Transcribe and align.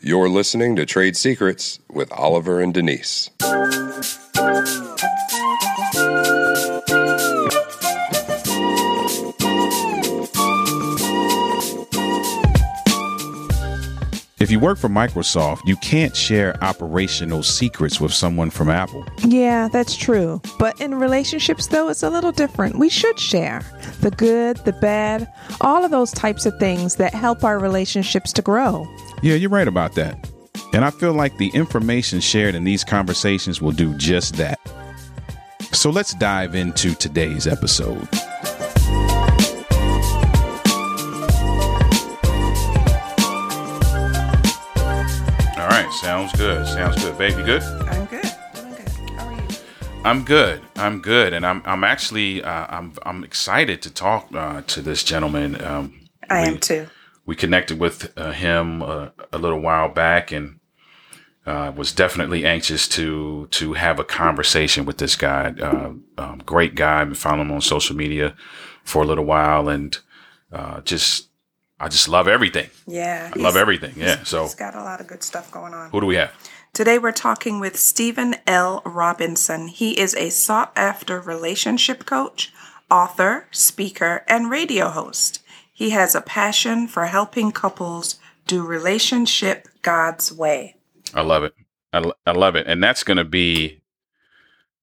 You're 0.00 0.28
listening 0.28 0.76
to 0.76 0.86
Trade 0.86 1.16
Secrets 1.16 1.80
with 1.90 2.12
Oliver 2.12 2.60
and 2.60 2.72
Denise. 2.72 3.30
If 14.40 14.52
you 14.52 14.60
work 14.60 14.78
for 14.78 14.88
Microsoft, 14.88 15.62
you 15.66 15.74
can't 15.76 16.14
share 16.14 16.56
operational 16.62 17.42
secrets 17.42 18.00
with 18.00 18.14
someone 18.14 18.50
from 18.50 18.70
Apple. 18.70 19.04
Yeah, 19.24 19.66
that's 19.66 19.96
true. 19.96 20.40
But 20.60 20.80
in 20.80 20.94
relationships, 20.94 21.66
though, 21.66 21.88
it's 21.88 22.04
a 22.04 22.08
little 22.08 22.30
different. 22.30 22.78
We 22.78 22.88
should 22.88 23.18
share 23.18 23.62
the 24.00 24.12
good, 24.12 24.58
the 24.58 24.72
bad, 24.74 25.26
all 25.60 25.84
of 25.84 25.90
those 25.90 26.12
types 26.12 26.46
of 26.46 26.56
things 26.60 26.96
that 26.96 27.14
help 27.14 27.42
our 27.42 27.58
relationships 27.58 28.32
to 28.34 28.42
grow. 28.42 28.88
Yeah, 29.22 29.34
you're 29.34 29.50
right 29.50 29.68
about 29.68 29.94
that. 29.94 30.28
And 30.72 30.84
I 30.84 30.90
feel 30.90 31.12
like 31.12 31.36
the 31.38 31.48
information 31.50 32.20
shared 32.20 32.54
in 32.54 32.64
these 32.64 32.84
conversations 32.84 33.60
will 33.60 33.72
do 33.72 33.94
just 33.94 34.36
that. 34.36 34.58
So 35.72 35.90
let's 35.90 36.14
dive 36.14 36.54
into 36.54 36.94
today's 36.94 37.46
episode. 37.46 38.08
All 45.58 45.66
right, 45.66 45.88
sounds 45.92 46.32
good. 46.36 46.66
Sounds 46.66 47.02
good. 47.02 47.18
Baby, 47.18 47.42
good? 47.42 47.62
I'm 47.62 48.06
good. 48.06 48.22
Doing 48.54 48.74
good. 48.74 48.88
How 49.16 49.26
are 49.26 49.32
you? 49.34 49.46
I'm 50.04 50.24
good. 50.24 50.60
I'm 50.76 51.00
good, 51.02 51.32
and 51.32 51.44
I'm 51.44 51.62
I'm 51.66 51.82
actually 51.82 52.42
uh, 52.44 52.66
I'm 52.68 52.92
I'm 53.04 53.24
excited 53.24 53.82
to 53.82 53.90
talk 53.92 54.28
uh, 54.34 54.62
to 54.62 54.80
this 54.82 55.02
gentleman. 55.02 55.60
Um, 55.64 56.08
I 56.30 56.42
we- 56.42 56.48
am 56.48 56.58
too. 56.58 56.86
We 57.28 57.36
connected 57.36 57.78
with 57.78 58.10
uh, 58.16 58.32
him 58.32 58.82
uh, 58.82 59.10
a 59.30 59.36
little 59.36 59.60
while 59.60 59.90
back 59.90 60.32
and 60.32 60.60
uh, 61.44 61.70
was 61.76 61.92
definitely 61.92 62.46
anxious 62.46 62.88
to 62.88 63.46
to 63.50 63.74
have 63.74 64.00
a 64.00 64.04
conversation 64.04 64.86
with 64.86 64.96
this 64.96 65.14
guy. 65.14 65.54
Uh, 65.60 65.92
um, 66.16 66.42
great 66.46 66.74
guy. 66.74 67.04
Been 67.04 67.14
following 67.14 67.42
him 67.42 67.52
on 67.52 67.60
social 67.60 67.94
media 67.94 68.34
for 68.82 69.02
a 69.02 69.06
little 69.06 69.26
while, 69.26 69.68
and 69.68 69.98
uh, 70.50 70.80
just 70.80 71.28
I 71.78 71.88
just 71.88 72.08
love 72.08 72.28
everything. 72.28 72.70
Yeah. 72.86 73.30
I 73.36 73.38
love 73.38 73.56
everything. 73.56 73.92
Yeah. 73.94 74.24
So 74.24 74.44
He's 74.44 74.54
got 74.54 74.74
a 74.74 74.82
lot 74.82 75.02
of 75.02 75.06
good 75.06 75.22
stuff 75.22 75.52
going 75.52 75.74
on. 75.74 75.90
who 75.90 76.00
do 76.00 76.06
we 76.06 76.16
have? 76.16 76.32
Today 76.72 76.98
we're 76.98 77.12
talking 77.12 77.60
with 77.60 77.76
Stephen 77.76 78.36
L. 78.46 78.80
Robinson. 78.86 79.68
He 79.68 80.00
is 80.00 80.14
a 80.14 80.30
sought 80.30 80.72
after 80.74 81.20
relationship 81.20 82.06
coach, 82.06 82.54
author, 82.90 83.48
speaker, 83.50 84.24
and 84.28 84.50
radio 84.50 84.88
host. 84.88 85.42
He 85.78 85.90
has 85.90 86.16
a 86.16 86.20
passion 86.20 86.88
for 86.88 87.06
helping 87.06 87.52
couples 87.52 88.16
do 88.48 88.66
relationship 88.66 89.68
God's 89.82 90.32
way. 90.32 90.74
I 91.14 91.20
love 91.20 91.44
it. 91.44 91.54
I, 91.92 92.10
I 92.26 92.32
love 92.32 92.56
it, 92.56 92.66
and 92.66 92.82
that's 92.82 93.04
gonna 93.04 93.24
be 93.24 93.80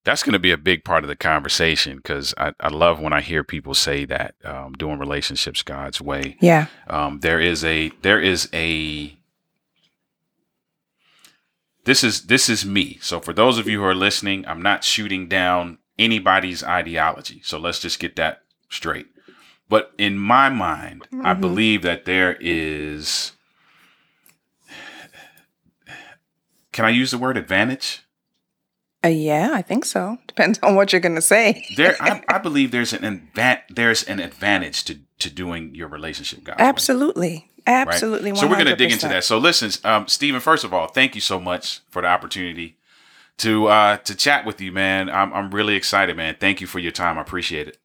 that's 0.05 0.23
gonna 0.23 0.39
be 0.39 0.51
a 0.51 0.57
big 0.57 0.85
part 0.85 1.03
of 1.03 1.09
the 1.09 1.17
conversation 1.17 1.97
because 1.97 2.33
I, 2.37 2.53
I 2.61 2.69
love 2.69 3.01
when 3.01 3.11
I 3.11 3.19
hear 3.19 3.43
people 3.43 3.73
say 3.73 4.05
that 4.05 4.35
um, 4.45 4.71
doing 4.71 4.97
relationships 4.97 5.63
God's 5.63 5.99
way. 5.99 6.37
Yeah. 6.39 6.67
um, 6.87 7.19
there 7.19 7.41
is 7.41 7.65
a 7.65 7.89
there 8.01 8.21
is 8.21 8.47
a 8.53 9.17
this 11.83 12.05
is 12.05 12.27
this 12.27 12.47
is 12.47 12.65
me 12.65 12.99
so 13.01 13.19
for 13.19 13.33
those 13.33 13.57
of 13.57 13.67
you 13.67 13.79
who 13.81 13.85
are 13.85 13.93
listening 13.93 14.43
i'm 14.47 14.61
not 14.61 14.83
shooting 14.83 15.27
down 15.27 15.77
anybody's 15.99 16.63
ideology 16.63 17.41
so 17.43 17.59
let's 17.59 17.79
just 17.79 17.99
get 17.99 18.15
that 18.15 18.41
straight 18.69 19.05
but 19.69 19.91
in 19.97 20.17
my 20.17 20.49
mind 20.49 21.07
i 21.23 21.33
believe 21.33 21.81
that 21.81 22.05
there 22.05 22.37
is 22.39 23.31
can 26.71 26.85
i 26.85 26.89
use 26.89 27.11
the 27.11 27.17
word 27.17 27.37
advantage 27.37 28.01
Uh, 29.03 29.09
yeah, 29.09 29.51
I 29.53 29.61
think 29.61 29.85
so. 29.85 30.17
Depends 30.27 30.57
on 30.63 30.73
what 30.75 30.91
you're 30.91 30.99
going 30.99 31.13
to 31.13 31.21
say. 31.21 31.63
there 31.77 31.95
I, 31.99 32.23
I 32.35 32.39
believe 32.39 32.71
there's 32.71 32.91
an 32.91 33.03
advan- 33.03 33.61
there's 33.69 34.01
an 34.03 34.19
advantage 34.19 34.83
to 34.85 34.97
to 35.19 35.29
doing 35.29 35.75
your 35.75 35.87
relationship 35.87 36.43
guys 36.43 36.55
Absolutely. 36.57 37.51
right? 37.67 37.87
Absolutely. 37.87 38.33
So 38.35 38.47
we're 38.47 38.55
going 38.55 38.65
to 38.67 38.75
dig 38.75 38.91
into 38.91 39.07
that. 39.07 39.23
So 39.23 39.37
listen, 39.37 39.69
um, 39.83 40.07
Stephen. 40.07 40.41
First 40.41 40.63
of 40.63 40.73
all, 40.73 40.87
thank 40.87 41.13
you 41.15 41.21
so 41.21 41.39
much 41.39 41.81
for 41.89 42.01
the 42.01 42.07
opportunity 42.07 42.77
to 43.37 43.67
uh, 43.67 43.97
to 43.97 44.15
chat 44.15 44.43
with 44.45 44.59
you, 44.59 44.71
man. 44.71 45.09
I'm 45.09 45.31
I'm 45.33 45.51
really 45.51 45.75
excited, 45.75 46.17
man. 46.17 46.35
Thank 46.39 46.59
you 46.59 46.67
for 46.67 46.79
your 46.79 46.91
time. 46.91 47.17
I 47.19 47.21
appreciate 47.21 47.67
it. 47.67 47.77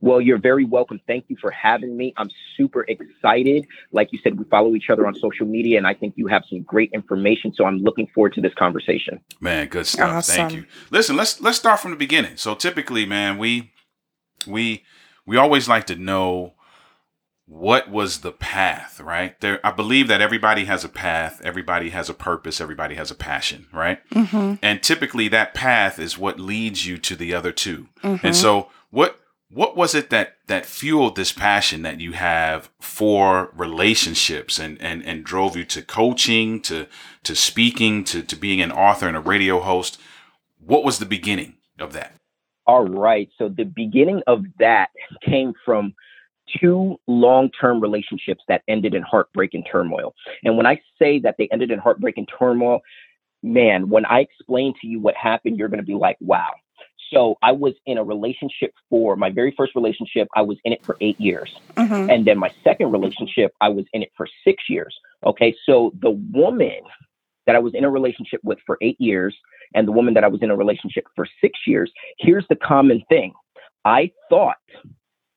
Well, 0.00 0.20
you're 0.20 0.38
very 0.38 0.64
welcome. 0.64 1.00
Thank 1.06 1.24
you 1.28 1.36
for 1.40 1.50
having 1.50 1.96
me. 1.96 2.14
I'm 2.16 2.30
super 2.56 2.84
excited. 2.88 3.66
Like 3.90 4.12
you 4.12 4.20
said, 4.22 4.38
we 4.38 4.44
follow 4.44 4.74
each 4.74 4.90
other 4.90 5.06
on 5.06 5.14
social 5.16 5.46
media, 5.46 5.76
and 5.76 5.86
I 5.86 5.94
think 5.94 6.14
you 6.16 6.28
have 6.28 6.44
some 6.48 6.62
great 6.62 6.90
information. 6.92 7.52
So 7.52 7.64
I'm 7.64 7.78
looking 7.78 8.06
forward 8.14 8.34
to 8.34 8.40
this 8.40 8.54
conversation. 8.54 9.20
Man, 9.40 9.66
good 9.68 9.86
stuff. 9.86 10.26
Thank 10.26 10.52
you. 10.52 10.66
Listen, 10.90 11.16
let's 11.16 11.40
let's 11.40 11.58
start 11.58 11.80
from 11.80 11.90
the 11.90 11.96
beginning. 11.96 12.36
So 12.36 12.54
typically, 12.54 13.06
man, 13.06 13.38
we 13.38 13.72
we 14.46 14.84
we 15.26 15.36
always 15.36 15.68
like 15.68 15.86
to 15.86 15.96
know 15.96 16.54
what 17.48 17.90
was 17.90 18.20
the 18.20 18.30
path, 18.30 19.00
right? 19.00 19.40
There 19.40 19.58
I 19.66 19.72
believe 19.72 20.06
that 20.08 20.20
everybody 20.20 20.66
has 20.66 20.84
a 20.84 20.88
path, 20.88 21.40
everybody 21.42 21.90
has 21.90 22.08
a 22.08 22.14
purpose, 22.14 22.60
everybody 22.60 22.94
has 22.94 23.10
a 23.10 23.14
passion, 23.14 23.66
right? 23.72 23.98
Mm-hmm. 24.10 24.56
And 24.62 24.82
typically 24.82 25.28
that 25.28 25.54
path 25.54 25.98
is 25.98 26.18
what 26.18 26.38
leads 26.38 26.86
you 26.86 26.98
to 26.98 27.16
the 27.16 27.34
other 27.34 27.50
2 27.50 27.88
And 28.02 28.36
so 28.36 28.68
what 28.90 29.18
what 29.50 29.76
was 29.76 29.94
it 29.94 30.10
that 30.10 30.36
that 30.46 30.66
fueled 30.66 31.16
this 31.16 31.32
passion 31.32 31.82
that 31.82 32.00
you 32.00 32.12
have 32.12 32.70
for 32.80 33.50
relationships 33.56 34.58
and 34.58 34.80
and 34.80 35.04
and 35.04 35.24
drove 35.24 35.56
you 35.56 35.64
to 35.66 35.82
coaching, 35.82 36.60
to 36.62 36.86
to 37.24 37.34
speaking, 37.34 38.04
to 38.04 38.22
to 38.22 38.36
being 38.36 38.60
an 38.60 38.72
author 38.72 39.08
and 39.08 39.16
a 39.16 39.20
radio 39.20 39.60
host? 39.60 39.98
What 40.58 40.84
was 40.84 40.98
the 40.98 41.06
beginning 41.06 41.54
of 41.78 41.92
that? 41.94 42.14
All 42.66 42.86
right. 42.86 43.30
So 43.38 43.48
the 43.48 43.64
beginning 43.64 44.22
of 44.26 44.44
that 44.58 44.90
came 45.24 45.54
from 45.64 45.94
two 46.60 46.98
long-term 47.06 47.80
relationships 47.80 48.42
that 48.48 48.62
ended 48.68 48.94
in 48.94 49.02
heartbreak 49.02 49.54
and 49.54 49.66
turmoil. 49.70 50.14
And 50.44 50.56
when 50.56 50.66
I 50.66 50.80
say 50.98 51.18
that 51.20 51.36
they 51.38 51.48
ended 51.52 51.70
in 51.70 51.78
heartbreak 51.78 52.18
and 52.18 52.28
turmoil, 52.38 52.80
man, 53.42 53.88
when 53.88 54.04
I 54.06 54.20
explain 54.20 54.74
to 54.80 54.86
you 54.86 55.00
what 55.00 55.14
happened, 55.14 55.58
you're 55.58 55.68
going 55.68 55.80
to 55.80 55.86
be 55.86 55.94
like, 55.94 56.16
wow. 56.20 56.50
So 57.12 57.36
I 57.42 57.52
was 57.52 57.74
in 57.86 57.98
a 57.98 58.04
relationship 58.04 58.72
for 58.90 59.16
my 59.16 59.30
very 59.30 59.54
first 59.56 59.74
relationship. 59.74 60.28
I 60.34 60.42
was 60.42 60.58
in 60.64 60.72
it 60.72 60.84
for 60.84 60.96
eight 61.00 61.20
years. 61.20 61.54
Mm-hmm. 61.76 62.10
And 62.10 62.26
then 62.26 62.38
my 62.38 62.50
second 62.64 62.92
relationship, 62.92 63.52
I 63.60 63.68
was 63.68 63.86
in 63.92 64.02
it 64.02 64.12
for 64.16 64.26
six 64.44 64.64
years. 64.68 64.94
Okay. 65.24 65.54
So 65.64 65.92
the 66.00 66.10
woman 66.10 66.80
that 67.46 67.56
I 67.56 67.58
was 67.58 67.74
in 67.74 67.84
a 67.84 67.90
relationship 67.90 68.40
with 68.44 68.58
for 68.66 68.78
eight 68.82 69.00
years 69.00 69.34
and 69.74 69.88
the 69.88 69.92
woman 69.92 70.14
that 70.14 70.24
I 70.24 70.28
was 70.28 70.42
in 70.42 70.50
a 70.50 70.56
relationship 70.56 71.04
for 71.16 71.26
six 71.40 71.58
years, 71.66 71.90
here's 72.18 72.46
the 72.48 72.56
common 72.56 73.02
thing. 73.08 73.32
I 73.84 74.10
thought 74.28 74.56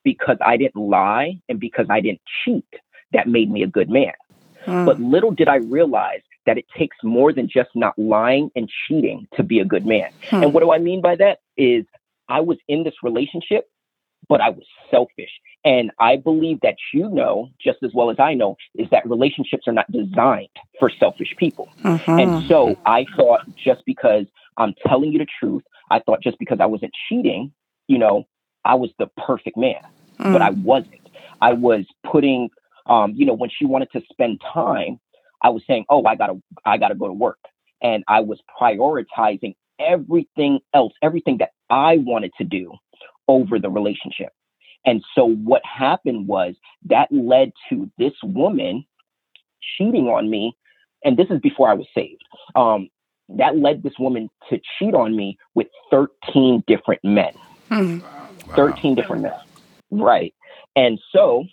because 0.03 0.37
I 0.45 0.57
didn't 0.57 0.75
lie 0.75 1.39
and 1.47 1.59
because 1.59 1.85
I 1.89 2.01
didn't 2.01 2.21
cheat, 2.43 2.65
that 3.13 3.27
made 3.27 3.51
me 3.51 3.63
a 3.63 3.67
good 3.67 3.89
man. 3.89 4.13
Mm. 4.65 4.85
But 4.85 4.99
little 4.99 5.31
did 5.31 5.47
I 5.47 5.55
realize 5.55 6.21
that 6.45 6.57
it 6.57 6.65
takes 6.77 6.97
more 7.03 7.31
than 7.31 7.47
just 7.47 7.69
not 7.75 7.97
lying 7.97 8.49
and 8.55 8.69
cheating 8.87 9.27
to 9.35 9.43
be 9.43 9.59
a 9.59 9.65
good 9.65 9.85
man. 9.85 10.11
Hmm. 10.29 10.43
And 10.43 10.53
what 10.53 10.61
do 10.61 10.71
I 10.71 10.79
mean 10.79 11.01
by 11.01 11.15
that 11.17 11.39
is 11.57 11.85
I 12.29 12.41
was 12.41 12.57
in 12.67 12.83
this 12.83 12.95
relationship, 13.03 13.69
but 14.27 14.41
I 14.41 14.49
was 14.49 14.65
selfish. 14.89 15.29
And 15.63 15.91
I 15.99 16.17
believe 16.17 16.59
that 16.61 16.75
you 16.93 17.09
know, 17.09 17.49
just 17.63 17.79
as 17.83 17.91
well 17.93 18.09
as 18.09 18.17
I 18.19 18.33
know, 18.33 18.57
is 18.75 18.89
that 18.89 19.07
relationships 19.07 19.67
are 19.67 19.73
not 19.73 19.91
designed 19.91 20.49
for 20.79 20.89
selfish 20.89 21.35
people. 21.37 21.69
Mhm. 21.83 22.21
And 22.21 22.47
so 22.47 22.75
I 22.85 23.05
thought 23.15 23.41
just 23.55 23.83
because 23.85 24.25
I'm 24.57 24.73
telling 24.87 25.11
you 25.11 25.19
the 25.19 25.27
truth, 25.39 25.63
I 25.91 25.99
thought 25.99 26.21
just 26.21 26.39
because 26.39 26.59
I 26.59 26.65
wasn't 26.65 26.93
cheating, 27.07 27.51
you 27.87 27.99
know, 27.99 28.25
I 28.65 28.75
was 28.75 28.91
the 28.97 29.07
perfect 29.17 29.57
man 29.57 29.81
Mm. 30.21 30.33
but 30.33 30.41
I 30.41 30.51
wasn't. 30.51 31.09
I 31.41 31.53
was 31.53 31.85
putting, 32.03 32.49
um, 32.85 33.13
you 33.15 33.25
know, 33.25 33.33
when 33.33 33.49
she 33.49 33.65
wanted 33.65 33.91
to 33.93 34.01
spend 34.11 34.41
time, 34.53 34.99
I 35.43 35.49
was 35.49 35.63
saying, 35.67 35.85
"Oh, 35.89 36.05
I 36.05 36.15
gotta, 36.15 36.41
I 36.65 36.77
gotta 36.77 36.95
go 36.95 37.07
to 37.07 37.13
work," 37.13 37.39
and 37.81 38.03
I 38.07 38.21
was 38.21 38.39
prioritizing 38.59 39.55
everything 39.79 40.59
else, 40.73 40.93
everything 41.01 41.37
that 41.37 41.51
I 41.69 41.97
wanted 41.97 42.31
to 42.37 42.43
do, 42.43 42.73
over 43.27 43.59
the 43.59 43.69
relationship. 43.69 44.29
And 44.85 45.03
so 45.15 45.29
what 45.29 45.61
happened 45.63 46.27
was 46.27 46.55
that 46.85 47.07
led 47.11 47.51
to 47.69 47.89
this 47.97 48.13
woman 48.23 48.85
cheating 49.77 50.07
on 50.07 50.29
me, 50.29 50.55
and 51.03 51.17
this 51.17 51.27
is 51.29 51.39
before 51.39 51.69
I 51.69 51.73
was 51.73 51.87
saved. 51.95 52.23
Um, 52.55 52.89
that 53.29 53.57
led 53.57 53.83
this 53.83 53.93
woman 53.97 54.29
to 54.49 54.59
cheat 54.77 54.93
on 54.93 55.15
me 55.15 55.37
with 55.55 55.67
13 55.89 56.63
different 56.67 57.03
men. 57.03 57.33
Mm. 57.69 58.03
13 58.55 58.95
different 58.95 59.21
men. 59.23 59.33
Right. 59.89 60.33
And 60.75 60.99
so 61.11 61.45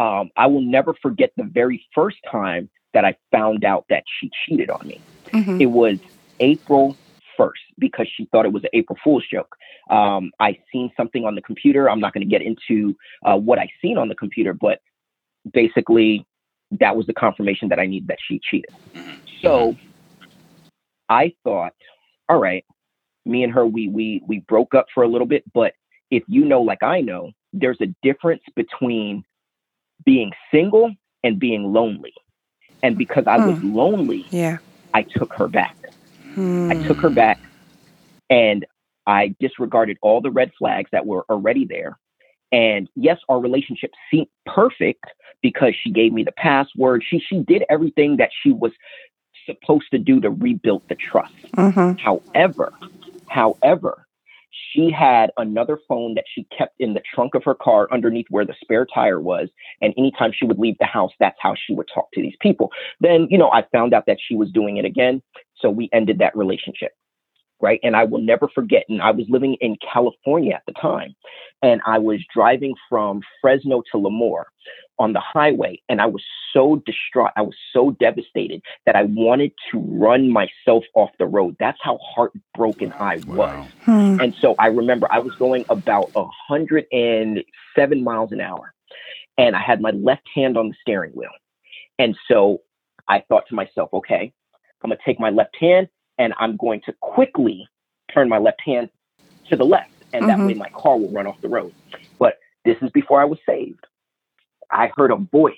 um, 0.00 0.30
I 0.36 0.46
will 0.46 0.62
never 0.62 0.94
forget 0.94 1.30
the 1.36 1.44
very 1.44 1.84
first 1.94 2.16
time 2.30 2.70
that 2.94 3.04
I 3.04 3.16
found 3.30 3.64
out 3.64 3.84
that 3.90 4.02
she 4.18 4.30
cheated 4.44 4.70
on 4.70 4.88
me. 4.88 4.98
Mhm. 5.26 5.60
It 5.60 5.66
was 5.66 5.98
April 6.40 6.96
1st 7.36 7.60
because 7.78 8.08
she 8.08 8.24
thought 8.26 8.46
it 8.46 8.52
was 8.52 8.64
an 8.64 8.70
April 8.72 8.98
Fool's 9.04 9.26
joke. 9.30 9.54
Um, 9.90 10.32
I 10.40 10.58
seen 10.72 10.90
something 10.96 11.26
on 11.26 11.34
the 11.34 11.42
computer. 11.42 11.90
I'm 11.90 12.00
not 12.00 12.14
going 12.14 12.26
to 12.26 12.30
get 12.30 12.40
into 12.40 12.96
uh, 13.24 13.36
what 13.36 13.58
I 13.58 13.68
seen 13.82 13.98
on 13.98 14.08
the 14.08 14.14
computer, 14.14 14.54
but 14.54 14.80
basically, 15.52 16.26
that 16.72 16.96
was 16.96 17.06
the 17.06 17.12
confirmation 17.12 17.68
that 17.68 17.78
I 17.78 17.86
needed 17.86 18.08
that 18.08 18.18
she 18.26 18.40
cheated. 18.42 18.70
So 19.42 19.76
I 21.08 21.34
thought, 21.44 21.74
all 22.28 22.38
right, 22.38 22.64
me 23.26 23.42
and 23.44 23.52
her, 23.52 23.66
we 23.66 23.88
we 23.88 24.22
we 24.26 24.38
broke 24.40 24.74
up 24.74 24.86
for 24.94 25.02
a 25.02 25.08
little 25.08 25.26
bit, 25.26 25.44
but 25.52 25.74
if 26.10 26.22
you 26.26 26.44
know, 26.44 26.62
like 26.62 26.82
I 26.82 27.00
know, 27.00 27.32
there's 27.52 27.80
a 27.80 27.94
difference 28.02 28.42
between 28.54 29.24
being 30.04 30.32
single 30.50 30.92
and 31.22 31.38
being 31.38 31.72
lonely. 31.72 32.14
And 32.82 32.96
because 32.96 33.24
I 33.26 33.46
was 33.46 33.62
lonely, 33.62 34.24
Yeah. 34.30 34.58
I 34.94 35.02
took 35.02 35.32
her 35.34 35.48
back. 35.48 35.76
Hmm. 36.34 36.70
I 36.70 36.74
took 36.86 36.98
her 36.98 37.10
back 37.10 37.38
and 38.30 38.64
I 39.06 39.34
disregarded 39.40 39.98
all 40.02 40.20
the 40.20 40.30
red 40.30 40.52
flags 40.58 40.90
that 40.92 41.06
were 41.06 41.24
already 41.28 41.64
there. 41.64 41.98
And 42.52 42.88
yes, 42.96 43.18
our 43.28 43.38
relationship 43.40 43.92
seemed 44.10 44.28
perfect 44.46 45.04
because 45.42 45.74
she 45.80 45.90
gave 45.90 46.12
me 46.12 46.22
the 46.24 46.32
password. 46.32 47.04
She 47.08 47.20
she 47.20 47.40
did 47.40 47.64
everything 47.70 48.16
that 48.16 48.30
she 48.42 48.52
was 48.52 48.72
supposed 49.46 49.90
to 49.92 49.98
do 49.98 50.20
to 50.20 50.30
rebuild 50.30 50.82
the 50.88 50.94
trust. 50.96 51.34
Mm-hmm. 51.56 51.98
However, 51.98 52.72
however, 53.28 54.06
she 54.50 54.90
had 54.90 55.30
another 55.36 55.78
phone 55.88 56.14
that 56.14 56.24
she 56.32 56.46
kept 56.56 56.74
in 56.78 56.94
the 56.94 57.02
trunk 57.14 57.34
of 57.34 57.44
her 57.44 57.54
car 57.54 57.88
underneath 57.92 58.26
where 58.30 58.44
the 58.44 58.54
spare 58.60 58.86
tire 58.86 59.20
was. 59.20 59.48
And 59.80 59.94
anytime 59.96 60.32
she 60.34 60.44
would 60.44 60.58
leave 60.58 60.76
the 60.78 60.86
house, 60.86 61.12
that's 61.18 61.38
how 61.40 61.54
she 61.54 61.74
would 61.74 61.88
talk 61.92 62.08
to 62.12 62.22
these 62.22 62.36
people. 62.40 62.70
Then, 63.00 63.26
you 63.30 63.38
know, 63.38 63.50
I 63.50 63.64
found 63.72 63.94
out 63.94 64.06
that 64.06 64.18
she 64.26 64.36
was 64.36 64.50
doing 64.50 64.76
it 64.76 64.84
again. 64.84 65.22
So 65.56 65.70
we 65.70 65.88
ended 65.92 66.18
that 66.18 66.36
relationship. 66.36 66.92
Right. 67.62 67.78
And 67.82 67.94
I 67.94 68.04
will 68.04 68.22
never 68.22 68.48
forget. 68.48 68.84
And 68.88 69.02
I 69.02 69.10
was 69.10 69.26
living 69.28 69.54
in 69.60 69.76
California 69.92 70.54
at 70.54 70.62
the 70.66 70.72
time. 70.80 71.14
And 71.62 71.82
I 71.84 71.98
was 71.98 72.24
driving 72.34 72.74
from 72.88 73.20
Fresno 73.42 73.82
to 73.92 73.98
Lemoore 73.98 74.44
on 75.00 75.14
the 75.14 75.20
highway. 75.20 75.80
And 75.88 76.00
I 76.00 76.06
was 76.06 76.22
so 76.52 76.76
distraught. 76.86 77.30
I 77.36 77.42
was 77.42 77.56
so 77.72 77.90
devastated 77.98 78.62
that 78.86 78.94
I 78.94 79.04
wanted 79.04 79.52
to 79.72 79.80
run 79.80 80.30
myself 80.30 80.84
off 80.94 81.10
the 81.18 81.26
road. 81.26 81.56
That's 81.58 81.78
how 81.82 81.98
heartbroken 82.14 82.92
I 83.00 83.16
was. 83.26 83.38
Wow. 83.38 83.68
Hmm. 83.86 84.20
And 84.20 84.34
so 84.40 84.54
I 84.58 84.66
remember 84.66 85.08
I 85.10 85.18
was 85.18 85.34
going 85.38 85.64
about 85.70 86.10
a 86.14 86.24
hundred 86.48 86.84
and 86.92 87.42
seven 87.74 88.04
miles 88.04 88.30
an 88.30 88.40
hour, 88.40 88.74
and 89.38 89.56
I 89.56 89.60
had 89.60 89.80
my 89.80 89.90
left 89.90 90.28
hand 90.34 90.56
on 90.56 90.68
the 90.68 90.74
steering 90.82 91.12
wheel. 91.12 91.30
And 91.98 92.16
so 92.28 92.60
I 93.08 93.24
thought 93.28 93.44
to 93.48 93.54
myself, 93.54 93.88
okay, 93.94 94.32
I'm 94.82 94.90
gonna 94.90 95.00
take 95.04 95.18
my 95.18 95.30
left 95.30 95.56
hand 95.58 95.88
and 96.18 96.34
I'm 96.38 96.56
going 96.56 96.82
to 96.86 96.92
quickly 97.00 97.66
turn 98.12 98.28
my 98.28 98.38
left 98.38 98.60
hand 98.64 98.90
to 99.48 99.56
the 99.56 99.64
left, 99.64 99.90
and 100.12 100.28
that 100.28 100.38
Mhm. 100.38 100.46
way 100.46 100.54
my 100.54 100.68
car 100.74 100.98
will 100.98 101.10
run 101.10 101.26
off 101.26 101.40
the 101.40 101.48
road. 101.48 101.72
But 102.18 102.38
this 102.64 102.76
is 102.82 102.90
before 102.90 103.20
I 103.20 103.24
was 103.24 103.38
saved. 103.46 103.86
I 104.72 104.90
heard 104.96 105.10
a 105.10 105.16
voice 105.16 105.54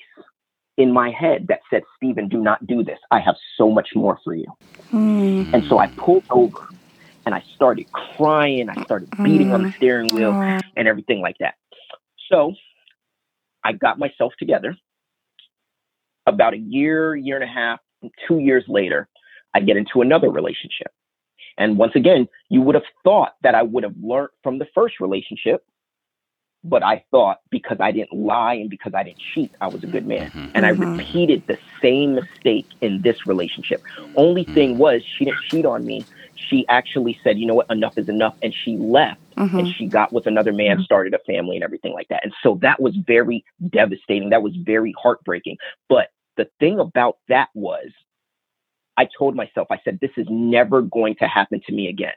in 0.79 0.93
my 0.93 1.11
head 1.11 1.47
that 1.49 1.61
said, 1.71 1.83
Stephen, 1.97 2.29
do 2.29 2.41
not 2.41 2.67
do 2.67 2.83
this. 2.83 2.99
I 3.11 3.21
have 3.21 3.37
so 3.57 3.71
much 3.71 3.91
more 3.95 4.19
for 4.25 4.35
you. 4.35 4.47
Hmm. 4.91 5.45
And 5.53 5.65
so 5.65 5.79
I 5.79 5.89
pulled 5.89 6.25
over 6.31 6.69
and 7.27 7.35
I 7.35 7.43
started 7.55 7.91
crying. 7.93 8.69
I 8.69 8.83
started 8.85 9.11
beating 9.23 9.53
on 9.53 9.63
the 9.65 9.73
steering 9.73 10.15
wheel 10.15 10.31
Oh. 10.35 10.61
and 10.77 10.89
everything 10.89 11.21
like 11.21 11.37
that. 11.39 11.55
So 12.31 12.55
I 13.65 13.73
got 13.73 13.99
myself 13.99 14.33
together. 14.39 14.77
About 16.27 16.55
a 16.55 16.59
year, 16.59 17.15
year 17.15 17.35
and 17.37 17.45
a 17.45 17.53
half, 17.53 17.81
two 18.27 18.39
years 18.39 18.65
later, 18.69 19.09
I 19.55 19.61
get 19.61 19.77
into 19.77 20.01
another 20.03 20.31
relationship. 20.31 20.89
And 21.59 21.77
once 21.77 21.93
again, 21.95 22.29
you 22.49 22.63
would 22.63 22.75
have 22.77 22.85
thought 23.05 23.35
that 23.43 23.55
I 23.55 23.63
would 23.63 23.83
have 23.83 23.95
learned 24.01 24.31
from 24.43 24.59
the 24.59 24.67
first 24.75 25.01
relationship, 25.01 25.65
but 26.65 26.83
I 26.83 27.05
thought 27.11 27.41
because 27.51 27.79
I 27.81 27.91
didn't 27.91 28.13
lie 28.13 28.55
and 28.55 28.71
because 28.71 28.95
I 28.95 29.03
didn't 29.03 29.19
cheat, 29.35 29.53
I 29.61 29.67
was 29.69 29.83
a 29.83 29.87
good 29.87 30.07
man. 30.07 30.31
Mhm. 30.31 30.51
And 30.55 30.67
I 30.67 30.73
Mhm. 30.73 30.97
repeated 30.97 31.43
the 31.47 31.59
same 31.81 32.15
mistake 32.15 32.67
in 32.81 33.03
this 33.03 33.27
relationship. 33.27 33.83
Only 34.17 34.45
thing 34.45 34.79
was, 34.79 35.03
she 35.05 35.25
didn't 35.25 35.41
cheat 35.51 35.67
on 35.67 35.85
me. 35.85 36.05
She 36.37 36.67
actually 36.69 37.19
said, 37.25 37.39
you 37.39 37.47
know 37.47 37.55
what, 37.55 37.71
enough 37.71 37.97
is 37.97 38.09
enough. 38.09 38.37
And 38.43 38.55
she 38.55 38.77
left 38.77 39.21
Mhm. 39.37 39.59
and 39.59 39.69
she 39.75 39.87
got 39.87 40.13
with 40.13 40.27
another 40.27 40.53
man, 40.53 40.83
started 40.83 41.15
a 41.15 41.19
family 41.21 41.57
and 41.57 41.65
everything 41.65 41.95
like 41.95 42.09
that. 42.09 42.23
And 42.25 42.33
so 42.43 42.57
that 42.63 42.81
was 42.81 42.95
very 42.97 43.45
devastating. 43.71 44.31
That 44.31 44.43
was 44.43 44.55
very 44.57 44.93
heartbreaking. 45.03 45.59
But 45.89 46.11
the 46.37 46.49
thing 46.61 46.79
about 46.79 47.19
that 47.29 47.49
was, 47.55 47.91
I 48.97 49.09
told 49.19 49.35
myself, 49.35 49.69
I 49.71 49.81
said, 49.85 49.99
this 50.01 50.11
is 50.17 50.27
never 50.31 50.83
going 50.83 51.17
to 51.17 51.27
happen 51.27 51.61
to 51.67 51.73
me 51.73 51.89
again. 51.89 52.13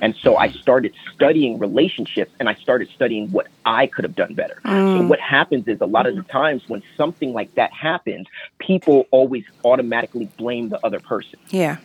And 0.00 0.14
so 0.22 0.36
I 0.36 0.48
started 0.50 0.94
studying 1.14 1.58
relationships 1.58 2.32
and 2.38 2.48
I 2.48 2.54
started 2.54 2.88
studying 2.94 3.28
what 3.30 3.48
I 3.64 3.86
could 3.86 4.04
have 4.04 4.14
done 4.14 4.34
better. 4.34 4.60
So 4.64 4.70
Mm. 4.70 5.08
what 5.08 5.20
happens 5.20 5.66
is 5.68 5.80
a 5.80 5.86
lot 5.86 6.06
of 6.06 6.16
the 6.16 6.22
times 6.22 6.62
when 6.68 6.82
something 6.96 7.32
like 7.32 7.54
that 7.54 7.72
happens, 7.72 8.26
people 8.58 9.06
always 9.10 9.44
automatically 9.64 10.28
blame 10.36 10.68
the 10.68 10.84
other 10.84 11.00
person. 11.00 11.38
Yeah. 11.50 11.76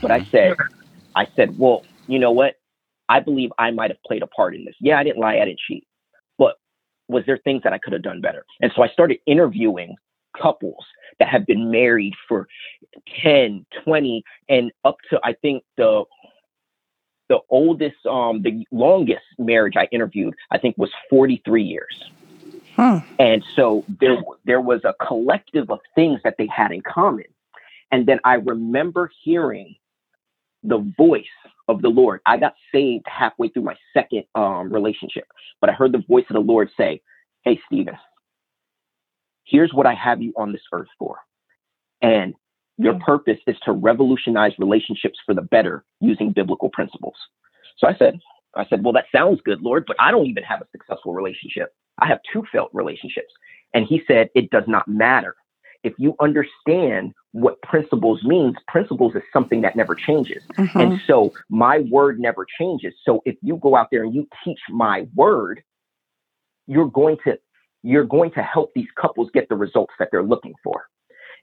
But 0.00 0.10
I 0.10 0.24
said, 0.24 0.56
I 1.14 1.26
said, 1.36 1.58
well, 1.58 1.84
you 2.08 2.18
know 2.18 2.32
what? 2.32 2.56
I 3.08 3.20
believe 3.20 3.52
I 3.58 3.70
might 3.70 3.90
have 3.90 4.02
played 4.04 4.22
a 4.22 4.26
part 4.26 4.54
in 4.54 4.64
this. 4.64 4.74
Yeah, 4.80 4.98
I 4.98 5.04
didn't 5.04 5.20
lie, 5.20 5.38
I 5.38 5.44
didn't 5.44 5.60
cheat. 5.66 5.86
But 6.38 6.56
was 7.08 7.24
there 7.26 7.36
things 7.38 7.62
that 7.64 7.72
I 7.72 7.78
could 7.78 7.92
have 7.92 8.02
done 8.02 8.20
better? 8.20 8.44
And 8.60 8.72
so 8.74 8.82
I 8.82 8.88
started 8.88 9.18
interviewing 9.26 9.96
couples 10.40 10.84
that 11.18 11.28
have 11.28 11.44
been 11.46 11.70
married 11.70 12.14
for 12.28 12.48
10, 13.22 13.66
20, 13.84 14.24
and 14.48 14.72
up 14.84 14.96
to 15.10 15.20
I 15.22 15.34
think 15.34 15.62
the 15.76 16.04
the 17.32 17.40
oldest, 17.48 18.04
um, 18.04 18.42
the 18.42 18.66
longest 18.70 19.24
marriage 19.38 19.74
I 19.74 19.88
interviewed, 19.90 20.34
I 20.50 20.58
think 20.58 20.76
was 20.76 20.90
43 21.08 21.62
years. 21.62 22.04
Hmm. 22.76 22.98
And 23.18 23.42
so 23.56 23.86
there, 24.00 24.18
there 24.44 24.60
was 24.60 24.82
a 24.84 24.92
collective 25.02 25.70
of 25.70 25.80
things 25.94 26.20
that 26.24 26.34
they 26.36 26.46
had 26.46 26.72
in 26.72 26.82
common. 26.82 27.24
And 27.90 28.06
then 28.06 28.20
I 28.22 28.34
remember 28.34 29.10
hearing 29.22 29.76
the 30.62 30.76
voice 30.98 31.24
of 31.68 31.80
the 31.80 31.88
Lord. 31.88 32.20
I 32.26 32.36
got 32.36 32.54
saved 32.70 33.06
halfway 33.08 33.48
through 33.48 33.62
my 33.62 33.76
second 33.94 34.24
um, 34.34 34.70
relationship, 34.70 35.24
but 35.58 35.70
I 35.70 35.72
heard 35.72 35.92
the 35.92 36.04
voice 36.06 36.26
of 36.28 36.34
the 36.34 36.40
Lord 36.40 36.68
say, 36.76 37.00
Hey, 37.44 37.58
Stephen, 37.64 37.96
here's 39.44 39.72
what 39.72 39.86
I 39.86 39.94
have 39.94 40.20
you 40.20 40.34
on 40.36 40.52
this 40.52 40.62
earth 40.70 40.88
for. 40.98 41.16
And 42.02 42.34
your 42.82 42.98
purpose 43.00 43.38
is 43.46 43.56
to 43.64 43.72
revolutionize 43.72 44.52
relationships 44.58 45.18
for 45.24 45.34
the 45.34 45.42
better 45.42 45.84
using 46.00 46.32
biblical 46.32 46.68
principles. 46.70 47.14
So 47.78 47.86
I 47.86 47.96
said, 47.96 48.18
I 48.54 48.66
said, 48.66 48.84
well, 48.84 48.92
that 48.92 49.06
sounds 49.14 49.40
good, 49.44 49.62
Lord, 49.62 49.84
but 49.86 49.96
I 49.98 50.10
don't 50.10 50.26
even 50.26 50.44
have 50.44 50.60
a 50.60 50.66
successful 50.72 51.14
relationship. 51.14 51.74
I 51.98 52.06
have 52.06 52.20
two 52.32 52.44
failed 52.52 52.70
relationships. 52.72 53.32
And 53.74 53.86
he 53.86 54.02
said, 54.06 54.28
it 54.34 54.50
does 54.50 54.64
not 54.66 54.86
matter. 54.86 55.34
If 55.82 55.94
you 55.98 56.14
understand 56.20 57.12
what 57.32 57.60
principles 57.62 58.22
means, 58.22 58.54
principles 58.68 59.14
is 59.14 59.22
something 59.32 59.62
that 59.62 59.74
never 59.74 59.94
changes. 59.94 60.42
Mhm. 60.56 60.80
And 60.80 61.00
so 61.06 61.32
my 61.48 61.80
word 61.90 62.20
never 62.20 62.46
changes. 62.58 62.94
So 63.04 63.22
if 63.24 63.36
you 63.42 63.56
go 63.56 63.74
out 63.74 63.88
there 63.90 64.04
and 64.04 64.14
you 64.14 64.28
teach 64.44 64.60
my 64.68 65.08
word, 65.14 65.62
you're 66.66 66.90
going 66.90 67.16
to 67.24 67.38
you're 67.82 68.04
going 68.04 68.30
to 68.30 68.42
help 68.42 68.72
these 68.74 68.86
couples 68.96 69.28
get 69.34 69.48
the 69.48 69.56
results 69.56 69.92
that 69.98 70.08
they're 70.12 70.22
looking 70.22 70.54
for. 70.62 70.88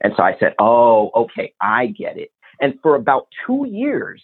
And 0.01 0.13
so 0.15 0.24
I 0.24 0.38
said, 0.39 0.56
"Oh, 0.60 1.12
okay, 1.15 1.53
I 1.62 1.88
get 1.88 2.18
it." 2.18 2.32
And 2.62 2.79
for 2.82 2.96
about 2.96 3.27
2 3.46 3.68
years 3.68 4.22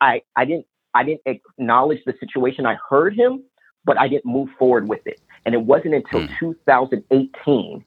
I 0.00 0.22
I 0.36 0.44
didn't 0.44 0.66
I 0.94 1.04
didn't 1.04 1.22
acknowledge 1.26 2.00
the 2.04 2.14
situation. 2.20 2.66
I 2.66 2.76
heard 2.88 3.14
him, 3.14 3.42
but 3.84 3.98
I 3.98 4.08
didn't 4.08 4.26
move 4.26 4.50
forward 4.58 4.88
with 4.88 5.06
it. 5.06 5.20
And 5.44 5.54
it 5.54 5.62
wasn't 5.62 5.94
until 5.94 6.20
Mm. 6.20 6.38
2018 6.38 7.84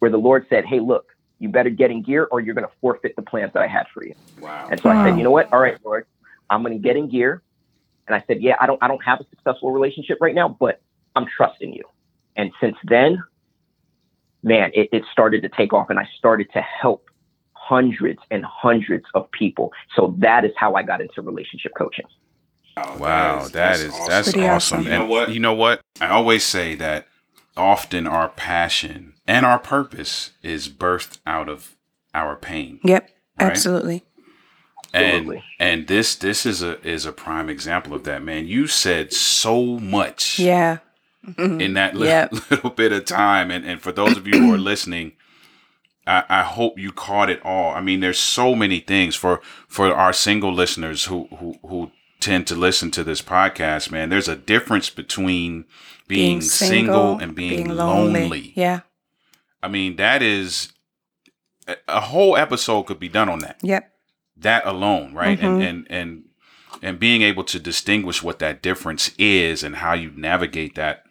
where 0.00 0.10
the 0.10 0.18
Lord 0.18 0.46
said, 0.48 0.64
"Hey, 0.64 0.80
look, 0.80 1.14
you 1.38 1.48
better 1.48 1.70
get 1.70 1.90
in 1.90 2.02
gear 2.02 2.26
or 2.30 2.40
you're 2.40 2.54
going 2.54 2.66
to 2.66 2.74
forfeit 2.80 3.14
the 3.16 3.22
plans 3.22 3.52
that 3.52 3.62
I 3.62 3.66
had 3.66 3.86
for 3.94 4.04
you." 4.04 4.14
Wow. 4.40 4.68
And 4.70 4.80
so 4.80 4.90
I 4.90 5.04
said, 5.04 5.16
you 5.18 5.24
know 5.24 5.30
what? 5.30 5.52
All 5.52 5.60
right, 5.60 5.78
Lord, 5.84 6.06
I'm 6.50 6.62
going 6.62 6.74
to 6.74 6.78
get 6.78 6.96
in 6.96 7.08
gear. 7.08 7.42
And 8.06 8.14
I 8.14 8.24
said, 8.26 8.40
yeah, 8.40 8.56
I 8.58 8.66
don't, 8.66 8.82
I 8.82 8.88
don't 8.88 9.04
have 9.04 9.20
a 9.20 9.24
successful 9.28 9.70
relationship 9.70 10.18
right 10.20 10.34
now, 10.34 10.48
but 10.48 10.80
I'm 11.14 11.26
trusting 11.26 11.74
you. 11.74 11.84
And 12.36 12.50
since 12.60 12.76
then, 12.84 13.22
man, 14.42 14.70
it, 14.74 14.88
it 14.92 15.02
started 15.12 15.42
to 15.42 15.48
take 15.48 15.72
off 15.72 15.90
and 15.90 15.98
I 15.98 16.08
started 16.18 16.48
to 16.52 16.60
help 16.60 17.04
hundreds 17.52 18.20
and 18.30 18.44
hundreds 18.44 19.04
of 19.14 19.30
people. 19.32 19.72
So 19.94 20.14
that 20.18 20.44
is 20.44 20.52
how 20.56 20.74
I 20.74 20.82
got 20.82 21.00
into 21.00 21.20
relationship 21.22 21.72
coaching. 21.76 22.06
Wow, 22.98 23.48
that 23.48 23.80
is 23.80 23.92
that's 24.06 24.30
Pretty 24.32 24.46
awesome. 24.46 24.80
awesome. 24.80 24.86
And 24.86 24.86
You 24.86 24.98
know 25.00 25.06
what? 25.06 25.30
You 25.34 25.40
know 25.40 25.54
what? 25.54 25.80
I 26.00 26.08
always 26.10 26.44
say 26.44 26.76
that 26.76 27.08
often 27.56 28.06
our 28.06 28.28
passion 28.28 29.14
and 29.26 29.44
our 29.44 29.58
purpose 29.58 30.30
is 30.42 30.68
birthed 30.68 31.18
out 31.26 31.48
of 31.48 31.74
our 32.14 32.36
pain. 32.36 32.78
Yep. 32.84 33.10
Right. 33.40 33.50
Absolutely. 33.50 34.04
And 34.94 35.04
Absolutely. 35.06 35.44
and 35.58 35.86
this 35.88 36.14
this 36.14 36.46
is 36.46 36.62
a 36.62 36.80
is 36.86 37.04
a 37.04 37.12
prime 37.12 37.48
example 37.50 37.94
of 37.94 38.04
that, 38.04 38.22
man. 38.22 38.46
You 38.46 38.66
said 38.68 39.12
so 39.12 39.78
much 39.80 40.38
Yeah. 40.38 40.78
Mhm. 41.26 41.60
in 41.60 41.74
that 41.74 41.94
little, 41.96 42.06
Yep. 42.08 42.50
little 42.50 42.70
bit 42.70 42.92
of 42.92 43.04
time. 43.04 43.50
And 43.50 43.64
and 43.64 43.80
for 43.80 43.92
those 43.92 44.16
of 44.16 44.26
you 44.26 44.38
who 44.38 44.54
are 44.54 44.58
listening, 44.58 45.12
I, 46.06 46.24
I 46.28 46.42
hope 46.42 46.78
you 46.78 46.92
caught 46.92 47.28
it 47.30 47.44
all. 47.44 47.74
I 47.74 47.80
mean, 47.80 48.00
there's 48.00 48.18
so 48.18 48.54
many 48.54 48.80
things 48.80 49.14
for 49.16 49.40
for 49.66 49.92
our 49.94 50.12
single 50.12 50.52
listeners 50.52 51.04
who 51.06 51.28
who 51.38 51.54
who 51.66 51.90
tend 52.20 52.46
to 52.48 52.54
listen 52.54 52.90
to 52.92 53.04
this 53.04 53.22
podcast, 53.22 53.90
man. 53.90 54.08
There's 54.08 54.28
a 54.28 54.36
difference 54.36 54.90
between 54.90 55.64
being, 56.08 56.40
single, 56.40 57.18
and 57.18 57.34
being, 57.34 57.68
lonely. 57.68 58.52
Yeah. 58.56 58.80
I 59.62 59.68
mean, 59.68 59.96
that 59.96 60.22
is 60.22 60.72
a, 61.86 62.00
whole 62.00 62.36
episode 62.36 62.84
could 62.84 62.98
be 62.98 63.08
done 63.08 63.28
on 63.28 63.40
that. 63.40 63.58
Yep. 63.62 63.92
That 64.38 64.66
alone, 64.66 65.12
right? 65.14 65.38
Mhm. 65.38 65.44
And 65.44 65.62
and 65.62 65.86
and 65.90 66.22
and 66.82 66.98
being 66.98 67.22
able 67.22 67.44
to 67.44 67.58
distinguish 67.60 68.22
what 68.22 68.38
that 68.38 68.62
difference 68.62 69.10
is 69.18 69.62
and 69.62 69.76
how 69.76 69.92
you 69.94 70.10
navigate 70.16 70.74
that 70.76 71.04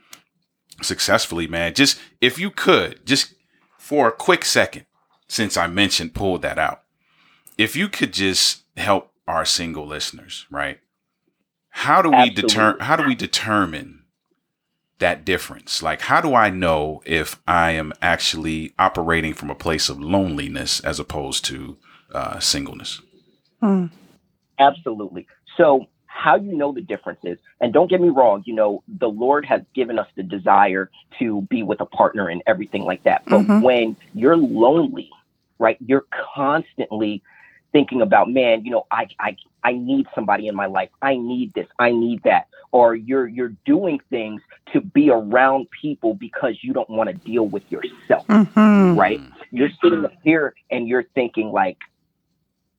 successfully, 0.82 1.48
man. 1.48 1.74
Just 1.74 2.00
if 2.22 2.40
you 2.40 2.52
could, 2.52 3.06
just 3.06 3.34
for 3.78 4.08
a 4.08 4.12
quick 4.12 4.46
second, 4.46 4.86
since 5.28 5.58
I 5.58 5.68
mentioned 5.68 6.14
pulled 6.14 6.42
that 6.44 6.58
out, 6.58 6.84
if 7.58 7.76
you 7.76 7.90
could 7.90 8.14
just 8.14 8.64
help 8.76 9.12
our 9.28 9.46
single 9.46 9.86
listeners, 9.86 10.46
right? 10.50 10.80
How 11.70 12.02
do 12.02 12.10
we 12.10 12.30
determine? 12.30 12.80
How 12.82 12.96
do 12.96 13.04
we 13.04 13.16
determine 13.16 14.04
that 15.00 15.26
difference? 15.26 15.84
Like, 15.84 16.02
how 16.02 16.22
do 16.22 16.34
I 16.34 16.50
know 16.50 17.02
if 17.06 17.40
I 17.48 17.72
am 17.72 17.94
actually 18.02 18.74
operating 18.80 19.34
from 19.34 19.50
a 19.50 19.56
place 19.56 19.90
of 19.90 20.02
loneliness 20.02 20.80
as 20.80 21.00
opposed 21.00 21.46
to 21.46 21.78
uh, 22.14 22.40
singleness? 22.40 23.02
Absolutely. 24.60 25.28
So, 25.56 25.86
how 26.18 26.36
you 26.36 26.54
know 26.58 26.72
the 26.72 26.82
differences, 26.82 27.38
and 27.62 27.72
don't 27.72 27.90
get 27.90 28.02
me 28.02 28.10
wrong, 28.10 28.42
you 28.46 28.54
know, 28.56 28.84
the 28.88 29.08
Lord 29.08 29.46
has 29.46 29.62
given 29.76 30.00
us 30.00 30.08
the 30.16 30.24
desire 30.24 30.90
to 31.20 31.42
be 31.44 31.62
with 31.62 31.80
a 31.80 31.86
partner 31.86 32.28
and 32.30 32.42
everything 32.48 32.84
like 32.84 33.04
that. 33.04 33.24
But 33.26 33.42
Mhm. 33.42 33.62
when 33.62 33.96
you're 34.16 34.36
lonely, 34.36 35.10
right, 35.60 35.78
you're 35.86 36.06
constantly 36.34 37.22
thinking 37.72 38.02
about, 38.02 38.30
man, 38.32 38.66
you 38.66 38.72
know, 38.72 38.86
I, 38.90 39.08
I, 39.20 39.38
I 39.64 39.74
need 39.74 40.08
somebody 40.16 40.48
in 40.48 40.56
my 40.56 40.66
life. 40.66 40.90
I 41.02 41.18
need 41.18 41.54
this. 41.54 41.68
I 41.78 41.92
need 41.92 42.24
that. 42.24 42.48
Or 42.72 42.96
you're 42.96 43.28
you're 43.28 43.54
doing 43.66 44.00
things 44.10 44.42
to 44.74 44.82
be 44.82 45.10
around 45.10 45.68
people 45.82 46.14
because 46.16 46.64
you 46.64 46.74
don't 46.74 46.90
want 46.90 47.10
to 47.10 47.16
deal 47.16 47.46
with 47.48 47.64
yourself 47.72 48.26
Mm-hmm. 48.28 48.96
right? 48.98 49.22
You're 49.52 49.70
sitting 49.82 50.04
up 50.04 50.14
here 50.24 50.54
and 50.72 50.88
you're 50.88 51.04
thinking 51.16 51.52
like, 51.52 51.78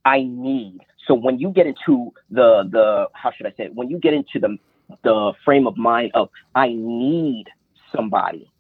I 0.05 0.23
need. 0.23 0.81
So 1.09 1.15
when 1.15 1.41
you 1.41 1.51
get 1.51 1.67
into 1.67 2.13
the 2.31 2.69
the 2.71 3.09
how 3.15 3.33
should 3.33 3.47
I 3.47 3.51
say 3.59 3.67
it? 3.67 3.75
When 3.77 3.91
you 3.91 3.99
get 3.99 4.15
into 4.15 4.41
the 4.41 4.59
the 5.05 5.35
frame 5.45 5.67
of 5.69 5.79
mind 5.79 6.13
of 6.15 6.31
I 6.57 6.69
need 6.75 7.47
somebody, 7.97 8.53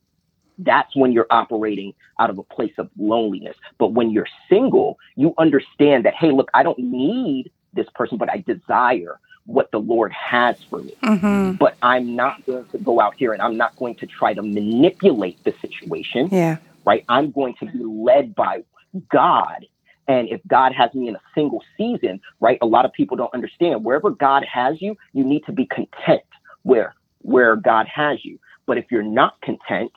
that's 0.59 0.97
when 0.97 1.13
you're 1.13 1.29
operating 1.31 1.95
out 2.21 2.31
of 2.31 2.39
a 2.39 2.45
place 2.45 2.75
of 2.79 2.91
loneliness. 2.99 3.57
But 3.79 3.95
when 3.95 4.11
you're 4.11 4.29
single, 4.51 4.99
you 5.17 5.35
understand 5.39 6.07
that 6.07 6.15
hey, 6.17 6.33
look, 6.33 6.51
I 6.55 6.65
don't 6.65 6.81
need 6.81 7.53
this 7.75 7.87
person, 7.95 8.19
but 8.19 8.31
I 8.31 8.45
desire 8.47 9.21
what 9.47 9.71
the 9.73 9.81
Lord 9.81 10.13
has 10.13 10.57
for 10.71 10.83
me 10.83 10.95
Mm-hmm. 11.03 11.53
but 11.53 11.77
I'm 11.83 12.17
not 12.17 12.45
going 12.47 12.67
to 12.73 12.79
go 12.79 13.01
out 13.01 13.15
here 13.19 13.33
and 13.35 13.43
I'm 13.43 13.57
not 13.59 13.77
going 13.77 13.97
to 13.97 14.07
try 14.07 14.35
to 14.35 14.43
manipulate 14.43 15.39
the 15.45 15.55
situation 15.63 16.29
Yeah. 16.33 16.59
right? 16.87 17.05
I'm 17.09 17.33
going 17.33 17.55
to 17.61 17.67
be 17.67 17.81
led 17.85 18.35
by 18.35 18.65
God. 19.13 19.67
And 20.09 20.29
if 20.29 20.41
God 20.49 20.73
has 20.73 20.93
me 20.95 21.09
in 21.09 21.15
a 21.15 21.21
single 21.35 21.63
season, 21.77 22.21
right? 22.41 22.59
A 22.63 22.67
lot 22.67 22.85
of 22.85 22.93
people 22.93 23.17
don't 23.17 23.33
understand. 23.35 23.85
Wherever 23.85 24.11
God 24.11 24.45
has 24.51 24.81
you, 24.81 24.97
you 25.13 25.23
need 25.23 25.45
to 25.47 25.53
be 25.53 25.67
content 25.67 26.23
where 26.63 26.95
where 27.21 27.57
God 27.57 27.87
has 27.93 28.25
you. 28.25 28.39
But 28.67 28.79
if 28.79 28.87
you're 28.91 29.03
not 29.03 29.41
content 29.43 29.93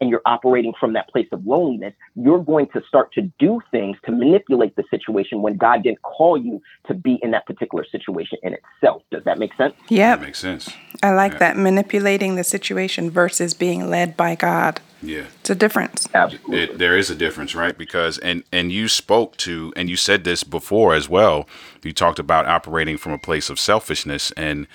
and 0.00 0.10
you're 0.10 0.22
operating 0.26 0.72
from 0.80 0.94
that 0.94 1.08
place 1.08 1.28
of 1.32 1.46
loneliness, 1.46 1.94
you're 2.16 2.42
going 2.42 2.66
to 2.72 2.82
start 2.88 3.12
to 3.12 3.22
do 3.38 3.60
things 3.70 3.96
to 4.04 4.12
manipulate 4.12 4.74
the 4.76 4.84
situation 4.90 5.42
when 5.42 5.56
God 5.56 5.82
didn't 5.82 6.02
call 6.02 6.36
you 6.36 6.60
to 6.86 6.94
be 6.94 7.18
in 7.22 7.30
that 7.32 7.46
particular 7.46 7.84
situation 7.84 8.38
in 8.42 8.54
itself. 8.54 9.02
Does 9.10 9.22
that 9.24 9.38
make 9.38 9.54
sense? 9.54 9.74
Yeah. 9.88 10.16
That 10.16 10.22
makes 10.24 10.38
sense. 10.38 10.70
I 11.02 11.12
like 11.12 11.32
Yeah. 11.32 11.38
that. 11.38 11.56
Manipulating 11.56 12.36
the 12.36 12.44
situation 12.44 13.10
versus 13.10 13.54
being 13.54 13.88
led 13.90 14.16
by 14.16 14.34
God. 14.34 14.80
Yeah. 15.02 15.24
It's 15.40 15.50
a 15.50 15.54
difference. 15.54 16.08
Absolutely. 16.14 16.58
It, 16.60 16.78
there 16.78 16.96
is 16.96 17.10
a 17.10 17.14
difference, 17.14 17.54
right? 17.54 17.76
Because 17.76 18.18
and 18.18 18.44
and 18.52 18.70
you 18.70 18.88
spoke 18.88 19.36
to 19.38 19.72
and 19.76 19.90
you 19.90 19.96
said 19.96 20.24
this 20.24 20.44
before 20.44 20.94
as 20.94 21.08
well. 21.08 21.48
You 21.82 21.92
talked 21.92 22.18
about 22.18 22.46
operating 22.46 22.96
from 22.96 23.12
a 23.12 23.18
place 23.18 23.50
of 23.50 23.58
selfishness 23.58 24.30
and 24.32 24.66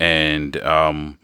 and 0.00 0.56
um 0.62 1.18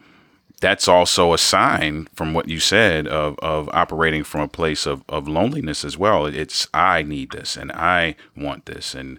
that's 0.61 0.87
also 0.89 1.33
a 1.33 1.39
sign 1.39 2.07
from 2.15 2.35
what 2.35 2.49
you 2.49 2.61
said 2.61 3.07
of 3.09 3.39
of 3.39 3.71
operating 3.73 4.25
from 4.25 4.43
a 4.43 4.49
place 4.49 4.85
of 4.87 5.03
of 5.09 5.27
loneliness 5.27 5.85
as 5.85 5.97
well. 5.97 6.27
It's 6.27 6.69
I 6.75 7.03
need 7.03 7.31
this 7.31 7.57
and 7.57 7.73
I 7.73 8.15
want 8.37 8.67
this 8.67 8.95
and 8.95 9.19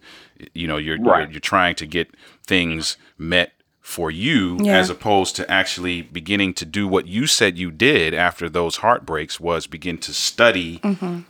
you 0.53 0.67
know 0.67 0.77
you're 0.77 0.99
Right. 1.01 1.23
you're, 1.23 1.31
you're 1.31 1.39
trying 1.39 1.75
to 1.75 1.87
get 1.87 2.11
things 2.45 2.95
met 3.17 3.53
for 3.91 4.09
you 4.09 4.57
Yeah. 4.61 4.77
as 4.77 4.89
opposed 4.89 5.35
to 5.35 5.51
actually 5.51 6.01
beginning 6.01 6.53
to 6.55 6.65
do 6.65 6.87
what 6.87 7.07
you 7.07 7.27
said 7.27 7.57
you 7.57 7.71
did 7.71 8.13
after 8.13 8.47
those 8.49 8.77
heartbreaks 8.77 9.37
was 9.39 9.67
begin 9.67 9.97
to 9.99 10.13
study 10.13 10.77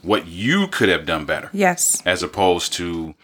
what 0.03 0.27
you 0.27 0.67
could 0.67 0.87
have 0.89 1.05
done 1.07 1.25
better 1.25 1.49
Yes. 1.53 2.01
as 2.05 2.21
opposed 2.21 2.71
to 2.73 3.15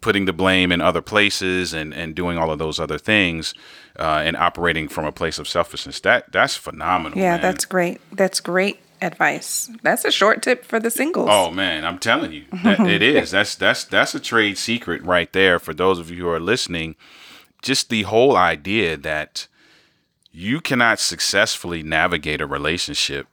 putting 0.00 0.26
the 0.26 0.32
blame 0.32 0.70
in 0.70 0.80
other 0.80 1.00
places 1.02 1.72
and, 1.72 1.92
and 1.94 2.14
doing 2.14 2.38
all 2.38 2.50
of 2.52 2.58
those 2.58 2.78
other 2.78 2.98
things 2.98 3.52
uh, 3.98 4.22
and 4.24 4.36
operating 4.36 4.86
from 4.88 5.04
a 5.06 5.12
place 5.12 5.38
of 5.38 5.48
selfishness. 5.48 5.98
That 6.00 6.30
that's 6.30 6.56
phenomenal. 6.56 7.18
Yeah, 7.18 7.32
man. 7.32 7.40
that's 7.40 7.64
great. 7.64 8.00
That's 8.12 8.38
great 8.40 8.78
advice. 9.00 9.70
That's 9.82 10.04
a 10.04 10.10
short 10.10 10.42
tip 10.42 10.64
for 10.64 10.78
the 10.78 10.90
singles. 10.90 11.28
Oh 11.30 11.50
man, 11.50 11.84
I'm 11.84 11.98
telling 11.98 12.32
you, 12.32 12.44
that 12.64 12.80
it 12.96 13.02
is. 13.02 13.30
That's 13.30 13.54
that's 13.54 13.84
that's 13.84 14.14
a 14.14 14.20
trade 14.20 14.58
secret 14.58 15.02
right 15.02 15.32
there 15.32 15.58
for 15.58 15.72
those 15.74 15.98
of 15.98 16.10
you 16.10 16.18
who 16.24 16.28
are 16.28 16.40
listening. 16.40 16.96
Just 17.64 17.88
the 17.88 18.02
whole 18.02 18.36
idea 18.36 18.96
that 18.96 19.48
you 20.30 20.60
cannot 20.60 21.00
successfully 21.00 21.82
navigate 21.82 22.40
a 22.40 22.46
relationship 22.46 23.26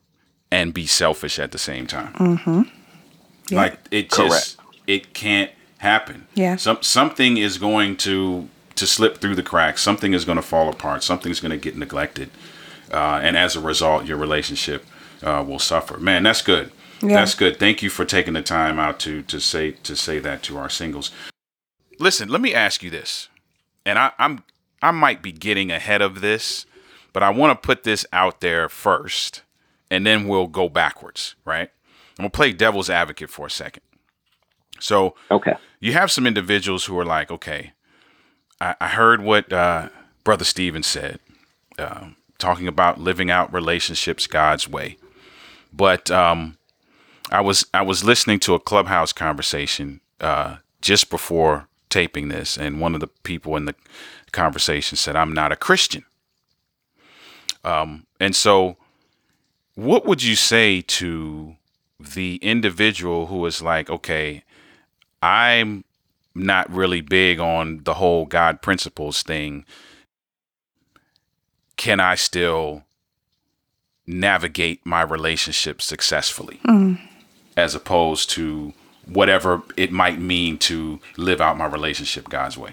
and 0.49 0.73
be 0.73 0.85
selfish 0.85 1.37
at 1.37 1.51
the 1.51 1.57
same 1.57 1.85
time. 1.85 2.13
Mm-hmm. 2.13 3.55
Like 3.55 3.79
it 3.91 4.09
just 4.09 4.57
it 4.87 5.13
can't 5.13 5.51
happen. 5.79 6.27
Yeah. 6.33 6.55
Some 6.55 6.81
something 6.81 7.37
is 7.37 7.57
going 7.57 7.97
to 7.97 8.47
to 8.75 8.87
slip 8.87 9.17
through 9.17 9.35
the 9.35 9.43
cracks. 9.43 9.81
Something 9.81 10.13
is 10.13 10.25
going 10.25 10.37
to 10.37 10.41
fall 10.41 10.69
apart. 10.69 11.03
Something's 11.03 11.39
going 11.39 11.51
to 11.51 11.57
get 11.57 11.75
neglected, 11.75 12.29
uh, 12.91 13.19
and 13.21 13.35
as 13.35 13.55
a 13.55 13.59
result, 13.59 14.05
your 14.05 14.17
relationship 14.17 14.85
uh, 15.21 15.43
will 15.45 15.59
suffer. 15.59 15.97
Man, 15.97 16.23
that's 16.23 16.41
good. 16.41 16.71
Yeah. 17.01 17.15
That's 17.15 17.33
good. 17.33 17.57
Thank 17.57 17.81
you 17.81 17.89
for 17.89 18.05
taking 18.05 18.33
the 18.33 18.41
time 18.41 18.79
out 18.79 18.99
to 19.01 19.23
to 19.23 19.39
say 19.39 19.71
to 19.71 19.95
say 19.95 20.19
that 20.19 20.43
to 20.43 20.57
our 20.57 20.69
singles. 20.69 21.11
Listen, 21.99 22.29
let 22.29 22.41
me 22.41 22.53
ask 22.53 22.81
you 22.81 22.89
this, 22.89 23.27
and 23.85 23.97
I, 23.99 24.11
I'm 24.19 24.43
I 24.81 24.91
might 24.91 25.21
be 25.21 25.31
getting 25.31 25.71
ahead 25.71 26.01
of 26.01 26.21
this, 26.21 26.65
but 27.13 27.23
I 27.23 27.29
want 27.29 27.59
to 27.61 27.65
put 27.65 27.83
this 27.83 28.05
out 28.13 28.41
there 28.41 28.69
first, 28.69 29.43
and 29.89 30.05
then 30.05 30.27
we'll 30.27 30.47
go 30.47 30.69
backwards. 30.69 31.35
Right? 31.45 31.69
I'm 32.17 32.23
gonna 32.23 32.29
play 32.29 32.53
devil's 32.53 32.89
advocate 32.89 33.29
for 33.29 33.47
a 33.47 33.51
second. 33.51 33.83
So 34.79 35.15
Okay. 35.29 35.53
you 35.79 35.93
have 35.93 36.11
some 36.11 36.25
individuals 36.25 36.85
who 36.85 36.97
are 36.99 37.05
like, 37.05 37.31
okay, 37.31 37.73
I, 38.59 38.75
I 38.81 38.87
heard 38.87 39.21
what 39.21 39.51
uh, 39.53 39.89
Brother 40.23 40.43
Stephen 40.43 40.83
said, 40.83 41.19
um, 41.77 42.15
talking 42.39 42.67
about 42.67 42.99
living 42.99 43.29
out 43.29 43.53
relationships 43.53 44.25
God's 44.27 44.67
way. 44.67 44.97
But 45.71 46.09
um, 46.11 46.57
I 47.31 47.41
was 47.41 47.65
I 47.73 47.81
was 47.83 48.03
listening 48.03 48.39
to 48.41 48.53
a 48.55 48.59
clubhouse 48.59 49.13
conversation 49.13 50.01
uh, 50.19 50.57
just 50.81 51.09
before 51.09 51.67
taping 51.91 52.29
this, 52.29 52.57
and 52.57 52.81
one 52.81 52.95
of 52.95 52.99
the 52.99 53.07
people 53.07 53.55
in 53.55 53.65
the 53.65 53.75
conversation 54.31 54.97
said, 54.97 55.15
"I'm 55.15 55.33
not 55.33 55.51
a 55.51 55.55
Christian." 55.55 56.05
Um, 57.63 58.07
and 58.19 58.35
so, 58.35 58.77
what 59.75 60.05
would 60.07 60.23
you 60.23 60.35
say 60.35 60.81
to 60.81 61.57
the 61.99 62.37
individual 62.37 63.27
who 63.27 63.45
is 63.45 63.61
like, 63.61 63.89
okay, 63.89 64.43
I'm 65.21 65.83
not 66.33 66.69
really 66.71 67.01
big 67.01 67.39
on 67.39 67.83
the 67.83 67.95
whole 67.95 68.25
God 68.25 68.61
principles 68.61 69.23
thing. 69.23 69.65
Can 71.77 71.99
I 71.99 72.15
still 72.15 72.83
navigate 74.07 74.85
my 74.85 75.01
relationship 75.01 75.81
successfully 75.81 76.59
as 77.55 77.75
opposed 77.75 78.29
to 78.31 78.73
whatever 79.13 79.61
it 79.77 79.91
might 79.91 80.19
mean 80.19 80.57
to 80.59 80.99
live 81.17 81.41
out 81.41 81.57
my 81.57 81.65
relationship 81.65 82.29
God's 82.29 82.57
way? 82.57 82.71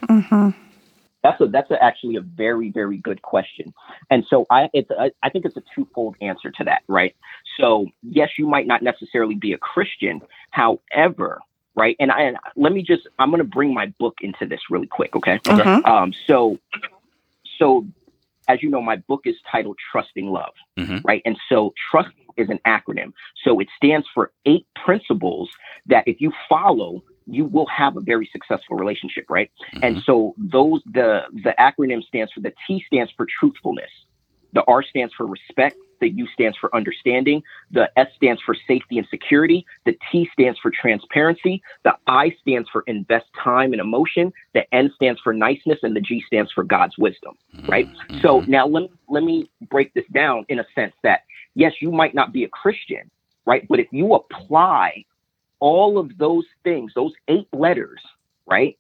That's 1.23 1.41
a 1.41 1.47
that's 1.49 1.71
a, 1.71 1.83
actually 1.83 2.15
a 2.17 2.21
very 2.21 2.71
very 2.71 2.97
good 2.97 3.23
question, 3.23 3.75
and 4.09 4.25
so 4.31 4.47
I 4.51 4.71
it's 4.73 4.89
a, 4.91 5.11
I 5.23 5.29
think 5.31 5.45
it's 5.47 5.57
a 5.57 5.63
twofold 5.75 6.15
answer 6.21 6.51
to 6.53 6.65
that, 6.65 6.83
right? 6.87 7.15
So 7.59 7.87
yes, 8.03 8.31
you 8.39 8.47
might 8.47 8.69
not 8.69 8.83
necessarily 8.83 9.35
be 9.35 9.53
a 9.53 9.59
Christian, 9.59 10.21
however, 10.51 11.41
right? 11.75 11.97
And 11.99 12.13
I 12.13 12.23
and 12.23 12.37
let 12.55 12.73
me 12.73 12.83
just 12.83 13.09
I'm 13.19 13.31
going 13.31 13.39
to 13.43 13.45
bring 13.45 13.75
my 13.75 13.87
book 13.99 14.19
into 14.21 14.47
this 14.47 14.61
really 14.71 14.87
quick, 14.87 15.17
okay? 15.17 15.41
Okay. 15.49 15.65
Mhm. 15.65 15.85
Um, 15.89 16.13
so 16.29 16.57
so 17.59 17.85
as 18.47 18.63
you 18.63 18.71
know, 18.71 18.81
my 18.81 18.97
book 18.97 19.23
is 19.25 19.35
titled 19.51 19.77
Trusting 19.91 20.31
Love, 20.31 20.55
Mhm. 20.79 21.03
right? 21.05 21.21
And 21.25 21.37
so 21.49 21.75
trust 21.91 22.11
is 22.39 22.49
an 22.49 22.61
acronym, 22.67 23.13
so 23.45 23.61
it 23.61 23.69
stands 23.77 24.07
for 24.15 24.33
eight 24.47 24.67
principles 24.85 25.51
that 25.87 26.05
if 26.07 26.21
you 26.21 26.33
follow, 26.49 27.03
you 27.27 27.45
will 27.45 27.67
have 27.67 27.97
a 27.97 28.01
very 28.01 28.29
successful 28.33 28.77
relationship, 28.77 29.27
right? 29.29 29.51
Mm-hmm. 29.75 29.85
And 29.85 30.03
so 30.05 30.35
those 30.39 30.81
the 30.87 31.23
the 31.33 31.55
acronym 31.59 32.03
stands 32.05 32.33
for 32.33 32.41
the 32.41 32.53
T 32.67 32.83
stands 32.87 33.13
for 33.17 33.27
truthfulness, 33.39 33.91
the 34.53 34.65
R 34.67 34.83
stands 34.83 35.13
for 35.15 35.27
respect, 35.27 35.77
The 36.01 36.11
U 36.11 36.27
stands 36.33 36.57
for 36.59 36.75
understanding. 36.75 37.43
The 37.71 37.91
S 37.97 38.09
stands 38.17 38.41
for 38.45 38.57
safety 38.67 38.99
and 38.99 39.07
security. 39.11 39.67
The 39.85 39.97
T 40.11 40.29
stands 40.33 40.59
for 40.61 40.71
transparency. 40.71 41.63
The 41.85 41.95
I 42.07 42.35
stands 42.41 42.69
for 42.71 42.83
invest 42.87 43.27
time 43.43 43.73
and 43.73 43.81
emotion. 43.81 44.33
The 44.55 44.63
N 44.75 44.93
stands 44.95 45.21
for 45.23 45.33
niceness, 45.33 45.79
and 45.83 45.95
the 45.95 46.01
G 46.01 46.23
stands 46.27 46.53
for 46.53 46.65
God's 46.65 46.97
wisdom. 46.99 47.35
Right. 47.69 47.89
Mm-hmm. 47.89 48.21
So 48.21 48.41
now 48.41 48.67
let 48.67 48.83
me, 48.83 48.91
let 49.09 49.25
me 49.25 49.51
break 49.69 49.93
this 49.95 50.07
down 50.13 50.45
in 50.49 50.59
a 50.59 50.67
sense 50.75 50.95
that 51.03 51.21
yes, 51.55 51.73
you 51.81 51.91
might 51.91 52.15
not 52.15 52.33
be 52.33 52.45
a 52.45 52.49
Christian, 52.49 53.11
right? 53.45 53.67
But 53.69 53.81
if 53.81 53.89
you 53.91 54.15
apply 54.15 55.05
all 55.61 55.99
of 55.99 56.17
those 56.19 56.45
things, 56.63 56.93
those 56.95 57.13
eight 57.27 57.49
letters, 57.53 58.01
right, 58.47 58.79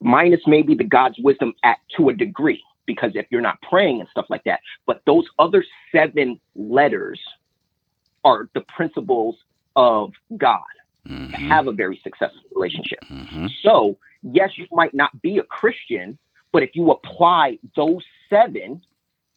minus 0.00 0.40
maybe 0.46 0.74
the 0.74 0.84
God's 0.84 1.16
wisdom 1.20 1.54
at 1.62 1.78
to 1.96 2.08
a 2.08 2.14
degree, 2.14 2.62
because 2.86 3.12
if 3.14 3.26
you're 3.30 3.40
not 3.40 3.60
praying 3.62 4.00
and 4.00 4.08
stuff 4.08 4.26
like 4.28 4.44
that, 4.44 4.60
but 4.86 5.02
those 5.06 5.24
other 5.38 5.64
seven 5.90 6.40
letters 6.54 7.20
are 8.24 8.48
the 8.54 8.60
principles 8.62 9.36
of 9.76 10.12
God 10.36 10.60
to 11.06 11.12
Mhm. 11.12 11.32
have 11.48 11.66
a 11.66 11.72
very 11.72 11.96
successful 12.02 12.42
relationship. 12.54 13.00
Mhm. 13.04 13.50
So, 13.62 13.96
yes, 14.22 14.56
you 14.56 14.66
might 14.70 14.94
not 14.94 15.20
be 15.22 15.38
a 15.38 15.42
Christian, 15.42 16.18
but 16.52 16.62
if 16.62 16.76
you 16.76 16.90
apply 16.90 17.58
those 17.74 18.04
seven, 18.30 18.82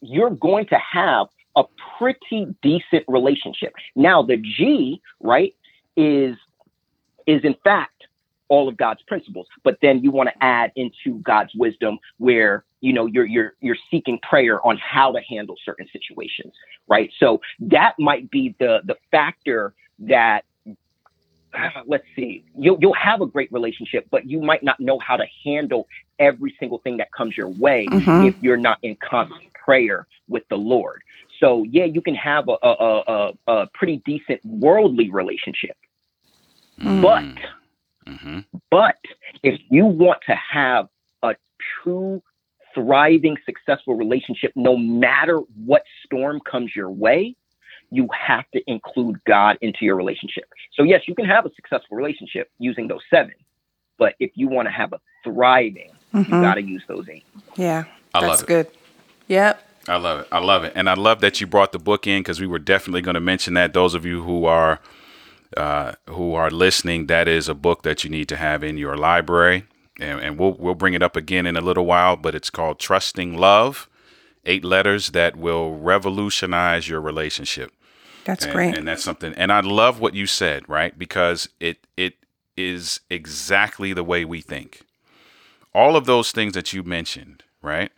you're 0.01 0.29
going 0.29 0.67
to 0.67 0.77
have 0.77 1.27
a 1.55 1.63
pretty 1.97 2.53
decent 2.61 3.03
relationship. 3.07 3.73
Now, 3.95 4.21
the 4.21 4.37
G, 4.37 5.01
right, 5.19 5.55
is 5.95 6.37
is 7.25 7.43
in 7.43 7.55
fact 7.63 7.94
all 8.49 8.67
of 8.69 8.77
God's 8.77 9.01
principles, 9.03 9.47
but 9.63 9.77
then 9.81 10.03
you 10.03 10.11
want 10.11 10.29
to 10.29 10.43
add 10.43 10.71
into 10.75 11.19
God's 11.21 11.51
wisdom 11.55 11.97
where 12.17 12.65
you 12.81 12.93
know 12.93 13.05
you're 13.07 13.25
you're 13.25 13.53
you're 13.61 13.77
seeking 13.91 14.19
prayer 14.27 14.65
on 14.65 14.77
how 14.77 15.11
to 15.11 15.19
handle 15.27 15.55
certain 15.65 15.87
situations, 15.91 16.53
right? 16.87 17.11
So 17.19 17.41
that 17.59 17.95
might 17.99 18.29
be 18.31 18.55
the 18.59 18.81
the 18.85 18.95
factor 19.11 19.73
that 19.99 20.43
let's 21.87 22.05
see, 22.15 22.45
you'll 22.57 22.77
you'll 22.81 22.93
have 22.93 23.21
a 23.21 23.27
great 23.27 23.51
relationship, 23.51 24.07
but 24.11 24.29
you 24.29 24.41
might 24.41 24.63
not 24.63 24.79
know 24.79 24.99
how 24.99 25.17
to 25.17 25.25
handle 25.43 25.87
every 26.19 26.55
single 26.59 26.79
thing 26.79 26.97
that 26.97 27.11
comes 27.17 27.35
your 27.37 27.49
way 27.49 27.87
Mhm. 27.91 28.27
if 28.27 28.35
you're 28.41 28.57
not 28.57 28.77
in 28.83 28.95
constant 28.97 29.53
prayer 29.53 30.07
with 30.27 30.43
the 30.49 30.57
Lord. 30.57 31.01
So 31.39 31.63
yeah, 31.69 31.85
you 31.85 32.01
can 32.01 32.15
have 32.15 32.47
a 32.49 32.57
a, 32.63 32.71
a, 32.71 33.03
a, 33.47 33.53
a 33.53 33.67
pretty 33.73 34.01
decent 34.05 34.41
worldly 34.45 35.09
relationship, 35.11 35.75
but 37.01 37.25
Mhm. 38.07 38.45
but 38.69 38.97
if 39.43 39.59
you 39.69 39.85
want 39.85 40.19
to 40.27 40.35
have 40.35 40.87
a 41.23 41.35
true, 41.81 42.21
thriving, 42.73 43.37
successful 43.45 43.95
relationship, 43.95 44.51
no 44.55 44.77
matter 44.77 45.39
what 45.65 45.83
storm 46.05 46.39
comes 46.41 46.75
your 46.75 46.89
way, 46.91 47.35
you 47.91 48.07
have 48.13 48.45
to 48.51 48.61
include 48.67 49.17
God 49.25 49.57
into 49.61 49.85
your 49.85 49.95
relationship. 49.95 50.45
So, 50.73 50.83
yes, 50.83 51.07
you 51.07 51.15
can 51.15 51.25
have 51.25 51.45
a 51.45 51.51
successful 51.55 51.95
relationship 51.97 52.49
using 52.59 52.87
those 52.87 53.01
seven, 53.09 53.33
but 53.97 54.15
if 54.19 54.31
you 54.35 54.47
want 54.49 54.67
to 54.67 54.71
have 54.71 54.93
a 54.93 54.99
thriving, 55.23 55.91
you 56.13 56.23
Mhm. 56.23 56.41
got 56.41 56.55
to 56.55 56.61
use 56.61 56.83
those 56.87 57.07
eight. 57.09 57.25
Yeah. 57.55 57.85
I 58.13 58.21
That's 58.21 58.29
love 58.29 58.41
it. 58.41 58.47
good. 58.47 58.67
Yep. 59.27 59.61
I 59.87 59.97
love 59.97 60.19
it. 60.21 60.27
I 60.31 60.39
love 60.39 60.63
it. 60.63 60.73
And 60.75 60.89
I 60.89 60.95
love 60.95 61.21
that 61.21 61.39
you 61.39 61.47
brought 61.47 61.71
the 61.71 61.79
book 61.79 62.07
in 62.07 62.21
because 62.21 62.41
we 62.41 62.47
were 62.47 62.59
definitely 62.59 63.01
going 63.01 63.13
to 63.15 63.19
mention 63.21 63.53
that. 63.53 63.73
Those 63.73 63.93
of 63.93 64.05
you 64.05 64.23
who 64.23 64.45
are 64.45 64.79
uh, 65.55 65.93
who 66.09 66.33
are 66.33 66.49
listening, 66.49 67.07
that 67.07 67.27
is 67.27 67.47
a 67.47 67.55
book 67.55 67.83
that 67.83 68.03
you 68.03 68.09
need 68.09 68.29
to 68.29 68.35
have 68.35 68.63
in 68.63 68.77
your 68.77 68.97
library. 68.97 69.65
And, 69.99 70.19
and 70.19 70.37
we'll 70.37 70.53
we'll 70.53 70.75
bring 70.75 70.93
it 70.93 71.03
up 71.03 71.15
again 71.15 71.45
in 71.45 71.55
a 71.55 71.61
little 71.61 71.85
while, 71.85 72.17
but 72.17 72.35
it's 72.35 72.49
called 72.49 72.79
Trusting 72.79 73.37
Love. 73.37 73.89
Eight 74.45 74.63
letters 74.63 75.09
that 75.11 75.35
will 75.35 75.75
revolutionize 75.75 76.87
your 76.87 77.01
relationship. 77.01 77.71
That's 78.25 78.45
and, 78.45 78.53
great. 78.53 78.77
and 78.77 78.87
that's 78.87 79.03
something 79.03 79.33
and 79.35 79.51
i 79.53 79.59
love 79.61 79.99
what 79.99 80.15
you 80.15 80.25
said 80.25 80.67
right 80.67 80.97
because 80.97 81.47
it 81.59 81.85
it 81.95 82.15
is 82.57 82.99
exactly 83.09 83.93
the 83.93 84.03
way 84.03 84.25
we 84.25 84.41
think 84.41 84.81
all 85.73 85.95
of 85.95 86.05
those 86.05 86.31
things 86.31 86.53
that 86.53 86.73
you 86.73 86.81
mentioned 86.83 87.43
right 87.61 87.91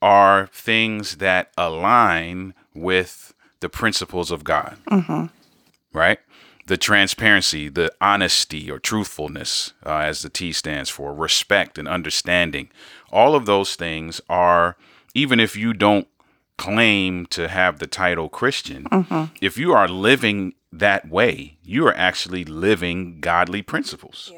are 0.00 0.48
things 0.52 1.16
that 1.16 1.50
align 1.58 2.54
with 2.72 3.34
the 3.60 3.68
principles 3.68 4.30
of 4.30 4.44
god 4.44 4.78
right 5.92 6.20
the 6.66 6.76
transparency 6.76 7.68
the 7.68 7.92
honesty 8.00 8.70
or 8.70 8.78
truthfulness 8.78 9.72
uh, 9.84 9.98
as 9.98 10.22
the 10.22 10.30
t 10.30 10.52
stands 10.52 10.88
for 10.90 11.12
respect 11.14 11.78
and 11.78 11.86
understanding 11.86 12.70
all 13.12 13.34
of 13.34 13.46
those 13.46 13.76
things 13.76 14.20
are 14.28 14.76
even 15.14 15.38
if 15.38 15.56
you 15.56 15.72
don't 15.72 16.08
claim 16.56 17.26
to 17.26 17.48
have 17.48 17.78
the 17.78 17.86
title 17.86 18.28
Christian, 18.28 18.86
if 19.40 19.58
you 19.58 19.72
are 19.72 19.88
living 19.88 20.54
that 20.72 21.08
way, 21.08 21.56
you 21.62 21.86
are 21.86 21.94
actually 21.94 22.44
living 22.44 23.20
godly 23.20 23.62
principles. 23.62 24.30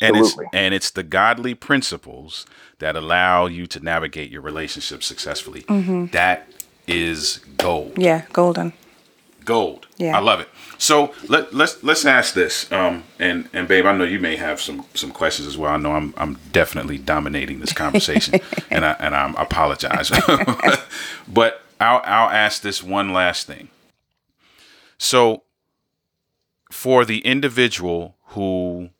And 0.00 0.16
it's 0.16 0.36
and 0.52 0.74
it's 0.74 0.90
the 0.90 1.02
godly 1.02 1.54
principles 1.54 2.46
that 2.78 2.94
allow 2.94 3.46
you 3.46 3.66
to 3.68 3.80
navigate 3.80 4.30
your 4.30 4.42
relationship 4.42 5.02
successfully. 5.02 5.64
That 6.12 6.48
is 6.86 7.38
gold. 7.58 7.94
yeah. 7.96 8.22
Golden. 8.32 8.72
Gold. 9.44 9.86
Yeah. 9.96 10.16
I 10.16 10.20
love 10.20 10.40
it. 10.40 10.48
So 10.78 11.14
let 11.28 11.54
let's 11.54 11.82
let's 11.82 12.04
ask 12.04 12.34
this. 12.34 12.70
Um 12.72 13.04
and 13.18 13.48
and 13.52 13.68
babe, 13.68 13.86
I 13.86 13.92
know 13.92 14.04
you 14.04 14.18
may 14.18 14.36
have 14.36 14.60
some 14.60 14.84
some 14.94 15.10
questions 15.10 15.46
as 15.48 15.56
well. 15.58 15.72
I 15.72 15.76
know 15.76 15.92
I'm 15.92 16.14
I'm 16.16 16.38
definitely 16.52 16.98
dominating 16.98 17.60
this 17.60 17.72
conversation 17.72 18.40
and 18.70 18.84
I 18.84 18.92
and 18.92 19.14
I 19.14 19.32
apologize. 19.36 20.10
but 21.28 21.62
I'll 21.80 22.02
I'll 22.04 22.30
ask 22.30 22.62
this 22.62 22.82
one 22.82 23.12
last 23.12 23.46
thing. 23.46 23.68
So 24.98 25.42
for 26.70 27.04
the 27.04 27.18
individual 27.20 28.16
who 28.28 28.90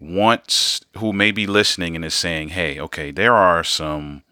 wants 0.00 0.80
who 0.98 1.12
may 1.12 1.30
be 1.30 1.46
listening 1.46 1.96
and 1.96 2.04
is 2.04 2.14
saying, 2.14 2.50
"Hey, 2.50 2.78
okay, 2.78 3.10
there 3.10 3.34
are 3.34 3.64
some 3.64 4.22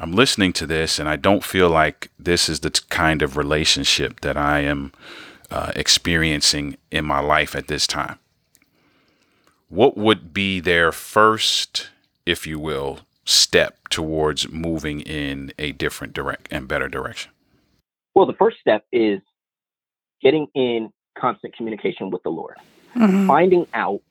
I'm 0.00 0.12
listening 0.12 0.54
to 0.54 0.66
this 0.66 0.98
and 0.98 1.08
I 1.08 1.16
don't 1.16 1.44
feel 1.44 1.68
like 1.68 2.10
this 2.18 2.48
is 2.48 2.60
the 2.60 2.70
t- 2.70 2.82
kind 2.88 3.20
of 3.20 3.36
relationship 3.36 4.20
that 4.20 4.36
I 4.36 4.60
am 4.60 4.92
uh, 5.50 5.72
experiencing 5.76 6.78
in 6.90 7.04
my 7.04 7.20
life 7.20 7.54
at 7.54 7.68
this 7.68 7.86
time. 7.86 8.18
What 9.68 9.98
would 9.98 10.32
be 10.32 10.58
their 10.58 10.90
first, 10.90 11.90
if 12.24 12.46
you 12.46 12.58
will, 12.58 13.00
step 13.26 13.88
towards 13.90 14.48
moving 14.48 15.00
in 15.02 15.52
a 15.58 15.72
different 15.72 16.14
direct 16.14 16.48
and 16.50 16.66
better 16.66 16.88
direction? 16.88 17.30
Well, 18.14 18.26
the 18.26 18.32
first 18.32 18.56
step 18.58 18.84
is 18.90 19.20
getting 20.22 20.46
in 20.54 20.90
constant 21.16 21.54
communication 21.54 22.10
with 22.10 22.22
the 22.22 22.30
Lord. 22.30 22.56
Mhm. 22.96 23.28
finding 23.28 23.66
out 23.72 24.02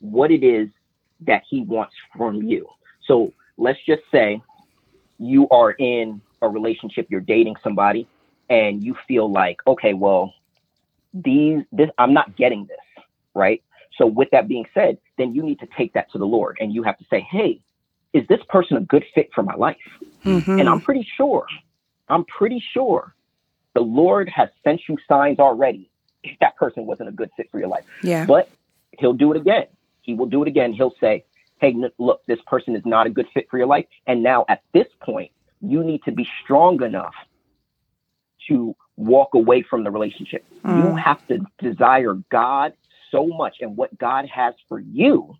what 0.00 0.30
it 0.30 0.44
is 0.44 0.68
that 1.20 1.42
he 1.48 1.62
wants 1.62 1.94
from 2.14 2.42
you. 2.42 2.68
So 3.06 3.32
let's 3.56 3.78
just 3.86 4.02
say 4.12 4.42
you 5.20 5.48
are 5.50 5.72
in 5.72 6.20
a 6.42 6.48
relationship, 6.48 7.06
you're 7.10 7.20
dating 7.20 7.54
somebody, 7.62 8.08
and 8.48 8.82
you 8.82 8.96
feel 9.06 9.30
like, 9.30 9.58
okay, 9.66 9.92
well, 9.94 10.34
these 11.12 11.62
this 11.70 11.90
I'm 11.98 12.14
not 12.14 12.36
getting 12.36 12.66
this, 12.66 13.04
right? 13.34 13.62
So 13.98 14.06
with 14.06 14.28
that 14.32 14.48
being 14.48 14.64
said, 14.72 14.98
then 15.18 15.34
you 15.34 15.42
need 15.42 15.60
to 15.60 15.68
take 15.76 15.92
that 15.92 16.10
to 16.12 16.18
the 16.18 16.26
Lord 16.26 16.56
and 16.60 16.72
you 16.72 16.82
have 16.82 16.96
to 16.98 17.04
say, 17.10 17.20
hey, 17.30 17.60
is 18.12 18.26
this 18.28 18.40
person 18.48 18.76
a 18.76 18.80
good 18.80 19.04
fit 19.14 19.28
for 19.34 19.42
my 19.42 19.54
life? 19.54 19.76
Mhm. 20.24 20.58
And 20.58 20.68
I'm 20.68 20.80
pretty 20.80 21.06
sure, 21.16 21.46
I'm 22.08 22.24
pretty 22.24 22.62
sure 22.72 23.14
the 23.74 23.80
Lord 23.82 24.28
has 24.30 24.48
sent 24.64 24.80
you 24.88 24.96
signs 25.08 25.38
already 25.38 25.90
if 26.22 26.38
that 26.40 26.56
person 26.56 26.86
wasn't 26.86 27.08
a 27.08 27.12
good 27.12 27.30
fit 27.36 27.50
for 27.50 27.58
your 27.58 27.68
life. 27.68 27.84
yeah. 28.02 28.24
But 28.24 28.50
he'll 28.98 29.12
do 29.12 29.32
it 29.32 29.36
again. 29.36 29.66
He 30.02 30.14
will 30.14 30.26
do 30.26 30.42
it 30.42 30.48
again. 30.48 30.72
He'll 30.72 30.94
say, 31.00 31.24
hey, 31.60 31.76
look, 31.98 32.22
this 32.26 32.40
person 32.46 32.76
is 32.76 32.82
not 32.86 33.06
a 33.06 33.10
good 33.10 33.28
fit 33.34 33.48
for 33.50 33.58
your 33.58 33.68
life. 33.68 33.86
And 34.06 34.22
now 34.22 34.46
at 34.48 34.62
this 34.74 34.88
point, 35.02 35.32
you 35.60 35.84
need 35.84 36.02
to 36.04 36.12
be 36.12 36.28
strong 36.44 36.82
enough 36.82 37.14
to 38.48 38.76
walk 38.96 39.34
away 39.34 39.62
from 39.62 39.84
the 39.84 39.90
relationship. 39.90 40.44
You 40.64 40.94
Mm. 40.94 41.00
have 41.00 41.26
to 41.28 41.40
desire 41.58 42.14
God 42.30 42.74
so 43.10 43.26
much 43.26 43.58
and 43.60 43.76
what 43.76 43.96
God 43.98 44.26
has 44.28 44.54
for 44.68 44.80
you 44.80 45.36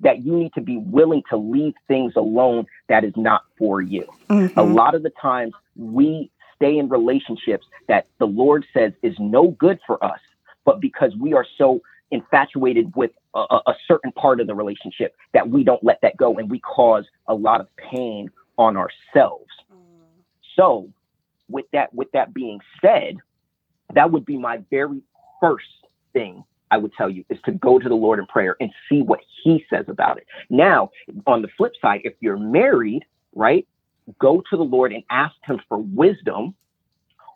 that 0.00 0.24
you 0.24 0.36
need 0.36 0.52
to 0.54 0.60
be 0.60 0.78
willing 0.78 1.22
to 1.30 1.36
leave 1.36 1.74
things 1.88 2.14
alone 2.16 2.66
that 2.88 3.04
is 3.04 3.16
not 3.16 3.42
for 3.58 3.80
you 3.80 4.06
a 4.56 4.62
Mhm. 4.62 4.74
lot 4.74 4.94
of 4.94 5.02
the 5.02 5.12
times 5.22 5.54
we 5.76 6.30
stay 6.56 6.78
in 6.78 6.88
relationships 6.88 7.66
that 7.88 8.08
the 8.18 8.26
Lord 8.26 8.66
says 8.74 8.92
is 9.02 9.18
no 9.18 9.48
good 9.48 9.80
for 9.86 10.02
us, 10.04 10.20
but 10.64 10.80
because 10.80 11.16
we 11.16 11.34
are 11.34 11.46
so 11.58 11.82
infatuated 12.12 12.94
with 12.94 13.10
a, 13.34 13.40
a- 13.50 13.62
a 13.68 13.74
certain 13.88 14.12
part 14.12 14.40
of 14.40 14.46
the 14.46 14.54
relationship 14.54 15.14
that 15.34 15.48
we 15.48 15.64
don't 15.64 15.82
let 15.82 16.00
that 16.02 16.16
go 16.16 16.38
and 16.38 16.48
we 16.50 16.60
cause 16.60 17.04
a 17.26 17.34
lot 17.34 17.60
of 17.60 17.66
pain 17.76 18.30
on 18.58 18.76
ourselves. 18.76 19.50
So 20.56 20.88
with 21.48 21.66
that 21.72 21.92
with 21.94 22.12
that 22.12 22.32
being 22.32 22.60
said, 22.80 23.16
that 23.94 24.10
would 24.12 24.24
be 24.24 24.36
my 24.38 24.62
very 24.70 25.00
first 25.40 25.66
thing 26.12 26.44
I 26.70 26.76
would 26.78 26.92
tell 26.94 27.10
you 27.10 27.24
is 27.28 27.38
to 27.44 27.52
go 27.52 27.78
to 27.78 27.88
the 27.88 27.94
Lord 27.94 28.18
in 28.18 28.26
prayer 28.26 28.56
and 28.60 28.70
see 28.88 29.02
what 29.02 29.20
he 29.42 29.64
says 29.68 29.86
about 29.88 30.18
it. 30.18 30.26
Now, 30.48 30.90
on 31.26 31.42
the 31.42 31.48
flip 31.56 31.72
side, 31.82 32.02
if 32.04 32.14
you're 32.20 32.38
married, 32.38 33.04
right? 33.34 33.66
go 34.18 34.42
to 34.50 34.56
the 34.56 34.64
Lord 34.64 34.92
and 34.92 35.04
ask 35.10 35.34
Him 35.44 35.60
for 35.68 35.78
wisdom 35.78 36.54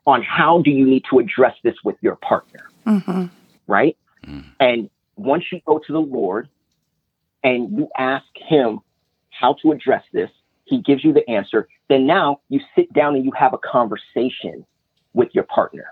on 0.06 0.22
how 0.22 0.62
do 0.62 0.70
you 0.70 0.84
need 0.86 1.04
to 1.10 1.18
address 1.18 1.54
this 1.62 1.74
with 1.84 1.96
your 2.00 2.16
partner, 2.16 2.68
Mm-hmm. 2.86 3.26
right? 3.66 3.96
Mm. 4.28 4.44
And 4.60 4.90
once 5.16 5.44
you 5.52 5.60
go 5.66 5.78
to 5.78 5.92
the 5.92 6.00
Lord 6.00 6.48
and 7.42 7.76
you 7.76 7.88
ask 7.96 8.26
Him 8.34 8.80
how 9.30 9.54
to 9.62 9.72
address 9.72 10.04
this, 10.12 10.30
He 10.64 10.80
gives 10.82 11.04
you 11.04 11.12
the 11.12 11.28
answer. 11.28 11.68
Then 11.88 12.06
now 12.06 12.40
you 12.48 12.60
sit 12.74 12.92
down 12.92 13.14
and 13.14 13.24
you 13.24 13.32
have 13.32 13.54
a 13.54 13.58
conversation 13.58 14.66
with 15.14 15.28
your 15.32 15.44
partner 15.44 15.86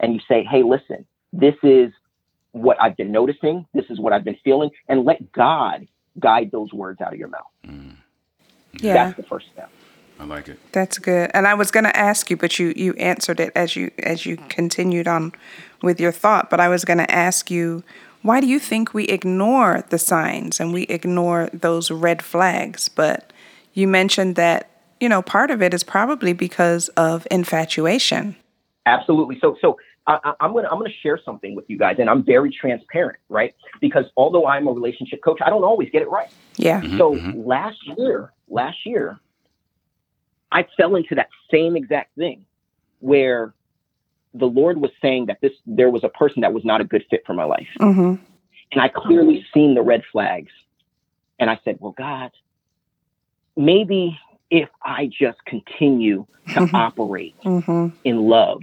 and 0.00 0.14
you 0.14 0.20
say, 0.28 0.44
Hey, 0.44 0.62
listen, 0.62 1.06
this 1.32 1.54
is 1.62 1.92
what 2.52 2.80
I've 2.80 2.96
been 2.96 3.10
noticing. 3.10 3.66
This 3.74 3.86
is 3.90 3.98
what 3.98 4.12
I've 4.12 4.24
been 4.24 4.38
feeling. 4.44 4.70
And 4.88 5.04
let 5.04 5.32
God 5.32 5.86
guide 6.18 6.50
those 6.52 6.72
words 6.72 7.00
out 7.00 7.12
of 7.12 7.18
your 7.18 7.28
mouth. 7.28 7.42
Mm. 7.66 7.96
Yeah. 8.80 8.94
That's 8.94 9.16
the 9.16 9.24
first 9.24 9.46
step. 9.52 9.70
I 10.18 10.24
like 10.24 10.48
it. 10.48 10.58
That's 10.72 10.98
good. 10.98 11.30
And 11.34 11.46
I 11.46 11.54
was 11.54 11.70
going 11.70 11.84
to 11.84 11.96
ask 11.96 12.30
you, 12.30 12.36
but 12.36 12.58
you 12.58 12.72
you 12.76 12.94
answered 12.94 13.40
it 13.40 13.52
as 13.56 13.74
you 13.76 13.90
as 13.98 14.24
you 14.26 14.36
continued 14.48 15.08
on 15.08 15.32
with 15.82 16.00
your 16.00 16.12
thought. 16.12 16.50
But 16.50 16.60
I 16.60 16.68
was 16.68 16.84
going 16.84 16.98
to 16.98 17.10
ask 17.10 17.50
you, 17.50 17.82
why 18.22 18.40
do 18.40 18.46
you 18.46 18.58
think 18.58 18.94
we 18.94 19.04
ignore 19.04 19.84
the 19.90 19.98
signs 19.98 20.60
and 20.60 20.72
we 20.72 20.82
ignore 20.84 21.48
those 21.52 21.90
red 21.90 22.22
flags? 22.22 22.88
But 22.88 23.32
you 23.74 23.88
mentioned 23.88 24.36
that 24.36 24.70
you 25.00 25.08
know 25.08 25.20
part 25.20 25.50
of 25.50 25.60
it 25.62 25.74
is 25.74 25.82
probably 25.82 26.32
because 26.32 26.88
of 26.90 27.26
infatuation. 27.30 28.36
Absolutely. 28.86 29.38
So, 29.40 29.56
so 29.60 29.78
I, 30.06 30.18
I- 30.24 30.34
I'm 30.40 30.52
gonna 30.54 30.68
I'm 30.70 30.78
gonna 30.78 30.90
share 31.02 31.18
something 31.24 31.54
with 31.56 31.64
you 31.68 31.76
guys, 31.78 31.96
and 31.98 32.08
I'm 32.08 32.22
very 32.22 32.50
transparent, 32.52 33.18
right? 33.28 33.54
Because 33.80 34.04
although 34.16 34.46
I'm 34.46 34.68
a 34.68 34.72
relationship 34.72 35.22
coach, 35.24 35.40
I 35.44 35.50
don't 35.50 35.64
always 35.64 35.90
get 35.90 36.02
it 36.02 36.10
right. 36.10 36.28
Yeah. 36.56 36.80
Mhm, 36.82 36.98
So 36.98 37.14
mhm. 37.16 37.46
last 37.46 37.78
year, 37.98 38.32
last 38.48 38.76
year, 38.86 39.18
I 40.54 40.66
fell 40.76 40.94
into 40.94 41.16
that 41.16 41.28
same 41.50 41.76
exact 41.76 42.14
thing 42.16 42.46
where 43.00 43.52
the 44.32 44.46
Lord 44.46 44.78
was 44.80 44.90
saying 45.02 45.26
that 45.26 45.38
this 45.42 45.52
there 45.66 45.90
was 45.90 46.04
a 46.04 46.08
person 46.08 46.40
that 46.42 46.52
was 46.54 46.64
not 46.64 46.80
a 46.80 46.84
good 46.84 47.04
fit 47.10 47.22
for 47.26 47.34
my 47.34 47.44
life. 47.44 47.66
Mm-hmm. 47.80 48.14
And 48.72 48.80
I 48.80 48.88
clearly 48.88 49.44
seen 49.52 49.74
the 49.74 49.82
red 49.82 50.02
flags. 50.10 50.50
And 51.38 51.50
I 51.50 51.58
said, 51.64 51.78
Well, 51.80 51.94
God, 51.98 52.30
maybe 53.56 54.18
if 54.50 54.68
I 54.82 55.06
just 55.06 55.38
continue 55.44 56.26
to 56.54 56.60
Mhm. 56.60 56.74
operate 56.74 57.34
Mm-hmm. 57.44 57.96
in 58.04 58.16
love, 58.22 58.60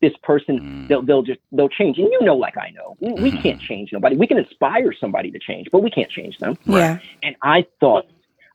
this 0.00 0.12
person 0.22 0.60
Mm. 0.60 0.88
they'll 0.88 1.02
they'll 1.02 1.22
just 1.22 1.40
they'll 1.52 1.68
change. 1.68 1.98
And 1.98 2.08
you 2.10 2.22
know, 2.22 2.36
like 2.36 2.56
I 2.56 2.70
know, 2.70 2.96
we, 3.00 3.12
we 3.12 3.32
Mhm. 3.32 3.42
can't 3.42 3.60
change 3.60 3.92
nobody. 3.92 4.16
We 4.16 4.26
can 4.26 4.38
inspire 4.38 4.94
somebody 4.94 5.30
to 5.30 5.38
change, 5.38 5.68
but 5.70 5.82
we 5.82 5.90
can't 5.90 6.10
change 6.10 6.38
them. 6.38 6.56
Yeah. 6.66 6.98
And 7.22 7.36
I 7.42 7.66
thought, 7.80 8.06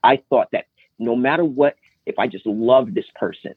I 0.03 0.17
thought 0.29 0.49
that 0.51 0.65
no 0.99 1.15
matter 1.15 1.43
what, 1.43 1.75
if 2.05 2.19
I 2.19 2.27
just 2.27 2.45
love 2.45 2.93
this 2.93 3.05
person, 3.15 3.53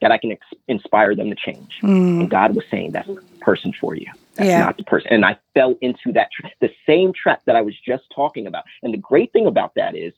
that 0.00 0.10
I 0.10 0.18
can 0.18 0.32
ex- 0.32 0.46
inspire 0.66 1.14
them 1.14 1.28
to 1.28 1.36
change. 1.36 1.78
Mm. 1.82 2.20
And 2.20 2.30
God 2.30 2.54
was 2.56 2.64
saying 2.70 2.92
that's 2.92 3.06
the 3.06 3.20
person 3.40 3.72
for 3.78 3.94
you. 3.94 4.06
That's 4.34 4.48
Yeah. 4.48 4.60
not 4.60 4.78
the 4.78 4.84
person. 4.84 5.12
And 5.12 5.24
I 5.26 5.36
fell 5.54 5.76
into 5.82 6.12
that 6.12 6.30
tra- 6.32 6.50
the 6.60 6.70
same 6.86 7.12
trap 7.12 7.42
that 7.44 7.54
I 7.54 7.60
was 7.60 7.78
just 7.78 8.04
talking 8.14 8.46
about. 8.46 8.64
And 8.82 8.94
the 8.94 8.98
great 8.98 9.32
thing 9.32 9.46
about 9.46 9.74
that 9.74 9.94
is 9.94 10.14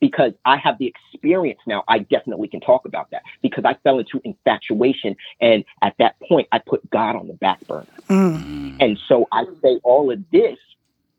because 0.00 0.32
I 0.44 0.56
have 0.56 0.78
the 0.78 0.86
experience 0.86 1.60
now, 1.68 1.84
I 1.86 2.00
definitely 2.00 2.48
can 2.48 2.60
talk 2.60 2.84
about 2.84 3.10
that 3.12 3.22
because 3.42 3.64
I 3.64 3.74
fell 3.84 4.00
into 4.00 4.20
infatuation. 4.24 5.14
And 5.40 5.64
at 5.82 5.94
that 5.98 6.18
point, 6.28 6.48
I 6.50 6.58
put 6.58 6.88
God 6.90 7.14
on 7.14 7.28
the 7.28 7.34
back 7.34 7.60
burner. 7.68 7.86
Mm. 8.08 8.42
Mm. 8.42 8.76
And 8.80 8.98
so 9.06 9.28
I 9.30 9.44
say 9.62 9.78
all 9.84 10.10
of 10.10 10.18
this 10.32 10.58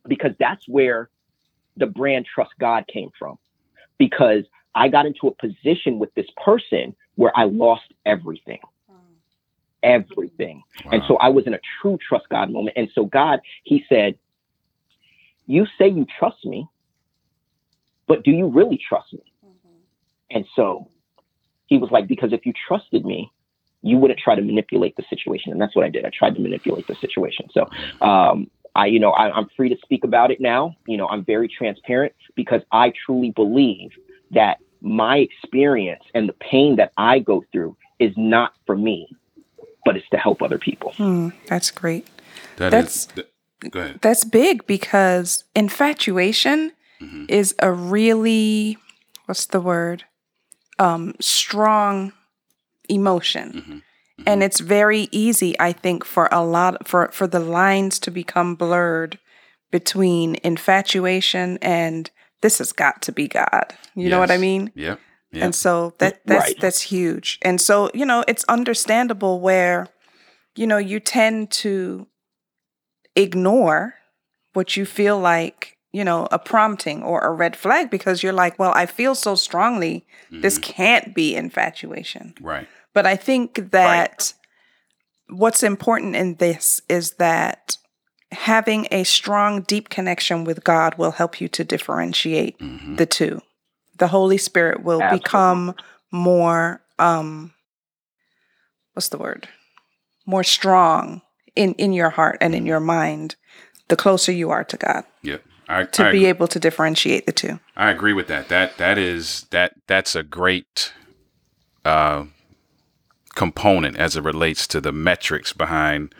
because 0.06 0.34
that's 0.38 0.68
where 0.68 1.10
the 1.78 1.88
brand 1.88 2.26
Trust 2.26 2.52
God 2.60 2.86
came 2.88 3.12
from. 3.18 3.38
Because 3.98 4.44
I 4.76 4.88
got 4.88 5.06
into 5.06 5.28
a 5.28 5.32
position 5.32 6.00
with 6.00 6.14
this 6.16 6.28
person 6.44 6.96
where 7.16 7.32
I 7.36 7.46
lost 7.46 7.94
everything. 8.06 8.60
Everything. 9.84 10.64
And 10.92 11.02
so 11.08 11.18
I 11.18 11.30
was 11.30 11.46
in 11.46 11.54
a 11.54 11.60
true 11.82 11.98
trust 12.08 12.26
God 12.30 12.52
moment. 12.52 12.78
And 12.78 12.90
so 12.96 13.06
God, 13.06 13.40
He 13.64 13.84
said, 13.90 14.16
You 15.46 15.66
say 15.78 15.88
you 15.90 16.06
trust 16.20 16.46
me, 16.46 16.68
but 18.08 18.24
do 18.24 18.32
you 18.32 18.48
really 18.48 18.80
trust 18.90 19.14
me? 19.14 19.24
And 20.32 20.46
so 20.56 20.90
he 21.68 21.78
was 21.78 21.92
like, 21.92 22.08
Because 22.08 22.34
if 22.34 22.46
you 22.46 22.54
trusted 22.68 23.06
me, 23.06 23.32
you 23.84 23.98
wouldn't 23.98 24.20
try 24.20 24.36
to 24.36 24.42
manipulate 24.42 24.96
the 24.96 25.04
situation. 25.10 25.52
And 25.52 25.62
that's 25.62 25.76
what 25.76 25.86
I 25.86 25.90
did. 25.90 26.06
I 26.06 26.12
tried 26.18 26.36
to 26.36 26.42
manipulate 26.42 26.88
the 26.88 26.96
situation. 26.96 27.48
So, 27.54 27.70
um, 28.02 28.50
I, 28.76 28.88
you 28.88 29.00
know, 29.00 29.12
I, 29.12 29.32
I'm 29.32 29.48
free 29.56 29.70
to 29.70 29.78
speak 29.84 30.04
about 30.04 30.32
it 30.32 30.42
now. 30.42 30.76
You 30.88 30.98
know, 30.98 31.08
I'm 31.08 31.24
very 31.24 31.48
transparent 31.48 32.14
because 32.36 32.62
I 32.72 32.92
truly 33.06 33.32
believe 33.32 33.92
that 34.32 34.58
my 34.82 35.18
experience 35.18 36.04
and 36.14 36.28
the 36.28 36.34
pain 36.34 36.76
that 36.78 36.92
I 36.98 37.20
go 37.20 37.46
through 37.52 37.78
is 38.00 38.14
not 38.18 38.54
for 38.66 38.76
me, 38.76 39.08
but 39.86 39.96
it's 39.96 40.10
to 40.10 40.18
help 40.18 40.42
other 40.42 40.58
people. 40.58 40.92
Mm. 40.98 41.34
That's 41.48 41.72
great. 41.72 42.08
That 42.58 42.72
That's- 42.72 42.96
is- 42.96 43.06
th- 43.08 43.28
go 43.70 43.80
ahead. 43.80 44.00
That's 44.02 44.24
big 44.26 44.66
because 44.68 45.44
infatuation 45.56 46.72
Mhm. 47.02 47.30
is 47.30 47.56
a 47.60 47.72
really 47.72 48.78
what's 49.26 49.46
the 49.46 49.62
word? 49.62 50.04
Um 50.80 51.14
strong 51.22 52.12
emotion. 52.90 53.52
Mhm. 53.54 53.82
And 54.26 54.44
it's 54.44 54.60
very 54.60 55.08
easy 55.12 55.60
I 55.60 55.72
think 55.74 56.06
for 56.06 56.30
a 56.32 56.44
lot 56.44 56.88
for 56.88 57.10
for 57.12 57.28
the 57.28 57.40
lines 57.40 58.00
to 58.00 58.12
become 58.12 58.56
blurred 58.56 59.18
between 59.72 60.38
infatuation 60.44 61.58
and 61.62 62.10
this 62.42 62.60
has 62.60 62.72
got 62.74 63.02
to 63.04 63.12
be 63.12 63.28
God. 63.28 63.74
You 63.96 64.10
know 64.10 64.20
what 64.20 64.32
I 64.32 64.38
mean? 64.38 64.72
yeah, 64.76 64.98
Yep. 65.32 65.44
And 65.44 65.56
so 65.56 65.94
that 65.98 66.22
that's 66.26 66.46
Right. 66.50 66.60
that's 66.60 66.82
huge. 66.82 67.40
And 67.42 67.60
so, 67.60 67.90
you 67.94 68.06
know, 68.06 68.24
it's 68.28 68.44
understandable 68.46 69.40
where 69.40 69.88
you 70.56 70.68
know, 70.68 70.78
you 70.78 71.00
tend 71.00 71.50
to 71.50 72.06
ignore 73.16 73.96
what 74.54 74.78
you 74.78 74.86
feel 74.86 75.20
like, 75.20 75.78
you 75.92 76.04
know, 76.04 76.28
a 76.32 76.38
prompting 76.40 77.02
or 77.04 77.22
a 77.22 77.32
red 77.32 77.56
flag 77.56 77.90
because 77.90 78.22
you're 78.24 78.34
like, 78.34 78.58
well, 78.60 78.72
I 78.76 78.86
feel 78.86 79.16
so 79.16 79.36
strongly 79.36 80.06
this 80.32 80.60
Mhm. 80.60 80.62
can't 80.64 81.16
be 81.16 81.36
infatuation. 81.36 82.36
Right. 82.42 82.68
But 82.94 83.06
I 83.06 83.16
think 83.16 83.72
that 83.72 84.34
what's 85.30 85.64
important 85.64 86.16
in 86.16 86.36
this 86.36 86.82
is 86.90 87.12
that 87.14 87.78
having 88.32 88.88
a 88.92 89.04
strong, 89.04 89.62
deep 89.62 89.90
connection 89.90 90.44
with 90.44 90.64
God 90.64 90.96
will 90.98 91.12
help 91.12 91.40
you 91.42 91.48
to 91.50 91.64
differentiate 91.64 92.58
Mhm. 92.60 92.98
the 92.98 93.06
two. 93.06 93.42
The 93.98 94.08
Holy 94.08 94.38
Spirit 94.38 94.84
will 94.84 95.02
Absolutely. 95.02 95.20
become 95.20 95.76
more 96.12 96.82
um 97.00 97.54
what's 98.94 99.10
the 99.10 99.18
word? 99.18 99.48
More 100.26 100.44
strong 100.44 101.22
in 101.56 101.74
in 101.74 101.94
your 101.94 102.12
heart 102.12 102.38
and 102.42 102.54
in 102.56 102.66
your 102.66 102.80
mind 102.80 103.36
the 103.88 103.96
closer 103.96 104.32
you 104.32 104.50
are 104.52 104.64
to 104.64 104.78
God 104.78 105.04
Yeah. 105.22 105.38
I, 105.68 105.84
to 105.86 106.04
I 106.04 106.12
be 106.12 106.18
agree. 106.20 106.30
able 106.30 106.48
to 106.48 106.60
differentiate 106.60 107.26
the 107.26 107.32
two. 107.32 107.60
I 107.76 107.90
agree 107.90 108.14
with 108.14 108.28
that. 108.28 108.50
That 108.50 108.78
that 108.78 108.98
is 108.98 109.46
that 109.52 109.74
that's 109.88 110.16
a 110.16 110.24
great 110.24 110.94
uh, 111.86 112.26
component 113.36 113.98
as 113.98 114.16
it 114.16 114.24
relates 114.24 114.68
to 114.68 114.82
the 114.82 114.92
metrics 114.92 115.54
behind 115.54 116.14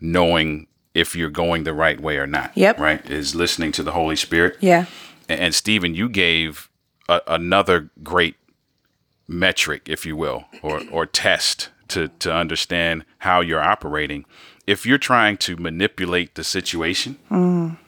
knowing 0.00 0.66
if 0.94 1.14
you're 1.14 1.30
going 1.30 1.64
the 1.64 1.74
right 1.74 2.00
way 2.00 2.16
or 2.16 2.26
not. 2.26 2.56
Yep. 2.56 2.78
Right. 2.78 3.08
Is 3.08 3.34
listening 3.34 3.72
to 3.72 3.82
the 3.82 3.92
Holy 3.92 4.16
Spirit. 4.16 4.56
Yeah. 4.60 4.86
And, 5.28 5.40
and 5.40 5.54
Stephen, 5.54 5.94
you 5.94 6.08
gave 6.08 6.68
a, 7.08 7.20
another 7.26 7.90
great 8.02 8.36
metric, 9.26 9.82
if 9.86 10.06
you 10.06 10.16
will, 10.16 10.46
or 10.62 10.82
or 10.90 11.06
test 11.06 11.70
to 11.88 12.08
to 12.08 12.32
understand 12.32 13.04
how 13.18 13.40
you're 13.40 13.62
operating. 13.62 14.24
If 14.66 14.84
you're 14.84 14.98
trying 14.98 15.38
to 15.38 15.56
manipulate 15.56 16.34
the 16.34 16.44
situation, 16.44 17.16
mm. 17.30 17.78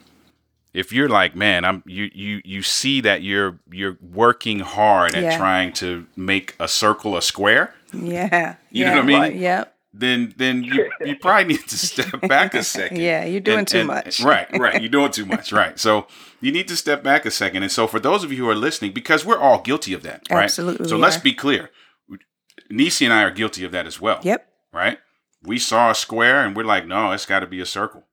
If 0.72 0.92
you're 0.92 1.09
like, 1.09 1.35
man, 1.35 1.64
I'm 1.64 1.83
you 1.87 2.11
you 2.14 2.40
you 2.44 2.62
see 2.62 3.00
that 3.02 3.22
you're 3.22 3.59
you're 3.70 3.98
working 4.00 4.61
hard 4.61 5.14
at 5.14 5.22
Yeah. 5.22 5.37
trying 5.37 5.72
to 5.74 6.06
make 6.16 6.54
a 6.61 6.68
circle 6.68 7.16
a 7.16 7.22
square, 7.22 7.74
Yeah. 7.92 8.56
You 8.70 8.85
know 8.85 8.92
what 8.96 9.04
I 9.04 9.06
mean? 9.06 9.18
Right. 9.20 9.35
Yep. 9.37 9.74
then 9.92 10.33
then 10.37 10.62
you 10.62 10.90
you 11.04 11.16
probably 11.16 11.54
need 11.54 11.66
to 11.68 11.76
step 11.76 12.20
back 12.28 12.54
a 12.54 12.62
second. 12.62 12.98
Yeah, 13.09 13.24
you're 13.24 13.40
doing 13.40 13.59
And- 13.61 13.68
too 13.68 13.78
and- 13.78 13.88
much. 13.88 14.20
Right, 14.33 14.46
right. 14.59 14.80
You're 14.80 14.90
doing 14.98 15.11
too 15.11 15.26
much. 15.26 15.50
Right. 15.52 15.78
So 15.78 16.06
you 16.40 16.52
need 16.52 16.68
to 16.68 16.76
step 16.76 17.02
back 17.02 17.26
a 17.26 17.30
second. 17.30 17.62
And 17.64 17.72
so 17.72 17.87
for 17.87 17.98
those 18.00 18.22
of 18.24 18.30
you 18.33 18.38
who 18.44 18.48
are 18.48 18.54
listening, 18.54 18.92
because 18.92 19.24
we're 19.26 19.38
all 19.38 19.61
guilty 19.61 19.92
of 19.92 20.02
that, 20.04 20.22
right? 20.30 20.44
Absolutely 20.44 20.88
So 20.88 20.96
let's 20.96 21.16
are. 21.16 21.20
be 21.22 21.33
clear. 21.35 21.70
Nisi 22.70 23.04
and 23.04 23.12
I 23.14 23.22
are 23.24 23.30
guilty 23.33 23.64
of 23.64 23.72
that 23.72 23.87
as 23.87 24.00
well. 24.00 24.20
Yep. 24.22 24.46
Right? 24.72 24.98
We 25.42 25.59
saw 25.59 25.90
a 25.90 25.94
square 25.94 26.44
and 26.44 26.54
we're 26.56 26.64
like, 26.64 26.87
no, 26.87 27.11
it's 27.12 27.26
got 27.26 27.40
to 27.40 27.46
be 27.46 27.61
a 27.61 27.66
circle. 27.66 28.04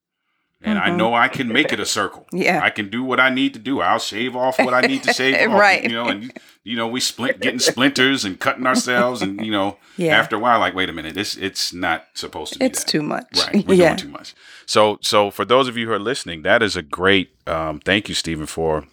And 0.62 0.80
I 0.80 0.90
Mhm. 0.90 0.98
know 0.98 1.14
I 1.14 1.28
can 1.28 1.48
make 1.50 1.72
it 1.72 1.80
a 1.80 1.86
circle. 1.86 2.26
Yeah. 2.34 2.62
I 2.64 2.72
can 2.72 2.90
do 2.90 3.04
what 3.04 3.20
I 3.20 3.30
need 3.30 3.54
to 3.54 3.60
do. 3.60 3.80
I'll 3.82 4.00
shave 4.00 4.36
off 4.36 4.58
what 4.58 4.74
I 4.74 4.82
need 4.82 5.04
to 5.04 5.14
shave 5.14 5.36
off. 5.52 5.60
Right. 5.60 5.84
You 5.84 5.90
know, 5.90 6.08
and 6.08 6.34
you 6.64 6.76
know, 6.76 6.88
we 6.88 7.00
splint 7.00 7.40
getting 7.40 7.60
splinters 7.60 8.26
and 8.26 8.40
cutting 8.40 8.66
ourselves 8.66 9.22
and 9.22 9.46
you 9.46 9.52
know, 9.52 9.78
Yeah. 9.98 10.18
after 10.18 10.36
a 10.36 10.40
while, 10.40 10.60
like, 10.60 10.74
wait 10.76 10.90
a 10.90 10.94
minute, 10.94 11.14
this 11.14 11.36
it's 11.38 11.74
not 11.74 12.06
supposed 12.16 12.54
to 12.54 12.60
be 12.60 12.66
It's 12.66 12.84
that. 12.84 12.90
too 12.90 13.04
much. 13.04 13.28
Right. 13.38 13.68
We're 13.68 13.76
yeah. 13.76 13.90
doing 13.96 13.98
too 13.98 14.18
much. 14.18 14.34
So 14.66 14.98
so 15.02 15.30
for 15.32 15.46
those 15.46 15.68
of 15.68 15.78
you 15.78 15.86
who 15.88 15.94
are 15.94 16.00
listening, 16.00 16.42
that 16.42 16.64
is 16.64 16.76
a 16.76 16.82
great 16.82 17.30
um, 17.46 17.80
thank 17.80 18.10
you, 18.10 18.16
Stephen, 18.16 18.48
for 18.48 18.86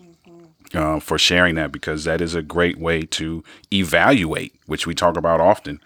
uh, 0.74 1.00
for 1.00 1.18
sharing 1.18 1.55
that 1.55 1.72
because 1.72 2.05
that 2.05 2.20
is 2.20 2.35
a 2.35 2.42
great 2.42 2.79
way 2.79 3.03
to 3.03 3.42
evaluate, 3.72 4.55
which 4.66 4.87
we 4.87 4.94
talk 4.94 5.16
about 5.16 5.40
often. 5.40 5.81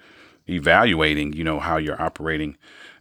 Evaluating, 0.51 1.35
you 1.35 1.45
know, 1.45 1.61
how 1.61 1.77
you're 1.77 2.01
operating 2.01 2.57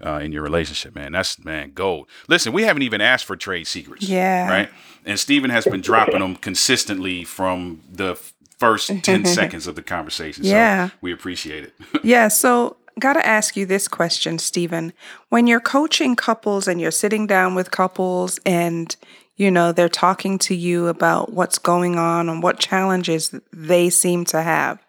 uh, 0.06 0.20
in 0.24 0.32
your 0.32 0.44
relationship, 0.44 0.96
man. 0.96 1.12
That's 1.12 1.44
man 1.44 1.72
gold. 1.74 2.08
Listen, 2.28 2.54
we 2.54 2.64
haven't 2.64 2.84
even 2.84 3.02
asked 3.02 3.26
for 3.26 3.36
trade 3.36 3.68
secrets, 3.68 4.08
Yeah. 4.08 4.50
right? 4.50 4.70
And 5.06 5.20
Stephen 5.20 5.50
has 5.52 5.66
been 5.66 5.82
dropping 5.82 6.20
them 6.20 6.36
consistently 6.36 7.24
from 7.24 7.82
the 7.90 8.12
f- 8.12 8.34
first 8.60 8.92
ten 9.04 9.26
seconds 9.26 9.68
of 9.68 9.76
the 9.76 9.82
conversation. 9.84 10.44
Yeah. 10.44 10.90
so 10.90 10.94
we 11.02 11.14
appreciate 11.14 11.64
it. 11.64 11.74
Yeah, 12.04 12.28
so 12.28 12.78
gotta 13.00 13.26
ask 13.26 13.56
you 13.56 13.66
this 13.66 13.88
question, 13.88 14.40
Stephen. 14.40 14.92
When 15.30 15.46
you're 15.48 15.60
coaching 15.60 16.16
couples 16.16 16.68
and 16.68 16.82
you're 16.82 16.92
sitting 16.92 17.28
down 17.28 17.54
with 17.56 17.72
couples 17.72 18.40
and 18.46 18.96
you 19.36 19.52
know 19.52 19.72
they're 19.72 19.88
talking 19.90 20.40
to 20.40 20.56
you 20.56 20.88
about 20.88 21.32
what's 21.32 21.60
going 21.60 21.98
on 22.00 22.28
and 22.28 22.42
what 22.42 22.60
challenges 22.60 23.34
they 23.54 23.90
seem 23.92 24.26
to 24.26 24.42
have, 24.42 24.84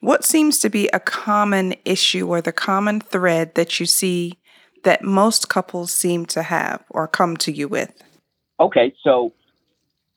what 0.00 0.24
seems 0.24 0.58
to 0.60 0.70
be 0.70 0.88
a 0.88 0.98
common 1.00 1.74
issue 1.84 2.26
or 2.28 2.40
the 2.40 2.52
common 2.52 3.00
thread 3.00 3.54
that 3.54 3.78
you 3.78 3.84
see 3.86 4.38
that 4.82 5.02
most 5.02 5.48
couples 5.48 5.92
seem 5.92 6.26
to 6.26 6.42
have 6.42 6.82
or 6.90 7.06
come 7.08 7.36
to 7.38 7.52
you 7.52 7.68
with? 7.68 8.02
Okay, 8.60 8.92
so 9.02 9.32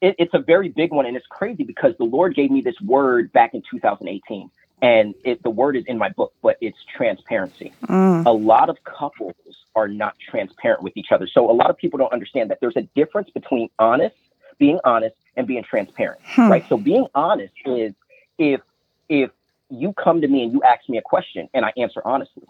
it, 0.02 0.16
it's 0.20 0.34
a 0.34 0.40
very 0.40 0.70
big 0.70 0.92
one, 0.92 1.06
and 1.06 1.16
it's 1.16 1.26
crazy 1.28 1.64
because 1.64 1.94
the 1.98 2.04
Lord 2.04 2.36
gave 2.36 2.52
me 2.52 2.62
this 2.62 2.80
word 2.82 3.32
back 3.34 3.54
in 3.54 3.64
2018, 3.70 4.50
and 4.82 5.16
it, 5.24 5.42
the 5.44 5.50
word 5.50 5.76
is 5.76 5.86
in 5.88 5.98
my 5.98 6.10
book, 6.10 6.34
but 6.42 6.58
it's 6.62 6.78
transparency. 6.96 7.74
Mm, 7.86 8.26
A 8.26 8.32
lot 8.32 8.70
of 8.70 8.84
couples 8.84 9.34
are 9.76 9.88
not 9.88 10.16
transparent 10.20 10.84
with 10.84 10.96
each 10.96 11.12
other, 11.12 11.28
so 11.28 11.50
a 11.50 11.54
lot 11.54 11.70
of 11.70 11.78
people 11.78 11.98
don't 11.98 12.14
understand 12.14 12.50
that 12.52 12.60
there's 12.62 12.76
a 12.78 12.84
difference 12.96 13.30
between 13.30 13.70
honest, 13.80 14.16
being 14.58 14.80
honest, 14.84 15.16
and 15.38 15.48
being 15.48 15.64
transparent, 15.64 16.20
Hmm. 16.24 16.50
right? 16.50 16.66
So 16.70 16.78
being 16.78 17.08
honest 17.16 17.54
is 17.66 17.94
if 18.38 18.62
if 19.10 19.32
you 19.70 19.92
come 19.94 20.22
to 20.22 20.28
me 20.28 20.44
and 20.44 20.54
you 20.54 20.62
ask 20.64 20.88
me 20.88 20.98
a 20.98 21.02
question 21.02 21.50
and 21.54 21.66
I 21.66 21.74
answer 21.78 22.02
honestly. 22.06 22.44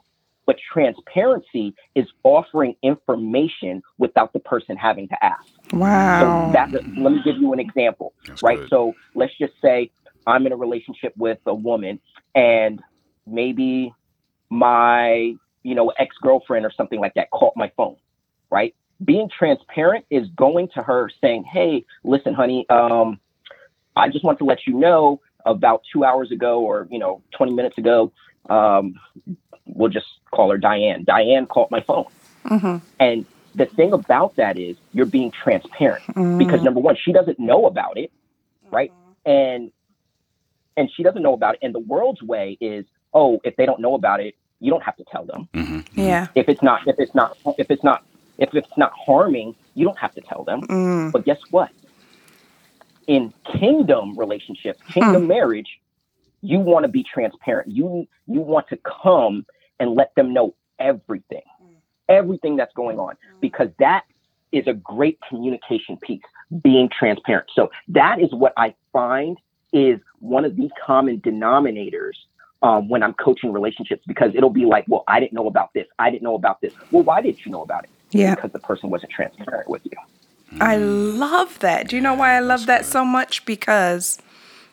But 0.46 0.58
transparency 0.72 1.74
is 1.96 2.06
offering 2.24 2.76
information 2.84 3.82
without 3.98 4.34
the 4.34 4.40
person 4.40 4.78
having 4.78 5.08
to 5.10 5.26
ask. 5.26 5.44
Wow. 5.74 6.20
So 6.20 6.52
that, 6.54 6.72
let 6.98 7.14
me 7.14 7.22
give 7.24 7.38
you 7.38 7.52
an 7.54 7.60
example, 7.60 8.14
That's 8.28 8.44
right? 8.44 8.60
good. 8.60 8.70
So 8.70 8.94
let's 9.16 9.36
just 9.38 9.54
say 9.62 9.92
I'm 10.28 10.46
in 10.46 10.52
a 10.52 10.56
relationship 10.58 11.14
with 11.18 11.40
a 11.46 11.54
woman 11.54 12.00
and 12.36 12.82
maybe 13.26 13.94
my, 14.50 15.36
you 15.64 15.76
know, 15.76 15.90
ex-girlfriend 15.98 16.66
or 16.66 16.72
something 16.76 17.00
like 17.00 17.16
that 17.16 17.32
caught 17.32 17.54
my 17.56 17.72
phone, 17.76 17.96
right? 18.52 18.76
Being 19.04 19.30
transparent 19.36 20.06
is 20.10 20.28
going 20.36 20.70
to 20.76 20.82
her 20.82 21.10
saying, 21.22 21.44
"Hey, 21.44 21.86
listen, 22.04 22.34
honey, 22.34 22.66
um, 22.70 23.20
I 23.96 24.10
just 24.10 24.24
want 24.24 24.38
to 24.40 24.46
let 24.46 24.60
you 24.68 24.74
know 24.74 25.22
about 25.46 25.84
two 25.92 26.04
hours 26.04 26.32
ago 26.32 26.62
or, 26.62 26.88
you 26.90 27.00
know, 27.00 27.22
20 27.38 27.54
minutes 27.54 27.78
ago, 27.78 28.12
um, 28.50 28.96
we'll 29.68 29.90
just 29.90 30.08
call 30.32 30.52
her 30.52 30.58
Diane. 30.58 31.04
Diane 31.04 31.46
called 31.46 31.72
my 31.72 31.82
phone. 31.82 32.06
Mhm. 32.46 32.82
And 33.00 33.26
the 33.56 33.66
thing 33.66 33.94
about 33.94 34.36
that 34.36 34.58
is 34.58 34.78
you're 34.94 35.06
being 35.06 35.32
transparent 35.32 36.04
Mm. 36.14 36.38
because 36.38 36.62
number 36.62 36.80
one, 36.80 36.96
she 36.96 37.12
doesn't 37.14 37.40
know 37.40 37.66
about 37.66 37.98
it, 37.98 38.12
right? 38.72 38.92
And 39.26 39.72
and 40.78 40.92
she 40.92 41.04
doesn't 41.04 41.22
know 41.24 41.34
about 41.34 41.54
it. 41.56 41.60
And 41.64 41.74
the 41.74 41.80
world's 41.80 42.22
way 42.22 42.58
is, 42.60 42.86
oh, 43.14 43.40
if 43.46 43.56
they 43.56 43.66
don't 43.66 43.80
know 43.80 43.96
about 43.96 44.20
it, 44.20 44.36
you 44.60 44.70
don't 44.70 44.84
have 44.84 44.98
to 44.98 45.06
tell 45.06 45.24
them. 45.24 45.48
hmm 45.54 45.80
Yeah. 45.94 46.28
If 46.36 46.50
it's 46.50 46.62
not, 46.62 46.86
if 46.86 46.96
it's 47.00 47.16
not, 47.16 47.38
if 47.58 47.72
it's 47.72 47.84
not, 47.84 48.04
if 48.38 48.54
it's 48.54 48.68
not 48.78 48.92
harming, 48.94 49.56
you 49.76 49.86
don't 49.86 49.98
have 49.98 50.14
to 50.16 50.22
tell 50.22 50.44
them. 50.44 50.62
Mm. 50.64 51.12
But 51.14 51.24
guess 51.24 51.40
what? 51.50 51.70
In 53.08 53.32
kingdom 53.58 54.18
relationships, 54.18 54.82
kingdom 54.90 55.28
marriage, 55.28 55.80
you 56.46 56.60
want 56.60 56.84
to 56.84 56.90
be 56.90 57.04
transparent. 57.04 57.72
You 57.72 58.08
you 58.28 58.42
want 58.42 58.68
to 58.70 58.80
come 59.04 59.46
and 59.80 59.96
let 59.96 60.14
them 60.16 60.34
know 60.34 60.56
everything, 60.80 61.44
everything 62.08 62.56
that's 62.56 62.74
going 62.74 63.00
on, 63.00 63.16
because 63.42 63.70
that 63.80 64.04
is 64.52 64.68
a 64.68 64.74
great 64.74 65.20
communication 65.28 65.98
piece. 65.98 66.22
Being 66.62 66.90
transparent. 66.90 67.50
So 67.56 67.72
that 67.88 68.22
is 68.22 68.32
what 68.32 68.54
I 68.56 68.76
find 68.94 69.38
is 69.74 70.00
one 70.20 70.46
of 70.46 70.56
the 70.56 70.70
common 70.86 71.20
denominators 71.22 72.14
um, 72.62 72.88
when 72.88 73.02
I'm 73.02 73.14
coaching 73.14 73.52
relationships 73.52 74.04
because 74.08 74.32
it'll 74.36 74.52
be 74.52 74.66
like, 74.66 74.86
well, 74.88 75.04
I 75.08 75.20
didn't 75.20 75.34
know 75.34 75.48
about 75.48 75.74
this. 75.74 75.88
I 75.98 76.12
didn't 76.12 76.22
know 76.22 76.36
about 76.36 76.62
this. 76.62 76.72
Well, 76.92 77.04
why 77.04 77.22
didn't 77.22 77.46
you 77.46 77.52
know 77.52 77.64
about 77.64 77.86
it? 77.86 77.90
Yeah. 78.12 78.36
Because 78.36 78.52
the 78.52 78.60
person 78.60 78.92
wasn't 78.92 79.12
transparent 79.12 79.68
with 79.68 79.82
you. 79.86 79.92
I 80.62 80.78
love 80.78 81.60
that. 81.60 81.90
Do 81.90 81.96
you 81.96 82.02
know 82.02 82.14
why 82.14 82.36
I 82.36 82.40
love 82.40 82.68
that 82.68 82.86
so 82.86 83.04
much? 83.04 83.44
Because, 83.46 84.20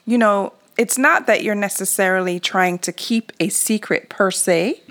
you 0.04 0.18
know, 0.18 0.52
it's 0.76 0.98
not 0.98 1.26
that 1.26 1.42
you're 1.42 1.54
necessarily 1.54 2.40
trying 2.40 2.78
to 2.80 2.92
keep 2.92 3.32
a 3.40 3.48
secret 3.48 4.08
per 4.08 4.30
se, 4.30 4.82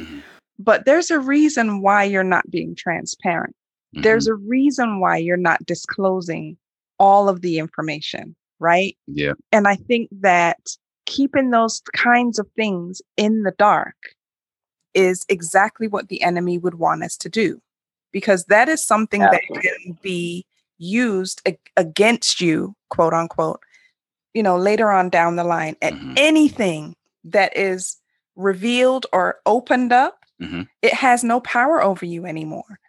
but 0.60 0.86
there's 0.86 1.12
a 1.12 1.20
reason 1.20 1.82
why 1.82 2.04
you're 2.04 2.24
not 2.24 2.50
being 2.50 2.76
transparent. 2.76 3.56
Mm-hmm. 3.96 4.04
There's 4.04 4.28
a 4.28 4.36
reason 4.36 5.00
why 5.00 5.18
you're 5.18 5.38
not 5.38 5.66
disclosing 5.66 6.58
all 7.00 7.28
of 7.28 7.42
the 7.42 7.60
information, 7.60 8.36
right? 8.60 8.96
yeah. 9.08 9.34
And 9.52 9.68
I 9.68 9.76
think 9.76 10.10
that 10.22 10.60
keeping 11.06 11.50
those 11.50 11.82
kinds 11.96 12.40
of 12.40 12.48
things 12.56 13.02
in 13.18 13.44
the 13.44 13.52
dark 13.52 13.96
is 14.94 15.26
exactly 15.30 15.88
what 15.88 16.10
the 16.10 16.22
enemy 16.22 16.58
would 16.58 16.76
want 16.76 17.04
us 17.04 17.18
to 17.18 17.30
do. 17.30 17.62
Because 18.12 18.46
that 18.46 18.68
is 18.68 18.84
something 18.84 19.22
that 19.22 19.42
can 19.62 19.98
be 20.02 20.46
used 20.78 21.42
ag- 21.46 21.58
against 21.78 22.42
you, 22.42 22.76
quote 22.90 23.14
unquote, 23.14 23.62
you 24.34 24.44
know, 24.44 24.58
later 24.58 24.90
on 24.92 25.10
down 25.10 25.36
the 25.36 25.44
line 25.44 25.76
at 25.82 25.94
Mhm. 25.94 26.14
anything 26.18 26.96
that 27.26 27.56
is 27.58 27.98
revealed 28.36 29.06
or 29.14 29.40
opened 29.46 29.92
up, 29.92 30.20
Mhm. 30.42 30.68
it 30.82 30.94
has 30.94 31.24
no 31.24 31.40
power 31.42 31.84
over 31.84 32.06
you 32.06 32.26
anymore. 32.26 32.80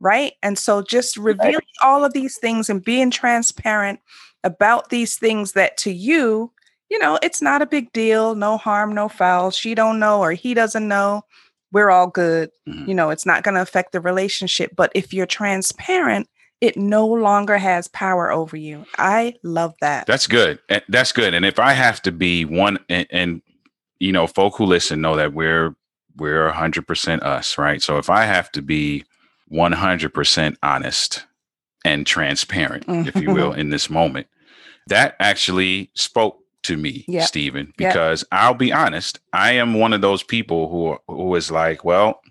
Right. 0.00 0.34
And 0.42 0.58
so 0.58 0.82
just 0.82 1.16
revealing 1.16 1.60
all 1.82 2.04
of 2.04 2.12
these 2.12 2.36
things 2.38 2.68
and 2.68 2.84
being 2.84 3.10
transparent 3.10 4.00
about 4.44 4.90
these 4.90 5.16
things 5.16 5.52
that 5.52 5.76
to 5.78 5.92
you, 5.92 6.52
you 6.90 6.98
know, 6.98 7.18
it's 7.22 7.40
not 7.40 7.62
a 7.62 7.66
big 7.66 7.92
deal, 7.92 8.34
no 8.34 8.56
harm, 8.58 8.94
no 8.94 9.08
foul. 9.08 9.50
She 9.50 9.74
don't 9.74 9.98
know 10.00 10.20
or 10.20 10.32
he 10.32 10.54
doesn't 10.54 10.86
know. 10.88 11.22
We're 11.70 11.90
all 11.90 12.08
good. 12.08 12.50
Mhm. 12.68 12.88
You 12.88 12.94
know, 12.94 13.10
it's 13.10 13.24
not 13.24 13.44
going 13.44 13.54
to 13.54 13.62
affect 13.62 13.92
the 13.92 14.00
relationship, 14.00 14.72
but 14.76 14.92
if 14.94 15.14
you're 15.14 15.24
transparent, 15.26 16.28
it 16.62 16.76
no 16.76 17.04
longer 17.06 17.58
has 17.58 17.88
power 17.88 18.30
over 18.30 18.56
you. 18.56 18.86
I 18.96 19.34
love 19.42 19.74
that. 19.80 20.06
That's 20.06 20.28
good. 20.28 20.60
Eh, 20.68 20.78
that's 20.88 21.10
good. 21.10 21.34
And 21.34 21.44
if 21.44 21.58
I 21.58 21.72
have 21.72 22.00
to 22.02 22.12
be 22.12 22.44
one, 22.44 22.78
and, 22.88 23.06
and 23.10 23.42
you 23.98 24.12
know, 24.12 24.28
folk 24.28 24.56
who 24.56 24.64
listen 24.64 25.00
know 25.00 25.16
that 25.16 25.34
we're 25.34 25.74
we're 26.16 26.50
hundred 26.50 26.86
percent 26.86 27.24
us, 27.24 27.58
right? 27.58 27.82
So 27.82 27.98
if 27.98 28.08
I 28.08 28.24
have 28.24 28.50
to 28.52 28.62
be 28.62 29.04
one 29.48 29.72
hundred 29.72 30.14
percent 30.14 30.56
honest 30.62 31.26
and 31.84 32.06
transparent, 32.06 32.84
if 32.88 33.16
you 33.16 33.32
will, 33.32 33.50
mm-hmm. 33.50 33.60
in 33.60 33.70
this 33.70 33.90
moment, 33.90 34.28
that 34.86 35.16
actually 35.18 35.90
spoke 35.94 36.38
to 36.62 36.76
me, 36.76 37.04
Yeah. 37.08 37.24
Stephen, 37.24 37.74
because 37.76 38.24
I'll 38.30 38.54
be 38.54 38.72
honest, 38.72 39.18
I 39.32 39.54
am 39.54 39.74
one 39.74 39.92
of 39.92 40.00
those 40.00 40.22
people 40.22 40.68
who 40.68 40.96
who 41.12 41.34
is 41.34 41.50
like, 41.50 41.84
well, 41.84 42.21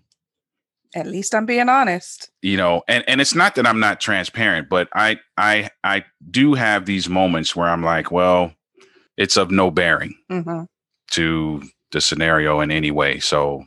At 0.96 1.08
least 1.08 1.34
I'm 1.34 1.46
being 1.46 1.70
honest. 1.70 2.30
you 2.42 2.58
know 2.58 2.84
and 2.88 3.04
and 3.08 3.22
it's 3.22 3.34
not 3.36 3.56
that 3.56 3.66
i'm 3.68 3.80
not 3.80 4.02
transparent 4.02 4.68
but 4.70 4.88
i 4.94 5.18
i 5.38 5.70
i 5.84 6.04
do 6.30 6.54
have 6.56 6.86
these 6.86 7.08
moments 7.08 7.56
where 7.56 7.68
i'm 7.70 7.84
like 7.84 8.12
well 8.12 8.54
it's 9.18 9.38
of 9.38 9.52
no 9.52 9.72
bearing 9.72 10.14
hmm 10.30 10.64
to 11.12 11.62
the 11.92 12.02
scenario 12.02 12.60
in 12.62 12.72
any 12.72 12.90
way 12.92 13.20
so 13.20 13.64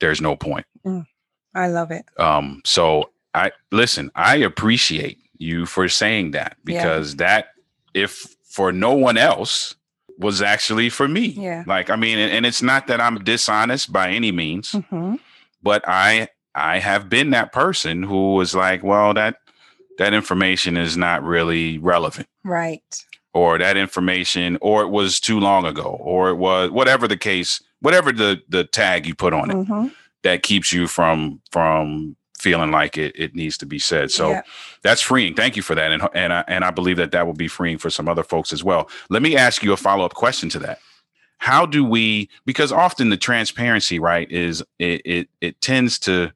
there's 0.00 0.20
no 0.20 0.34
point 0.36 0.66
I 1.54 1.68
love 1.68 1.90
it. 1.92 2.04
um 2.18 2.60
so 2.64 3.10
i 3.34 3.52
listen 3.70 4.10
i 4.14 4.36
appreciate 4.36 5.18
you 5.38 5.66
for 5.66 5.88
saying 5.88 6.32
that 6.32 6.56
Yeah. 6.56 6.64
because 6.64 7.16
that 7.16 7.48
if 7.94 8.34
for 8.44 8.72
no 8.72 8.92
one 8.94 9.16
else 9.18 9.74
was 10.18 10.42
actually 10.42 10.88
for 10.90 11.06
me 11.08 11.26
Yeah. 11.26 11.64
like 11.66 11.90
i 11.90 11.96
mean 11.96 12.18
and, 12.18 12.32
and 12.32 12.46
it's 12.46 12.62
not 12.62 12.86
that 12.88 13.00
i'm 13.00 13.22
dishonest 13.22 13.92
by 13.92 14.10
any 14.10 14.32
means 14.32 14.72
hmm 14.90 15.14
but 15.64 15.82
I 15.88 16.28
I 16.54 16.78
have 16.78 17.08
been 17.08 17.30
that 17.30 17.52
person 17.52 18.04
who 18.04 18.34
was 18.34 18.54
like, 18.54 18.84
well, 18.84 19.12
that 19.14 19.38
that 19.98 20.14
information 20.14 20.76
is 20.76 20.96
not 20.96 21.24
really 21.24 21.78
relevant, 21.78 22.28
Right. 22.44 22.82
or 23.32 23.58
that 23.58 23.76
information, 23.76 24.58
or 24.60 24.82
it 24.82 24.88
was 24.90 25.18
too 25.18 25.40
long 25.40 25.64
ago, 25.66 25.96
or 26.00 26.30
it 26.30 26.36
was 26.36 26.70
whatever 26.70 27.08
the 27.08 27.16
case, 27.16 27.60
whatever 27.80 28.12
the 28.12 28.40
the 28.48 28.64
tag 28.64 29.06
you 29.06 29.14
put 29.16 29.32
on 29.32 29.50
it 29.50 29.66
hmm 29.66 29.88
that 30.22 30.42
keeps 30.42 30.72
you 30.72 30.86
from 30.86 31.40
from 31.50 32.16
feeling 32.38 32.70
like 32.70 32.96
it 32.98 33.14
it 33.14 33.34
needs 33.34 33.58
to 33.58 33.66
be 33.66 33.78
said. 33.78 34.10
So 34.10 34.30
Yeah. 34.30 34.42
that's 34.82 35.00
freeing. 35.02 35.34
Thank 35.34 35.56
you 35.56 35.62
for 35.62 35.74
that, 35.74 35.90
and 35.92 36.08
and 36.14 36.32
I, 36.32 36.44
and 36.48 36.64
I 36.64 36.70
believe 36.70 36.96
that 36.98 37.10
that 37.12 37.26
will 37.26 37.34
be 37.34 37.48
freeing 37.48 37.78
for 37.78 37.90
some 37.90 38.08
other 38.08 38.22
folks 38.22 38.52
as 38.52 38.62
well. 38.64 38.88
Let 39.10 39.22
me 39.22 39.36
ask 39.36 39.62
you 39.62 39.72
a 39.72 39.76
follow 39.76 40.04
up 40.04 40.14
question 40.14 40.48
to 40.50 40.58
that. 40.60 40.78
How 41.44 41.66
do 41.66 41.84
we? 41.84 42.30
Because 42.46 42.72
often 42.72 43.10
the 43.10 43.18
transparency, 43.18 43.98
right, 43.98 44.30
is 44.32 44.62
it 44.78 45.02
it, 45.04 45.28
it 45.42 45.60
tends 45.60 45.98
to 46.00 46.32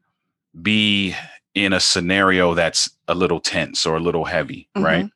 be 0.60 1.14
in 1.54 1.72
a 1.72 1.80
scenario 1.80 2.52
that's 2.52 2.90
a 3.08 3.14
little 3.14 3.40
tense 3.40 3.86
or 3.86 3.96
a 3.96 4.00
little 4.00 4.26
heavy, 4.26 4.68
Mhm. 4.76 4.84
right? 4.84 5.06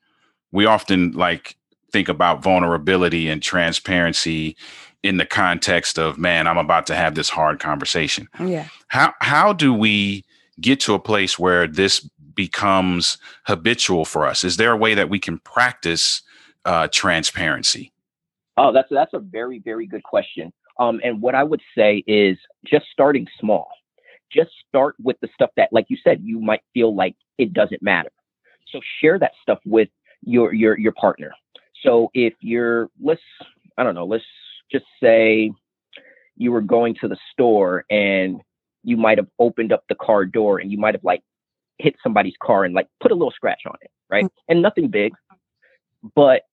We 0.51 0.65
often 0.65 1.11
like 1.11 1.55
think 1.91 2.09
about 2.09 2.41
vulnerability 2.41 3.29
and 3.29 3.41
transparency 3.43 4.57
in 5.03 5.17
the 5.17 5.25
context 5.27 5.99
of 5.99 6.17
man 6.17 6.47
i'm 6.47 6.57
about 6.57 6.87
to 6.87 6.95
have 6.95 7.13
this 7.13 7.29
hard 7.29 7.59
conversation 7.59 8.27
Yeah. 8.39 8.65
how 8.87 9.13
how 9.21 9.53
do 9.53 9.71
we 9.73 10.23
get 10.59 10.79
to 10.85 10.95
a 10.95 10.99
place 10.99 11.37
where 11.37 11.67
this 11.67 11.99
becomes 12.33 13.19
habitual 13.45 14.05
for 14.05 14.25
us 14.25 14.43
is 14.43 14.57
there 14.57 14.71
a 14.71 14.77
way 14.77 14.95
that 14.95 15.09
we 15.09 15.19
can 15.19 15.37
practice 15.37 16.23
uh, 16.65 16.87
transparency 16.91 17.91
Oh, 18.57 18.71
that's 18.71 18.89
that's 18.91 19.13
a 19.13 19.19
very 19.19 19.59
very 19.59 19.87
good 19.87 20.03
question. 20.03 20.51
Um, 20.79 20.99
and 21.03 21.21
what 21.21 21.35
I 21.35 21.43
would 21.43 21.61
say 21.77 22.03
is 22.07 22.37
just 22.65 22.85
starting 22.91 23.27
small. 23.39 23.67
Just 24.31 24.51
start 24.67 24.95
with 25.01 25.17
the 25.21 25.29
stuff 25.33 25.51
that, 25.57 25.69
like 25.71 25.85
you 25.89 25.97
said, 26.03 26.21
you 26.23 26.39
might 26.39 26.61
feel 26.73 26.95
like 26.95 27.15
it 27.37 27.53
doesn't 27.53 27.83
matter. 27.83 28.09
So 28.71 28.79
share 28.99 29.19
that 29.19 29.33
stuff 29.41 29.59
with 29.65 29.89
your 30.23 30.53
your 30.53 30.77
your 30.77 30.93
partner. 30.93 31.31
So 31.83 32.09
if 32.13 32.33
you're 32.41 32.89
let's 33.01 33.21
I 33.77 33.83
don't 33.83 33.95
know, 33.95 34.05
let's 34.05 34.23
just 34.71 34.85
say 35.01 35.51
you 36.35 36.51
were 36.51 36.61
going 36.61 36.95
to 37.01 37.07
the 37.07 37.17
store 37.31 37.85
and 37.89 38.41
you 38.83 38.97
might 38.97 39.17
have 39.17 39.27
opened 39.39 39.71
up 39.71 39.83
the 39.87 39.95
car 39.95 40.25
door 40.25 40.59
and 40.59 40.71
you 40.71 40.77
might 40.77 40.95
have 40.95 41.03
like 41.03 41.21
hit 41.77 41.95
somebody's 42.03 42.33
car 42.41 42.63
and 42.63 42.73
like 42.73 42.87
put 43.01 43.11
a 43.11 43.15
little 43.15 43.31
scratch 43.31 43.61
on 43.67 43.75
it, 43.81 43.91
right? 44.09 44.25
And 44.49 44.61
nothing 44.61 44.89
big, 44.89 45.13
but 46.15 46.43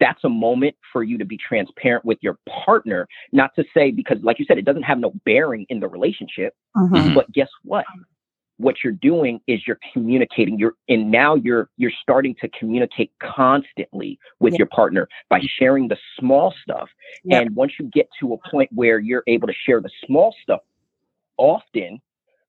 that's 0.00 0.24
a 0.24 0.28
moment 0.28 0.74
for 0.92 1.02
you 1.02 1.18
to 1.18 1.24
be 1.24 1.36
transparent 1.36 2.04
with 2.04 2.18
your 2.20 2.38
partner. 2.48 3.06
Not 3.32 3.54
to 3.56 3.64
say 3.74 3.90
because, 3.90 4.18
like 4.22 4.38
you 4.38 4.44
said, 4.44 4.58
it 4.58 4.64
doesn't 4.64 4.82
have 4.82 4.98
no 4.98 5.12
bearing 5.24 5.66
in 5.68 5.80
the 5.80 5.88
relationship. 5.88 6.54
Mhm. 6.76 6.90
Mhm. 6.90 7.14
But 7.14 7.30
guess 7.32 7.48
what? 7.62 7.84
What 8.58 8.84
you're 8.84 8.92
doing 8.92 9.40
is 9.48 9.66
you're 9.66 9.80
communicating. 9.92 10.58
You're 10.58 10.74
and 10.88 11.10
now 11.10 11.34
you're 11.34 11.68
you're 11.76 11.90
starting 12.02 12.36
to 12.36 12.48
communicate 12.48 13.10
constantly 13.20 14.18
with 14.38 14.54
Yeah. 14.54 14.58
your 14.58 14.66
partner 14.68 15.08
by 15.28 15.40
sharing 15.40 15.88
the 15.88 15.98
small 16.18 16.52
stuff. 16.62 16.88
Yep. 17.24 17.42
And 17.46 17.56
once 17.56 17.72
you 17.80 17.86
get 17.86 18.08
to 18.20 18.32
a 18.32 18.38
point 18.50 18.70
where 18.72 19.00
you're 19.00 19.24
able 19.26 19.48
to 19.48 19.52
share 19.52 19.80
the 19.80 19.90
small 20.06 20.34
stuff 20.42 20.60
often, 21.36 22.00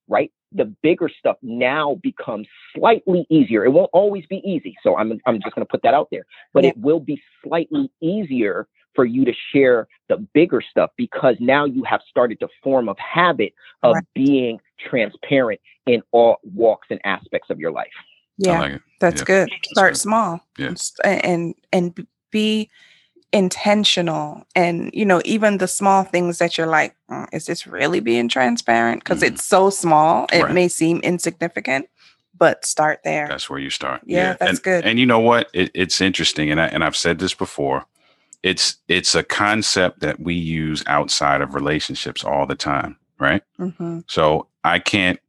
right? 0.07 0.31
The 0.51 0.65
bigger 0.65 1.09
stuff 1.09 1.37
now 1.41 1.95
becomes 2.01 2.47
slightly 2.75 3.25
easier. 3.29 3.65
It 3.65 3.71
won't 3.71 3.89
always 3.93 4.25
be 4.27 4.37
easy. 4.49 4.75
So 4.83 4.95
I'm 4.97 5.19
I'm 5.25 5.41
just 5.41 5.55
going 5.55 5.65
to 5.65 5.69
put 5.71 5.81
that 5.83 5.93
out 5.93 6.09
there. 6.11 6.25
But 6.53 6.63
Yeah. 6.63 6.69
it 6.71 6.77
will 6.77 6.99
be 6.99 7.21
slightly 7.43 7.91
easier 8.01 8.67
for 8.95 9.03
you 9.03 9.25
to 9.25 9.33
share 9.51 9.87
the 10.07 10.17
bigger 10.33 10.61
stuff 10.61 10.89
because 10.95 11.35
now 11.41 11.65
you 11.65 11.83
have 11.83 12.01
started 12.09 12.39
to 12.39 12.47
form 12.63 12.87
a 12.87 12.95
habit 12.97 13.53
of 13.83 13.95
Right. 13.95 14.03
being 14.13 14.59
transparent 14.79 15.59
in 15.85 16.01
all 16.11 16.37
walks 16.43 16.87
and 16.89 16.99
aspects 17.03 17.49
of 17.49 17.59
your 17.59 17.71
life. 17.71 17.91
Yeah. 18.37 18.59
like. 18.61 18.81
That's 19.01 19.21
Yeah. 19.21 19.25
good. 19.25 19.49
Start 19.65 19.93
good. 19.93 19.97
small. 19.99 20.39
Yeah. 20.57 20.67
And 21.03 21.25
And 21.25 21.55
and 21.73 22.07
be 22.31 22.69
intentional 23.35 24.45
and 24.55 24.89
you 24.93 25.05
know 25.05 25.21
even 25.25 25.57
the 25.57 25.67
small 25.67 26.03
things 26.03 26.37
that 26.39 26.57
you're 26.57 26.67
like 26.67 26.95
"Mm, 27.11 27.27
is 27.33 27.45
this 27.45 27.67
really 27.67 27.99
being 27.99 28.29
transparent 28.29 29.03
because 29.03 29.21
Mhm. 29.21 29.27
it's 29.27 29.43
so 29.45 29.69
small 29.69 30.25
it 30.31 30.43
Right. 30.43 30.53
may 30.53 30.67
seem 30.69 30.99
insignificant 31.01 31.87
but 32.37 32.65
start 32.65 32.99
there 33.03 33.27
That's 33.27 33.49
where 33.49 33.59
you 33.59 33.69
start. 33.69 34.01
Yeah, 34.05 34.35
that's 34.39 34.59
and, 34.59 34.63
good. 34.63 34.85
And 34.85 34.99
you 34.99 35.05
know 35.05 35.19
what? 35.19 35.49
It, 35.53 35.71
it's 35.73 36.01
interesting, 36.01 36.51
and 36.51 36.59
I, 36.61 36.67
and 36.67 36.83
I've 36.83 36.95
said 36.95 37.19
this 37.19 37.33
before. 37.33 37.85
It's 38.43 38.77
it's 38.87 39.15
a 39.15 39.23
concept 39.23 39.99
that 40.01 40.19
we 40.19 40.33
use 40.35 40.83
outside 40.87 41.41
of 41.41 41.55
relationships 41.55 42.23
all 42.23 42.45
the 42.45 42.55
time, 42.55 42.97
right? 43.19 43.41
hmm 43.57 43.99
So 44.07 44.47
I 44.63 44.79
can't 44.79 45.19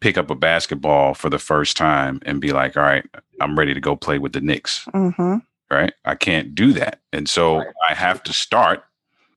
pick 0.00 0.18
up 0.18 0.30
a 0.30 0.34
basketball 0.34 1.14
for 1.14 1.30
the 1.30 1.38
first 1.38 1.76
time 1.76 2.20
and 2.26 2.40
be 2.40 2.52
like, 2.52 2.76
"All 2.76 2.82
right, 2.82 3.04
I'm 3.40 3.58
ready 3.58 3.74
to 3.74 3.80
go 3.80 3.96
play 3.96 4.18
with 4.18 4.32
the 4.32 4.40
Knicks." 4.40 4.84
hmm 4.92 5.36
Right? 5.72 5.94
I 6.04 6.14
can't 6.16 6.54
do 6.54 6.72
that, 6.74 7.00
and 7.12 7.28
so 7.28 7.58
Right. 7.58 7.66
I 7.90 7.94
have 7.94 8.22
to 8.24 8.32
start 8.34 8.84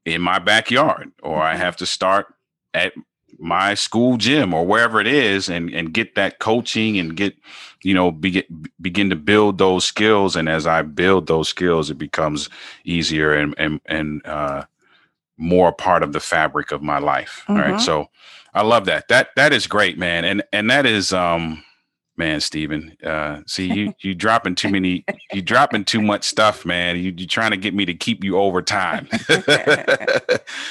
in 0.05 0.21
my 0.21 0.39
backyard, 0.39 1.11
or 1.23 1.41
I 1.41 1.55
Mhm. 1.55 1.59
have 1.59 1.77
to 1.77 1.85
start 1.85 2.27
at 2.73 2.93
my 3.39 3.73
school 3.73 4.17
gym 4.17 4.53
or 4.53 4.65
wherever 4.65 4.99
it 5.01 5.07
is 5.07 5.49
and 5.49 5.69
and 5.73 5.93
get 5.93 6.15
that 6.15 6.39
coaching 6.39 6.97
and 6.97 7.15
get 7.17 7.35
you 7.83 7.93
know 7.93 8.11
begin 8.11 8.43
begin 8.81 9.09
to 9.09 9.15
build 9.15 9.57
those 9.57 9.83
skills 9.85 10.35
and 10.37 10.47
as 10.47 10.65
i 10.65 10.81
build 10.81 11.27
those 11.27 11.49
skills 11.49 11.89
it 11.89 11.97
becomes 11.97 12.49
easier 12.85 13.33
and 13.33 13.53
and 13.57 13.81
and 13.87 14.25
uh 14.25 14.63
more 15.37 15.73
part 15.73 16.03
of 16.03 16.13
the 16.13 16.19
fabric 16.19 16.71
of 16.71 16.81
my 16.81 16.97
life 16.99 17.45
all 17.53 17.61
right 17.61 17.79
so 17.79 18.07
i 18.53 18.61
love 18.61 18.85
that 18.85 19.07
that 19.09 19.29
that 19.35 19.51
is 19.53 19.67
great 19.67 19.97
man 19.97 20.23
and 20.23 20.43
and 20.53 20.69
that 20.69 20.85
is 20.85 21.11
um 21.11 21.63
man 22.17 22.39
Stephen. 22.39 22.95
uh 23.03 23.41
see 23.47 23.71
you 23.71 23.93
you 24.01 24.15
dropping 24.15 24.55
too 24.55 24.69
many 24.69 25.05
you 25.33 25.41
dropping 25.41 25.85
too 25.85 26.01
much 26.01 26.23
stuff 26.23 26.65
man 26.65 26.97
you 26.97 27.13
you 27.15 27.27
trying 27.27 27.51
to 27.51 27.57
get 27.57 27.73
me 27.73 27.85
to 27.85 27.93
keep 27.93 28.23
you 28.23 28.37
over 28.37 28.61
time 28.61 29.07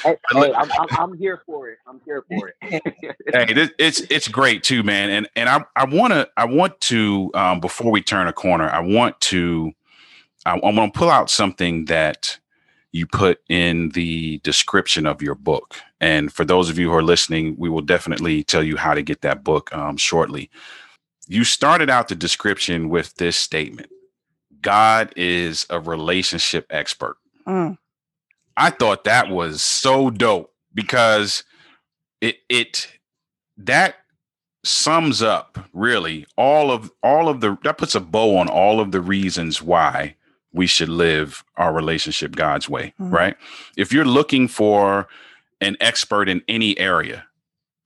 Hey, 0.04 0.16
hey, 0.32 0.52
I'm, 0.52 0.70
I'm, 0.78 0.88
I'm 0.98 1.16
here 1.16 1.42
for 1.46 1.70
it. 1.70 1.78
I'm 1.86 2.00
here 2.04 2.24
for 2.28 2.48
it. 2.48 3.16
hey, 3.34 3.52
this, 3.54 3.70
it's 3.78 4.00
it's 4.10 4.28
great 4.28 4.62
too, 4.62 4.82
man. 4.82 5.10
And 5.10 5.28
and 5.34 5.48
I 5.48 5.64
I 5.76 5.84
want 5.84 6.12
to 6.12 6.28
I 6.36 6.44
want 6.44 6.80
to 6.82 7.30
um, 7.34 7.60
before 7.60 7.90
we 7.90 8.02
turn 8.02 8.26
a 8.28 8.32
corner, 8.32 8.68
I 8.68 8.80
want 8.80 9.20
to 9.22 9.72
I, 10.44 10.58
I 10.58 10.72
want 10.72 10.92
to 10.92 10.98
pull 10.98 11.10
out 11.10 11.30
something 11.30 11.86
that 11.86 12.38
you 12.92 13.06
put 13.06 13.40
in 13.48 13.88
the 13.90 14.38
description 14.38 15.06
of 15.06 15.22
your 15.22 15.34
book. 15.34 15.74
And 16.00 16.32
for 16.32 16.44
those 16.44 16.70
of 16.70 16.78
you 16.78 16.90
who 16.90 16.96
are 16.96 17.02
listening, 17.02 17.56
we 17.58 17.68
will 17.68 17.82
definitely 17.82 18.44
tell 18.44 18.62
you 18.62 18.76
how 18.76 18.94
to 18.94 19.02
get 19.02 19.22
that 19.22 19.42
book 19.42 19.74
um, 19.74 19.96
shortly. 19.96 20.50
You 21.26 21.44
started 21.44 21.88
out 21.90 22.08
the 22.08 22.14
description 22.14 22.88
with 22.88 23.14
this 23.16 23.36
statement: 23.36 23.90
God 24.60 25.12
is 25.16 25.66
a 25.70 25.80
relationship 25.80 26.66
expert. 26.70 27.16
Mm. 27.46 27.78
I 28.56 28.70
thought 28.70 29.04
that 29.04 29.28
was 29.28 29.62
so 29.62 30.10
dope 30.10 30.52
because 30.72 31.44
it 32.20 32.38
it 32.48 32.88
that 33.56 33.96
sums 34.64 35.22
up 35.22 35.58
really 35.72 36.26
all 36.36 36.70
of 36.70 36.90
all 37.02 37.28
of 37.28 37.40
the 37.40 37.56
that 37.64 37.78
puts 37.78 37.94
a 37.94 38.00
bow 38.00 38.36
on 38.38 38.48
all 38.48 38.80
of 38.80 38.92
the 38.92 39.00
reasons 39.00 39.60
why 39.60 40.16
we 40.52 40.66
should 40.66 40.88
live 40.88 41.44
our 41.56 41.72
relationship 41.72 42.36
God's 42.36 42.68
way, 42.68 42.94
Mhm. 43.00 43.12
right? 43.12 43.36
If 43.76 43.92
you're 43.92 44.04
looking 44.04 44.46
for 44.48 45.08
an 45.60 45.76
expert 45.80 46.28
in 46.28 46.42
any 46.48 46.78
area 46.78 47.26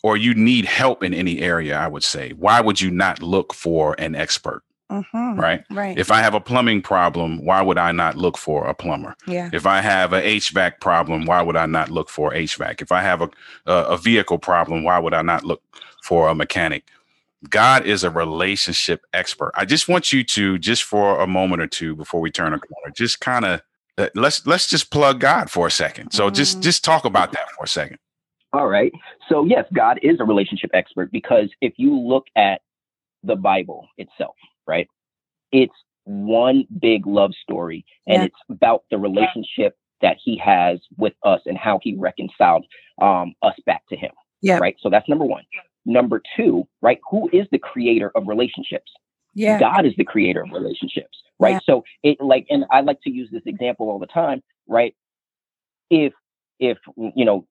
or 0.02 0.16
you 0.16 0.34
need 0.34 0.64
help 0.64 1.02
in 1.02 1.12
any 1.14 1.40
area, 1.40 1.76
I 1.76 1.88
would 1.88 2.04
say, 2.04 2.32
why 2.32 2.60
would 2.60 2.80
you 2.80 2.90
not 2.90 3.22
look 3.22 3.52
for 3.54 3.94
an 3.98 4.14
expert, 4.14 4.62
hmm 4.90 5.38
right? 5.40 5.64
right 5.70 5.98
If 5.98 6.10
I 6.10 6.20
have 6.20 6.34
a 6.34 6.40
plumbing 6.40 6.82
problem, 6.82 7.44
why 7.44 7.62
would 7.62 7.78
I 7.78 7.92
not 7.92 8.16
look 8.16 8.38
for 8.38 8.66
a 8.66 8.74
plumber? 8.74 9.16
yeah 9.26 9.50
If 9.52 9.66
I 9.66 9.80
have 9.80 10.12
a 10.12 10.22
HVAC 10.22 10.80
problem, 10.80 11.26
why 11.26 11.42
would 11.42 11.56
I 11.56 11.66
not 11.66 11.90
look 11.90 12.10
for 12.10 12.32
HVAC? 12.32 12.80
If 12.82 12.92
I 12.92 13.02
have 13.02 13.22
a, 13.22 13.30
a 13.66 13.74
a 13.94 13.98
vehicle 13.98 14.38
problem, 14.38 14.84
why 14.84 14.98
would 14.98 15.14
I 15.14 15.22
not 15.22 15.44
look 15.44 15.62
for 16.02 16.28
a 16.28 16.34
mechanic? 16.34 16.84
God 17.50 17.86
is 17.86 18.04
a 18.04 18.10
relationship 18.10 19.02
expert. 19.12 19.52
I 19.54 19.64
just 19.64 19.88
want 19.88 20.12
you 20.12 20.24
to 20.24 20.58
just 20.58 20.82
for 20.84 21.20
a 21.20 21.26
moment 21.26 21.62
or 21.62 21.66
two 21.68 21.94
before 21.96 22.20
we 22.20 22.30
turn 22.30 22.52
a 22.52 22.58
corner, 22.58 22.92
just 22.96 23.20
kind 23.20 23.44
of 23.44 23.60
let's 24.14 24.46
let's 24.46 24.68
just 24.68 24.90
plug 24.90 25.20
God 25.20 25.50
for 25.50 25.66
a 25.66 25.70
second. 25.70 26.12
So 26.12 26.30
just 26.30 26.58
Mhm. 26.58 26.62
just 26.62 26.84
talk 26.84 27.04
about 27.04 27.32
that 27.32 27.50
for 27.56 27.64
a 27.64 27.68
second. 27.68 27.98
All 28.52 28.66
right. 28.68 28.92
So, 29.28 29.44
yes, 29.44 29.64
God 29.74 29.98
is 30.02 30.20
a 30.20 30.24
relationship 30.24 30.70
expert 30.72 31.12
because 31.12 31.50
if 31.60 31.74
you 31.76 31.98
look 31.98 32.24
at 32.36 32.62
the 33.22 33.36
Bible 33.36 33.86
itself, 33.98 34.36
right, 34.66 34.88
it's 35.52 35.74
one 36.04 36.64
big 36.80 37.06
love 37.06 37.32
story 37.42 37.84
and 38.06 38.22
Yeah. 38.22 38.24
it's 38.26 38.36
about 38.48 38.84
the 38.90 38.98
relationship 38.98 39.76
that 40.00 40.16
he 40.24 40.36
has 40.38 40.80
with 40.96 41.12
us 41.24 41.40
and 41.44 41.58
how 41.58 41.78
he 41.82 41.94
reconciled 41.96 42.64
um, 43.02 43.34
us 43.42 43.54
back 43.66 43.82
to 43.88 43.96
him. 43.96 44.12
Yeah. 44.40 44.58
Right. 44.58 44.76
So, 44.80 44.88
that's 44.88 45.08
number 45.08 45.24
one. 45.24 45.44
Number 45.84 46.22
two, 46.36 46.66
right, 46.82 46.98
who 47.10 47.30
is 47.32 47.46
the 47.50 47.58
creator 47.58 48.10
of 48.14 48.28
relationships? 48.28 48.90
yeah 49.34 49.58
God 49.58 49.86
is 49.86 49.92
the 49.96 50.04
creator 50.04 50.42
of 50.42 50.50
relationships, 50.52 51.16
right? 51.38 51.52
Yeah. 51.52 51.58
So 51.64 51.84
it 52.02 52.18
like, 52.20 52.46
and 52.50 52.64
I 52.70 52.80
like 52.80 53.00
to 53.02 53.10
use 53.10 53.28
this 53.30 53.42
example 53.46 53.88
all 53.88 53.98
the 53.98 54.06
time, 54.06 54.42
right? 54.66 54.94
If 55.90 56.12
if 56.58 56.76
you 56.96 57.24
know, 57.24 57.46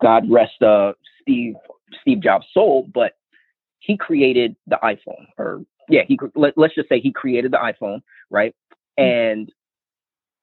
God 0.00 0.30
rest 0.30 0.62
uh 0.62 0.92
Steve 1.22 1.54
Steve 2.00 2.22
Jobs' 2.22 2.46
soul, 2.52 2.88
but 2.92 3.12
he 3.80 3.96
created 3.96 4.56
the 4.66 4.78
iPhone, 4.82 5.26
or 5.38 5.62
yeah, 5.88 6.02
he 6.06 6.18
let, 6.34 6.56
let's 6.56 6.74
just 6.74 6.88
say 6.88 7.00
he 7.00 7.12
created 7.12 7.52
the 7.52 7.58
iPhone, 7.58 8.00
right? 8.30 8.54
And 8.96 9.50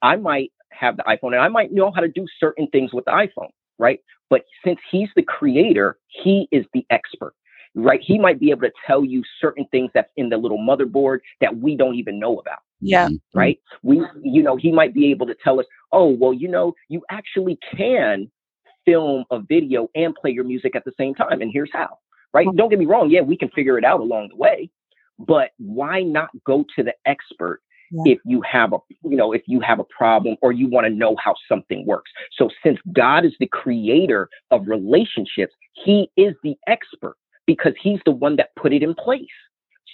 I 0.01 0.15
might 0.15 0.51
have 0.71 0.97
the 0.97 1.03
iPhone, 1.03 1.33
and 1.33 1.41
I 1.41 1.47
might 1.47 1.71
know 1.71 1.91
how 1.91 2.01
to 2.01 2.07
do 2.07 2.25
certain 2.39 2.67
things 2.67 2.93
with 2.93 3.05
the 3.05 3.11
iPhone, 3.11 3.49
right? 3.77 3.99
But 4.29 4.43
since 4.63 4.79
he's 4.91 5.09
the 5.15 5.23
creator, 5.23 5.97
he 6.07 6.47
is 6.51 6.65
the 6.73 6.85
expert 6.89 7.33
right? 7.75 7.99
He 8.01 8.17
might 8.17 8.39
be 8.39 8.51
able 8.51 8.61
to 8.61 8.71
tell 8.87 9.03
you 9.03 9.21
certain 9.39 9.65
things 9.71 9.91
that's 9.93 10.09
in 10.15 10.29
the 10.29 10.37
little 10.37 10.57
motherboard 10.57 11.19
that 11.41 11.55
we 11.57 11.75
don't 11.75 11.95
even 11.95 12.19
know 12.19 12.39
about, 12.39 12.59
yeah 12.81 13.09
right? 13.33 13.59
We, 13.83 14.01
you 14.23 14.41
know, 14.41 14.55
he 14.55 14.71
might 14.71 14.93
be 14.93 15.11
able 15.11 15.27
to 15.27 15.35
tell 15.43 15.59
us, 15.59 15.65
oh, 15.91 16.07
well, 16.07 16.33
you 16.33 16.47
know, 16.47 16.73
you 16.87 17.03
actually 17.11 17.59
can 17.75 18.31
film 18.85 19.25
a 19.31 19.39
video 19.39 19.89
and 19.95 20.15
play 20.15 20.31
your 20.31 20.43
music 20.43 20.75
at 20.75 20.85
the 20.85 20.93
same 20.97 21.13
time, 21.15 21.41
and 21.41 21.51
here's 21.51 21.71
how, 21.73 21.97
right? 22.33 22.47
Hmm. 22.47 22.55
Don't 22.55 22.69
get 22.69 22.79
me 22.79 22.85
wrong, 22.85 23.09
yeah, 23.09 23.21
we 23.21 23.37
can 23.37 23.49
figure 23.49 23.77
it 23.77 23.83
out 23.83 23.99
along 23.99 24.29
the 24.29 24.35
way, 24.35 24.69
but 25.19 25.51
why 25.57 26.01
not 26.01 26.29
go 26.45 26.65
to 26.75 26.83
the 26.83 26.93
expert 27.05 27.61
yeah. 27.91 28.13
if 28.13 28.19
you 28.25 28.41
have 28.41 28.73
a 28.73 28.77
you 29.03 29.15
know 29.15 29.31
if 29.31 29.43
you 29.47 29.59
have 29.59 29.79
a 29.79 29.83
problem 29.85 30.35
or 30.41 30.51
you 30.51 30.67
want 30.67 30.85
to 30.85 30.93
know 30.93 31.15
how 31.23 31.33
something 31.47 31.85
works 31.85 32.11
so 32.37 32.49
since 32.63 32.79
god 32.93 33.25
is 33.25 33.33
the 33.39 33.47
creator 33.47 34.29
of 34.51 34.67
relationships 34.67 35.53
he 35.73 36.09
is 36.17 36.33
the 36.43 36.55
expert 36.67 37.15
because 37.45 37.73
he's 37.81 37.99
the 38.05 38.11
one 38.11 38.35
that 38.35 38.55
put 38.55 38.73
it 38.73 38.83
in 38.83 38.93
place 38.95 39.25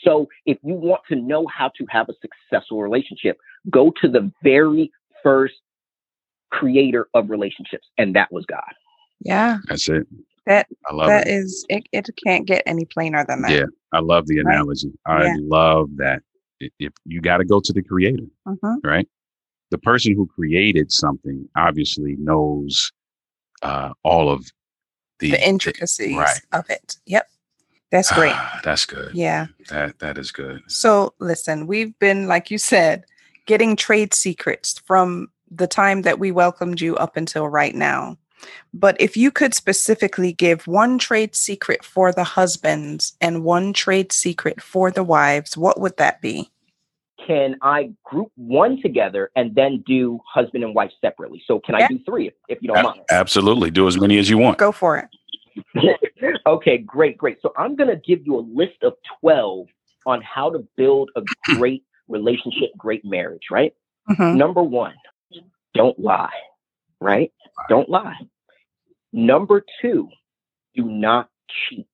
so 0.03 0.27
if 0.45 0.57
you 0.63 0.73
want 0.73 1.01
to 1.07 1.15
know 1.15 1.45
how 1.47 1.69
to 1.77 1.85
have 1.89 2.07
a 2.09 2.13
successful 2.21 2.81
relationship 2.81 3.37
go 3.69 3.91
to 4.01 4.07
the 4.07 4.31
very 4.43 4.91
first 5.21 5.55
creator 6.51 7.07
of 7.13 7.29
relationships 7.29 7.87
and 7.97 8.15
that 8.15 8.31
was 8.31 8.45
god 8.45 8.73
yeah 9.21 9.57
that's 9.67 9.87
it 9.89 10.07
that 10.47 10.67
I 10.89 10.93
love 10.93 11.07
that 11.07 11.27
it. 11.27 11.33
is 11.33 11.65
it, 11.69 11.87
it 11.91 12.09
can't 12.25 12.45
get 12.45 12.63
any 12.65 12.85
plainer 12.85 13.23
than 13.27 13.41
that 13.43 13.51
yeah 13.51 13.65
i 13.93 13.99
love 13.99 14.27
the 14.27 14.39
analogy 14.39 14.91
right? 15.07 15.21
i 15.21 15.25
yeah. 15.27 15.35
love 15.39 15.89
that 15.97 16.23
if 16.79 16.93
you 17.05 17.21
got 17.21 17.37
to 17.37 17.45
go 17.45 17.59
to 17.59 17.73
the 17.73 17.81
creator, 17.81 18.25
uh-huh. 18.45 18.77
right? 18.83 19.07
The 19.69 19.77
person 19.77 20.15
who 20.15 20.27
created 20.27 20.91
something 20.91 21.47
obviously 21.55 22.15
knows 22.19 22.91
uh, 23.61 23.91
all 24.03 24.29
of 24.29 24.45
the, 25.19 25.31
the 25.31 25.47
intricacies 25.47 26.09
the, 26.09 26.17
right. 26.17 26.41
of 26.51 26.69
it. 26.69 26.97
Yep. 27.05 27.27
That's 27.91 28.11
great. 28.11 28.33
Ah, 28.33 28.61
that's 28.63 28.85
good. 28.85 29.13
Yeah. 29.13 29.47
That 29.69 29.99
that 29.99 30.17
is 30.17 30.31
good. 30.31 30.61
So 30.67 31.13
listen, 31.19 31.67
we've 31.67 31.97
been, 31.99 32.25
like 32.25 32.49
you 32.49 32.57
said, 32.57 33.03
getting 33.47 33.75
trade 33.75 34.13
secrets 34.13 34.81
from 34.85 35.27
the 35.51 35.67
time 35.67 36.01
that 36.03 36.17
we 36.17 36.31
welcomed 36.31 36.81
you 36.81 36.95
up 36.95 37.17
until 37.17 37.47
right 37.47 37.75
now. 37.75 38.17
But 38.73 38.99
if 38.99 39.15
you 39.15 39.31
could 39.31 39.53
specifically 39.53 40.33
give 40.33 40.65
one 40.65 40.97
trade 40.97 41.35
secret 41.35 41.83
for 41.83 42.11
the 42.11 42.23
husbands 42.23 43.13
and 43.21 43.43
one 43.43 43.73
trade 43.73 44.11
secret 44.11 44.61
for 44.61 44.89
the 44.89 45.03
wives, 45.03 45.55
what 45.55 45.79
would 45.79 45.97
that 45.97 46.21
be? 46.21 46.49
Can 47.27 47.55
I 47.61 47.91
group 48.03 48.31
one 48.35 48.81
together 48.81 49.29
and 49.35 49.53
then 49.53 49.83
do 49.85 50.19
husband 50.27 50.63
and 50.63 50.73
wife 50.73 50.91
separately? 51.01 51.43
So 51.45 51.59
can 51.59 51.75
yeah. 51.77 51.85
I 51.85 51.87
do 51.87 51.99
three 52.03 52.27
if, 52.27 52.33
if 52.47 52.61
you 52.61 52.69
don't 52.69 52.83
mind? 52.83 53.01
Absolutely. 53.11 53.69
Do 53.69 53.87
as 53.87 53.99
many 53.99 54.17
as 54.17 54.27
you 54.27 54.39
want. 54.39 54.57
Go 54.57 54.71
for 54.71 54.97
it. 54.97 55.07
okay, 56.47 56.79
great, 56.79 57.17
great. 57.17 57.37
So 57.41 57.53
I'm 57.57 57.75
going 57.75 57.89
to 57.89 57.97
give 57.97 58.25
you 58.25 58.37
a 58.37 58.45
list 58.53 58.81
of 58.81 58.93
12 59.19 59.67
on 60.07 60.21
how 60.23 60.49
to 60.49 60.65
build 60.75 61.11
a 61.15 61.21
great 61.55 61.83
relationship, 62.07 62.71
great 62.75 63.05
marriage, 63.05 63.43
right? 63.51 63.73
Mm-hmm. 64.09 64.37
Number 64.37 64.63
one, 64.63 64.95
don't 65.73 65.97
lie, 65.99 66.29
right? 66.99 67.31
Don't 67.69 67.89
lie. 67.89 68.17
Number 69.13 69.63
two, 69.81 70.09
do 70.75 70.85
not 70.85 71.29
cheat. 71.69 71.87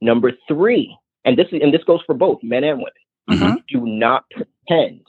Number 0.00 0.32
three, 0.48 0.96
and 1.24 1.38
this 1.38 1.46
is 1.52 1.60
and 1.62 1.72
this 1.72 1.84
goes 1.84 2.00
for 2.06 2.14
both 2.14 2.42
men 2.42 2.64
and 2.64 2.78
women. 2.78 2.92
Mm-hmm. 3.30 3.54
Do 3.68 3.86
not 3.86 4.24
pretend 4.30 5.02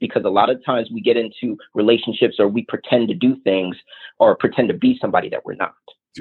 because 0.00 0.24
a 0.24 0.30
lot 0.30 0.50
of 0.50 0.62
times 0.64 0.90
we 0.92 1.00
get 1.00 1.16
into 1.16 1.56
relationships 1.74 2.36
or 2.40 2.48
we 2.48 2.64
pretend 2.68 3.06
to 3.08 3.14
do 3.14 3.36
things 3.44 3.76
or 4.18 4.36
pretend 4.36 4.68
to 4.68 4.74
be 4.74 4.98
somebody 5.00 5.28
that 5.28 5.44
we're 5.44 5.54
not. 5.54 5.74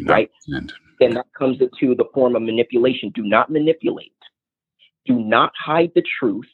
right? 0.06 0.30
Pretend. 0.48 0.74
Then 1.00 1.16
that 1.16 1.26
comes 1.38 1.60
into 1.60 1.96
the 1.96 2.06
form 2.14 2.36
of 2.36 2.44
manipulation. 2.44 3.12
Do 3.16 3.24
not 3.24 3.50
manipulate. 3.50 4.14
Do 5.08 5.20
not 5.20 5.52
hide 5.58 5.92
the 5.96 6.04
truth. 6.20 6.46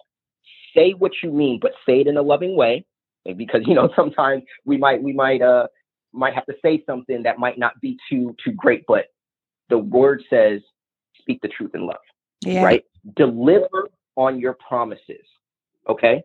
Say 0.73 0.91
what 0.91 1.11
you 1.21 1.32
mean, 1.32 1.59
but 1.61 1.73
say 1.86 1.99
it 1.99 2.07
in 2.07 2.15
a 2.15 2.21
loving 2.21 2.55
way. 2.55 2.86
Because 3.34 3.61
you 3.65 3.75
know 3.75 3.89
sometimes 3.95 4.43
we 4.65 4.78
might 4.78 5.01
we 5.01 5.13
might 5.13 5.41
uh 5.41 5.67
might 6.13 6.34
have 6.34 6.45
to 6.45 6.53
say 6.61 6.84
something 6.86 7.23
that 7.23 7.38
might 7.38 7.57
not 7.57 7.80
be 7.82 7.97
too 8.09 8.36
too 8.43 8.51
great, 8.53 8.84
but 8.88 9.05
the 9.69 9.78
word 9.78 10.23
says 10.30 10.61
speak 11.19 11.41
the 11.41 11.47
truth 11.47 11.71
in 11.73 11.86
love. 11.86 11.97
Yeah. 12.41 12.63
Right? 12.63 12.84
Deliver 13.15 13.89
on 14.15 14.39
your 14.39 14.57
promises. 14.67 15.25
Okay? 15.89 16.23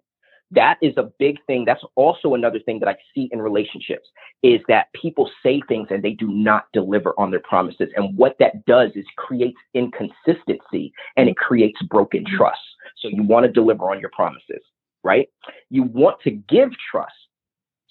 That 0.50 0.76
is 0.82 0.92
a 0.98 1.10
big 1.18 1.38
thing. 1.46 1.64
That's 1.64 1.82
also 1.94 2.34
another 2.34 2.60
thing 2.60 2.78
that 2.80 2.88
I 2.88 2.96
see 3.14 3.30
in 3.32 3.40
relationships 3.40 4.08
is 4.42 4.60
that 4.68 4.88
people 4.92 5.30
say 5.42 5.62
things 5.66 5.88
and 5.90 6.02
they 6.02 6.12
do 6.12 6.28
not 6.28 6.66
deliver 6.74 7.14
on 7.16 7.30
their 7.30 7.40
promises. 7.40 7.88
And 7.96 8.16
what 8.18 8.36
that 8.38 8.64
does 8.66 8.90
is 8.94 9.06
creates 9.16 9.56
inconsistency 9.72 10.92
and 11.16 11.28
it 11.28 11.36
creates 11.36 11.80
broken 11.82 12.24
trust. 12.36 12.60
So 12.98 13.08
you 13.08 13.22
want 13.22 13.46
to 13.46 13.52
deliver 13.52 13.90
on 13.90 13.98
your 13.98 14.10
promises, 14.10 14.62
right? 15.04 15.28
You 15.70 15.84
want 15.84 16.20
to 16.22 16.30
give 16.30 16.70
trust. 16.90 17.12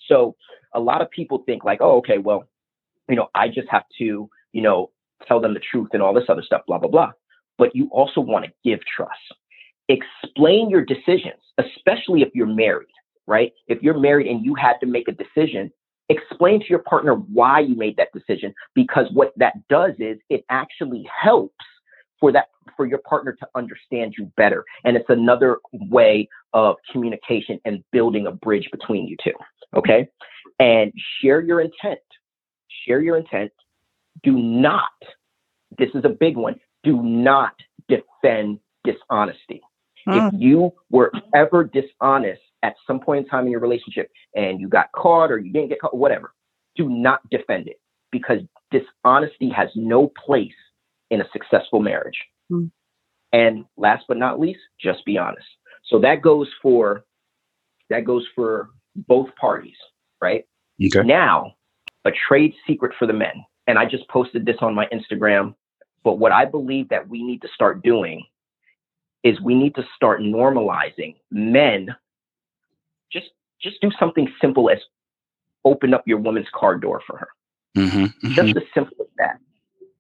So 0.08 0.36
a 0.74 0.80
lot 0.80 1.02
of 1.02 1.10
people 1.12 1.44
think 1.46 1.64
like, 1.64 1.80
oh, 1.82 1.98
okay, 1.98 2.18
well, 2.18 2.48
you 3.10 3.16
know, 3.16 3.28
I 3.36 3.48
just 3.48 3.68
have 3.70 3.84
to, 4.00 4.30
you 4.54 4.62
know, 4.62 4.92
tell 5.28 5.40
them 5.40 5.54
the 5.54 5.60
truth 5.60 5.90
and 5.94 6.02
all 6.02 6.14
this 6.14 6.26
other 6.30 6.44
stuff, 6.44 6.62
blah, 6.68 6.78
blah, 6.78 6.90
blah. 6.90 7.12
But 7.58 7.76
you 7.76 7.90
also 7.92 8.22
want 8.22 8.46
to 8.46 8.52
give 8.64 8.80
trust. 8.96 9.12
Explain 9.90 10.70
your 10.70 10.84
decisions, 10.84 11.42
especially 11.58 12.22
if 12.22 12.30
you're 12.34 12.48
married, 12.48 12.88
right? 13.28 13.52
If 13.68 13.82
you're 13.82 14.00
married 14.00 14.28
and 14.28 14.44
you 14.44 14.56
had 14.56 14.78
to 14.80 14.86
make 14.86 15.08
a 15.08 15.12
decision, 15.12 15.72
explain 16.10 16.60
to 16.60 16.66
your 16.70 16.80
partner 16.80 17.16
why 17.16 17.60
you 17.60 17.76
made 17.76 17.98
that 17.98 18.10
decision 18.14 18.54
because 18.76 19.08
what 19.14 19.34
that 19.38 19.54
does 19.70 19.94
is 20.00 20.18
it 20.30 20.44
actually 20.50 21.08
helps 21.22 21.66
for 22.22 22.32
that 22.32 22.46
for 22.78 22.86
your 22.86 23.00
partner 23.00 23.34
to 23.34 23.48
understand 23.56 24.14
you 24.18 24.32
better 24.38 24.64
and 24.86 24.96
it's 24.96 25.10
another 25.10 25.58
way 25.74 26.30
of 26.54 26.78
communication 26.92 27.60
and 27.66 27.84
building 27.92 28.28
a 28.28 28.32
bridge 28.32 28.70
between 28.72 29.06
you 29.08 29.18
two 29.22 29.34
okay 29.76 30.08
and 30.62 30.94
share 31.22 31.42
your 31.42 31.60
intent. 31.60 32.00
Share 32.86 33.02
your 33.02 33.18
intent. 33.18 33.52
Do 34.24 34.34
not, 34.34 34.92
this 35.78 35.90
is 35.96 36.06
a 36.06 36.10
big 36.10 36.38
one, 36.38 36.56
do 36.84 37.02
not 37.02 37.54
defend 37.88 38.60
dishonesty. 38.84 39.62
If 40.08 40.34
mm. 40.34 40.40
you 40.40 40.72
were 40.90 41.12
ever 41.34 41.64
dishonest 41.64 42.42
at 42.64 42.76
some 42.86 43.00
point 43.00 43.26
in 43.26 43.30
time 43.30 43.46
in 43.46 43.52
your 43.52 43.60
relationship 43.60 44.12
and 44.36 44.60
you 44.60 44.68
got 44.68 44.92
caught 44.92 45.32
or 45.32 45.40
you 45.40 45.52
didn't 45.52 45.70
get 45.70 45.82
caught, 45.82 45.96
whatever, 45.96 46.34
do 46.76 46.90
not 46.90 47.28
defend 47.30 47.68
it 47.68 47.80
because 48.12 48.40
dishonesty 48.72 49.50
has 49.50 49.70
no 49.76 50.12
place 50.26 50.54
in 51.12 51.22
a 51.22 51.26
successful 51.32 51.80
marriage. 51.80 52.18
Mm. 52.52 52.72
And 53.34 53.66
last 53.78 54.06
but 54.08 54.18
not 54.18 54.40
least, 54.40 54.60
just 54.80 55.06
be 55.06 55.18
honest. 55.18 55.46
So 55.86 56.00
that 56.00 56.22
goes 56.22 56.48
for 56.62 57.04
that 57.90 58.06
goes 58.06 58.26
for 58.34 58.70
both 58.96 59.30
parties, 59.36 59.76
right? 60.22 60.46
Okay. 60.84 61.06
Now, 61.06 61.54
a 62.06 62.12
trade 62.28 62.54
secret 62.66 62.94
for 62.98 63.06
the 63.06 63.14
men. 63.14 63.46
And 63.68 63.78
I 63.78 63.86
just 63.86 64.08
posted 64.08 64.46
this 64.46 64.58
on 64.62 64.74
my 64.74 64.88
Instagram. 64.88 65.54
But 66.04 66.18
what 66.18 66.32
I 66.32 66.46
believe 66.46 66.90
that 66.90 67.08
we 67.08 67.24
need 67.24 67.42
to 67.44 67.48
start 67.54 67.84
doing 67.84 68.26
is 69.24 69.40
we 69.40 69.54
need 69.54 69.76
to 69.76 69.84
start 69.96 70.22
normalizing 70.22 71.16
men. 71.30 71.90
Just 73.12 73.28
just 73.62 73.80
do 73.82 73.92
something 74.00 74.28
simple 74.42 74.70
as 74.70 74.80
open 75.64 75.94
up 75.94 76.04
your 76.08 76.18
woman's 76.18 76.48
car 76.56 76.78
door 76.78 77.02
for 77.06 77.18
her. 77.18 77.28
Mm-hmm, 77.78 78.06
mm-hmm. 78.06 78.34
Just 78.34 78.58
as 78.58 78.64
simple 78.74 78.96
as 79.00 79.08
that. 79.18 79.40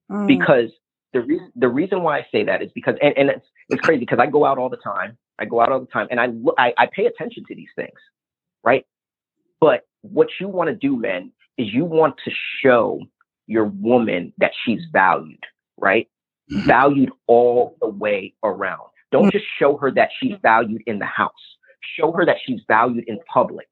Mm. 0.09 0.27
Because 0.27 0.71
the 1.13 1.21
reason 1.21 1.51
the 1.55 1.67
reason 1.67 2.03
why 2.03 2.19
I 2.19 2.27
say 2.31 2.43
that 2.43 2.61
is 2.61 2.71
because 2.73 2.95
and, 3.01 3.13
and 3.17 3.29
it's 3.29 3.45
it's 3.69 3.81
crazy 3.81 4.01
because 4.01 4.19
I 4.19 4.27
go 4.27 4.45
out 4.45 4.57
all 4.57 4.69
the 4.69 4.77
time. 4.77 5.17
I 5.39 5.45
go 5.45 5.61
out 5.61 5.71
all 5.71 5.79
the 5.79 5.87
time 5.87 6.07
and 6.11 6.19
I, 6.19 6.27
I 6.57 6.73
I 6.77 6.85
pay 6.87 7.05
attention 7.05 7.43
to 7.47 7.55
these 7.55 7.69
things, 7.75 7.97
right? 8.63 8.85
But 9.59 9.87
what 10.01 10.27
you 10.39 10.47
want 10.47 10.69
to 10.69 10.75
do, 10.75 10.97
men, 10.97 11.31
is 11.57 11.67
you 11.73 11.85
want 11.85 12.15
to 12.25 12.31
show 12.61 12.99
your 13.47 13.65
woman 13.65 14.33
that 14.37 14.51
she's 14.63 14.81
valued, 14.91 15.43
right? 15.77 16.07
Mm-hmm. 16.51 16.67
Valued 16.67 17.11
all 17.27 17.77
the 17.81 17.89
way 17.89 18.33
around. 18.43 18.89
Don't 19.11 19.23
mm-hmm. 19.23 19.37
just 19.37 19.45
show 19.59 19.77
her 19.77 19.91
that 19.91 20.09
she's 20.19 20.33
valued 20.41 20.81
in 20.87 20.99
the 20.99 21.05
house. 21.05 21.31
Show 21.99 22.11
her 22.13 22.25
that 22.25 22.37
she's 22.45 22.61
valued 22.67 23.03
in 23.07 23.19
public. 23.31 23.67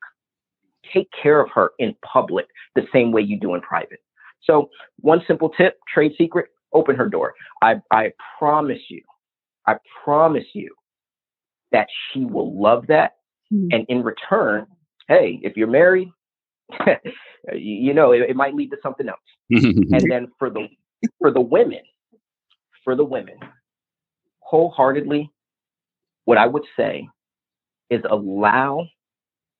Take 0.94 1.10
care 1.22 1.40
of 1.40 1.50
her 1.54 1.72
in 1.80 1.96
public 2.04 2.48
the 2.76 2.84
same 2.94 3.12
way 3.12 3.22
you 3.22 3.40
do 3.40 3.54
in 3.56 3.62
private. 3.62 4.00
So, 4.44 4.70
one 5.02 5.22
simple 5.28 5.50
tip, 5.50 5.78
trade 5.94 6.14
secret, 6.18 6.48
open 6.74 6.96
her 6.96 7.08
door. 7.08 7.34
I, 7.62 7.76
I 7.92 8.12
promise 8.38 8.82
you, 8.90 9.02
I 9.68 9.76
promise 10.04 10.46
you 10.54 10.74
that 11.72 11.88
she 12.12 12.26
will 12.26 12.60
love 12.60 12.88
that. 12.88 13.14
Mm-hmm. 13.54 13.68
And 13.72 13.86
in 13.90 14.04
return, 14.04 14.68
hey, 15.08 15.40
if 15.44 15.58
you're 15.58 15.68
married, 15.68 16.10
you 17.54 17.94
know, 17.94 18.12
it, 18.12 18.30
it, 18.30 18.36
might 18.36 18.54
lead 18.54 18.70
to 18.72 18.78
something 18.84 19.08
else. 19.10 19.18
and 19.50 20.04
then 20.10 20.28
for 20.38 20.50
the 20.50 20.68
for 21.20 21.32
the 21.32 21.42
women, 21.42 21.82
for 22.84 22.96
the 22.96 23.04
women, 23.04 23.38
wholeheartedly, 24.40 25.32
what 26.26 26.38
I 26.38 26.46
would 26.46 26.66
say 26.78 27.08
is 27.90 28.02
allow 28.10 28.88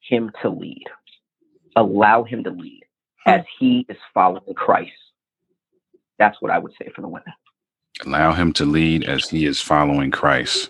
him 0.08 0.32
to 0.42 0.50
lead. 0.50 0.86
Allow 1.76 2.24
him 2.24 2.44
to 2.44 2.52
lead 2.52 2.82
as 3.26 3.42
he 3.60 3.86
is 3.90 3.98
following 4.14 4.54
Christ. 4.56 4.92
That's 6.20 6.42
what 6.42 6.52
I 6.52 6.60
would 6.60 6.74
say 6.80 6.90
for 6.94 7.02
the 7.02 7.08
women. 7.08 7.34
Allow 8.06 8.34
him 8.34 8.54
to 8.54 8.66
lead 8.66 9.04
as 9.04 9.30
he 9.30 9.46
is 9.46 9.60
following 9.60 10.12
Christ. 10.12 10.70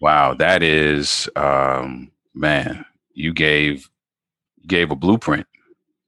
Wow, 0.00 0.34
that 0.34 0.62
is 0.62 1.28
um 1.36 2.10
man, 2.34 2.84
you 3.14 3.32
gave 3.32 3.88
gave 4.66 4.90
a 4.90 4.96
blueprint 4.96 5.46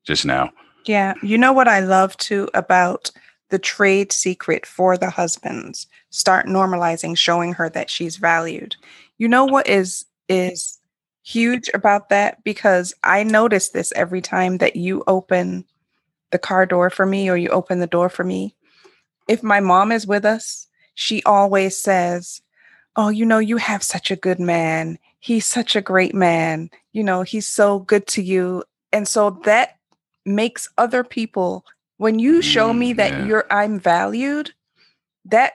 just 0.04 0.26
now. 0.26 0.50
Yeah. 0.84 1.14
You 1.22 1.38
know 1.38 1.52
what 1.52 1.68
I 1.68 1.80
love 1.80 2.16
too 2.16 2.48
about 2.54 3.10
the 3.50 3.58
trade 3.58 4.12
secret 4.12 4.66
for 4.66 4.96
the 4.96 5.10
husbands? 5.10 5.86
Start 6.10 6.46
normalizing 6.46 7.16
showing 7.16 7.52
her 7.54 7.68
that 7.70 7.90
she's 7.90 8.16
valued. 8.16 8.76
You 9.18 9.28
know 9.28 9.44
what 9.44 9.66
is 9.68 10.04
is 10.28 10.78
huge 11.22 11.68
about 11.74 12.08
that 12.08 12.42
because 12.44 12.94
I 13.04 13.22
notice 13.22 13.70
this 13.70 13.92
every 13.96 14.20
time 14.20 14.58
that 14.58 14.76
you 14.76 15.04
open 15.06 15.64
the 16.30 16.38
car 16.38 16.66
door 16.66 16.90
for 16.90 17.06
me 17.06 17.28
or 17.28 17.36
you 17.36 17.48
open 17.50 17.78
the 17.80 17.86
door 17.86 18.08
for 18.08 18.24
me. 18.24 18.54
If 19.28 19.42
my 19.42 19.60
mom 19.60 19.92
is 19.92 20.06
with 20.06 20.24
us, 20.24 20.66
she 20.94 21.22
always 21.24 21.76
says, 21.80 22.40
Oh, 22.96 23.08
you 23.08 23.24
know, 23.24 23.38
you 23.38 23.58
have 23.58 23.82
such 23.82 24.10
a 24.10 24.16
good 24.16 24.40
man. 24.40 24.98
He's 25.20 25.46
such 25.46 25.76
a 25.76 25.80
great 25.80 26.14
man. 26.14 26.70
You 26.92 27.04
know, 27.04 27.22
he's 27.22 27.46
so 27.46 27.80
good 27.80 28.06
to 28.08 28.22
you. 28.22 28.64
And 28.92 29.06
so 29.06 29.30
that 29.44 29.76
makes 30.26 30.68
other 30.78 31.04
people, 31.04 31.64
when 31.98 32.18
you 32.18 32.42
show 32.42 32.72
me 32.72 32.92
Mm, 32.92 32.96
that 32.96 33.12
yeah. 33.18 33.26
you're 33.26 33.46
I'm 33.50 33.78
valued, 33.78 34.52
that 35.26 35.54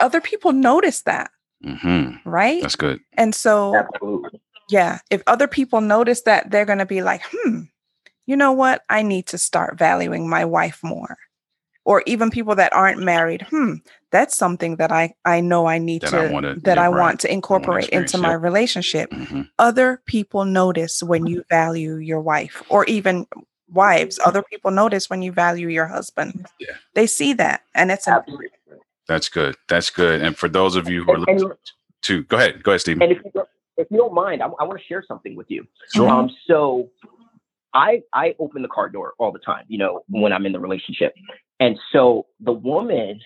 other 0.00 0.20
people 0.20 0.52
notice 0.52 1.02
that, 1.02 1.30
hmm 1.62 2.10
right? 2.24 2.62
That's 2.62 2.76
good. 2.76 3.00
And 3.14 3.34
so 3.34 3.74
Absolutely. 3.74 4.40
yeah, 4.70 4.98
if 5.10 5.22
other 5.26 5.46
people 5.48 5.80
notice 5.80 6.22
that, 6.22 6.50
they're 6.50 6.64
going 6.64 6.78
to 6.78 6.86
be 6.86 7.02
like, 7.02 7.22
hmm, 7.32 7.62
you 8.26 8.36
know 8.36 8.52
what? 8.52 8.82
I 8.88 9.02
need 9.02 9.26
to 9.28 9.38
start 9.38 9.78
valuing 9.78 10.28
my 10.28 10.44
wife 10.44 10.80
more. 10.82 11.16
Or 11.86 12.02
even 12.06 12.30
people 12.30 12.54
that 12.54 12.72
aren't 12.72 13.00
married, 13.02 13.42
hmm, 13.50 13.74
that's 14.10 14.34
something 14.34 14.76
that 14.76 14.90
I, 14.90 15.14
I 15.26 15.40
know 15.42 15.66
I 15.66 15.76
need 15.76 16.00
That 16.00 16.10
to, 16.12 16.16
I 16.28 16.30
wanna- 16.30 16.54
that 16.64 16.78
yeah, 16.78 16.82
I 16.84 16.88
right. 16.88 16.98
want 17.00 17.20
to 17.20 17.32
incorporate 17.32 17.90
into 17.90 18.16
my 18.16 18.30
yeah. 18.30 18.36
relationship. 18.40 19.12
hmm 19.12 19.42
Other 19.58 20.00
people 20.06 20.46
notice 20.46 21.02
when 21.02 21.26
you 21.26 21.44
value 21.50 21.96
your 21.96 22.22
wife, 22.22 22.62
or 22.70 22.86
even 22.86 23.26
wives, 23.70 24.18
other 24.24 24.42
people 24.42 24.70
notice 24.70 25.10
when 25.10 25.20
you 25.20 25.30
value 25.30 25.68
your 25.68 25.86
husband. 25.86 26.46
Yeah. 26.58 26.68
They 26.94 27.06
see 27.06 27.34
that. 27.34 27.60
And 27.74 27.90
it's 27.90 28.08
Absolutely. 28.08 28.48
That's 29.06 29.28
good. 29.28 29.54
That's 29.68 29.90
good. 29.90 30.22
And 30.22 30.34
for 30.38 30.48
those 30.48 30.76
of 30.76 30.88
you 30.88 31.04
who 31.04 31.10
are 31.12 31.16
And- 31.16 31.28
and- 31.28 31.40
listening 31.40 31.58
to, 32.02 32.22
go 32.24 32.38
ahead. 32.38 32.62
Go 32.62 32.70
ahead, 32.70 32.80
Stephen. 32.80 33.02
And 33.02 33.12
if 33.12 33.18
you 33.22 33.30
don't, 33.34 33.48
if 33.76 33.88
you 33.90 33.98
don't 33.98 34.14
mind, 34.14 34.42
I, 34.42 34.46
want 34.46 34.78
to 34.78 34.84
share 34.86 35.02
something 35.06 35.36
with 35.36 35.50
you. 35.50 35.66
Sure. 35.94 36.08
Um, 36.08 36.30
so 36.46 36.88
I 37.74 38.02
I 38.12 38.34
open 38.38 38.62
the 38.62 38.68
car 38.68 38.88
door 38.88 39.14
all 39.18 39.32
the 39.32 39.38
time, 39.40 39.64
you 39.68 39.78
know, 39.78 40.02
when 40.08 40.32
I'm 40.32 40.46
in 40.46 40.52
the 40.52 40.60
relationship. 40.60 41.14
And 41.60 41.78
so 41.92 42.26
the 42.40 42.52
woman 42.52 43.20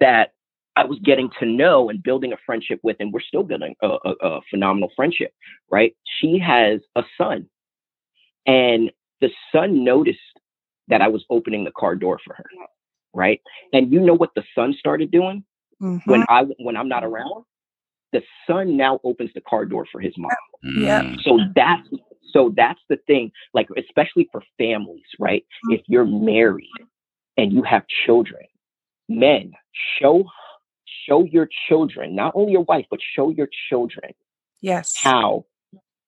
that 0.00 0.32
I 0.76 0.84
was 0.84 0.98
getting 1.04 1.30
to 1.38 1.46
know 1.46 1.88
and 1.90 2.02
building 2.02 2.32
a 2.32 2.36
friendship 2.44 2.80
with, 2.82 2.96
and 2.98 3.12
we're 3.12 3.20
still 3.20 3.44
building 3.44 3.74
a, 3.82 3.86
a, 3.86 4.10
a 4.22 4.40
phenomenal 4.50 4.90
friendship, 4.96 5.32
right? 5.70 5.94
She 6.20 6.38
has 6.38 6.80
a 6.96 7.04
son, 7.16 7.48
and 8.46 8.90
the 9.20 9.30
son 9.52 9.84
noticed 9.84 10.18
that 10.88 11.00
I 11.00 11.08
was 11.08 11.24
opening 11.30 11.64
the 11.64 11.70
car 11.72 11.94
door 11.94 12.18
for 12.24 12.34
her, 12.34 12.44
right? 13.12 13.40
And 13.72 13.92
you 13.92 14.00
know 14.00 14.14
what 14.14 14.30
the 14.34 14.44
son 14.54 14.74
started 14.78 15.10
doing 15.10 15.44
Mhm. 15.80 16.06
when 16.06 16.24
I 16.28 16.44
when 16.58 16.76
I'm 16.76 16.88
not 16.88 17.04
around? 17.04 17.44
The 18.14 18.22
son 18.46 18.76
now 18.76 19.00
opens 19.04 19.30
the 19.34 19.40
car 19.40 19.66
door 19.66 19.86
for 19.90 20.00
his 20.00 20.14
mom. 20.16 20.30
yeah. 20.78 21.02
Mm, 21.02 21.20
So 21.22 21.40
that's 21.54 21.88
so 22.32 22.52
that's 22.56 22.80
the 22.88 22.96
thing, 23.06 23.30
like 23.52 23.68
especially 23.76 24.28
for 24.32 24.42
families, 24.56 25.04
right? 25.18 25.44
If 25.68 25.82
you're 25.86 26.06
married 26.06 26.70
and 27.36 27.52
you 27.52 27.62
have 27.62 27.82
children, 28.06 28.44
men, 29.08 29.52
show 29.98 30.24
show 31.06 31.24
your 31.24 31.48
children, 31.68 32.14
not 32.14 32.32
only 32.34 32.52
your 32.52 32.62
wife, 32.62 32.86
but 32.88 33.00
show 33.14 33.30
your 33.30 33.48
children 33.68 34.12
yes. 34.60 34.96
how 34.96 35.44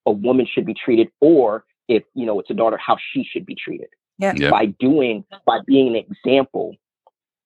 a 0.07 0.13
woman 0.13 0.47
should 0.51 0.65
be 0.65 0.75
treated, 0.75 1.09
or 1.21 1.65
if 1.89 2.05
you 2.15 2.25
know 2.25 2.41
it's 2.41 2.51
a 2.51 2.55
daughter, 2.55 2.79
how 2.79 2.97
she 3.13 3.25
should 3.25 3.45
be 3.45 3.55
treated. 3.55 3.89
Yeah. 4.19 4.33
Yep. 4.37 4.51
By 4.51 4.67
doing 4.67 5.25
by 5.45 5.59
being 5.67 5.89
an 5.97 6.05
example, 6.11 6.77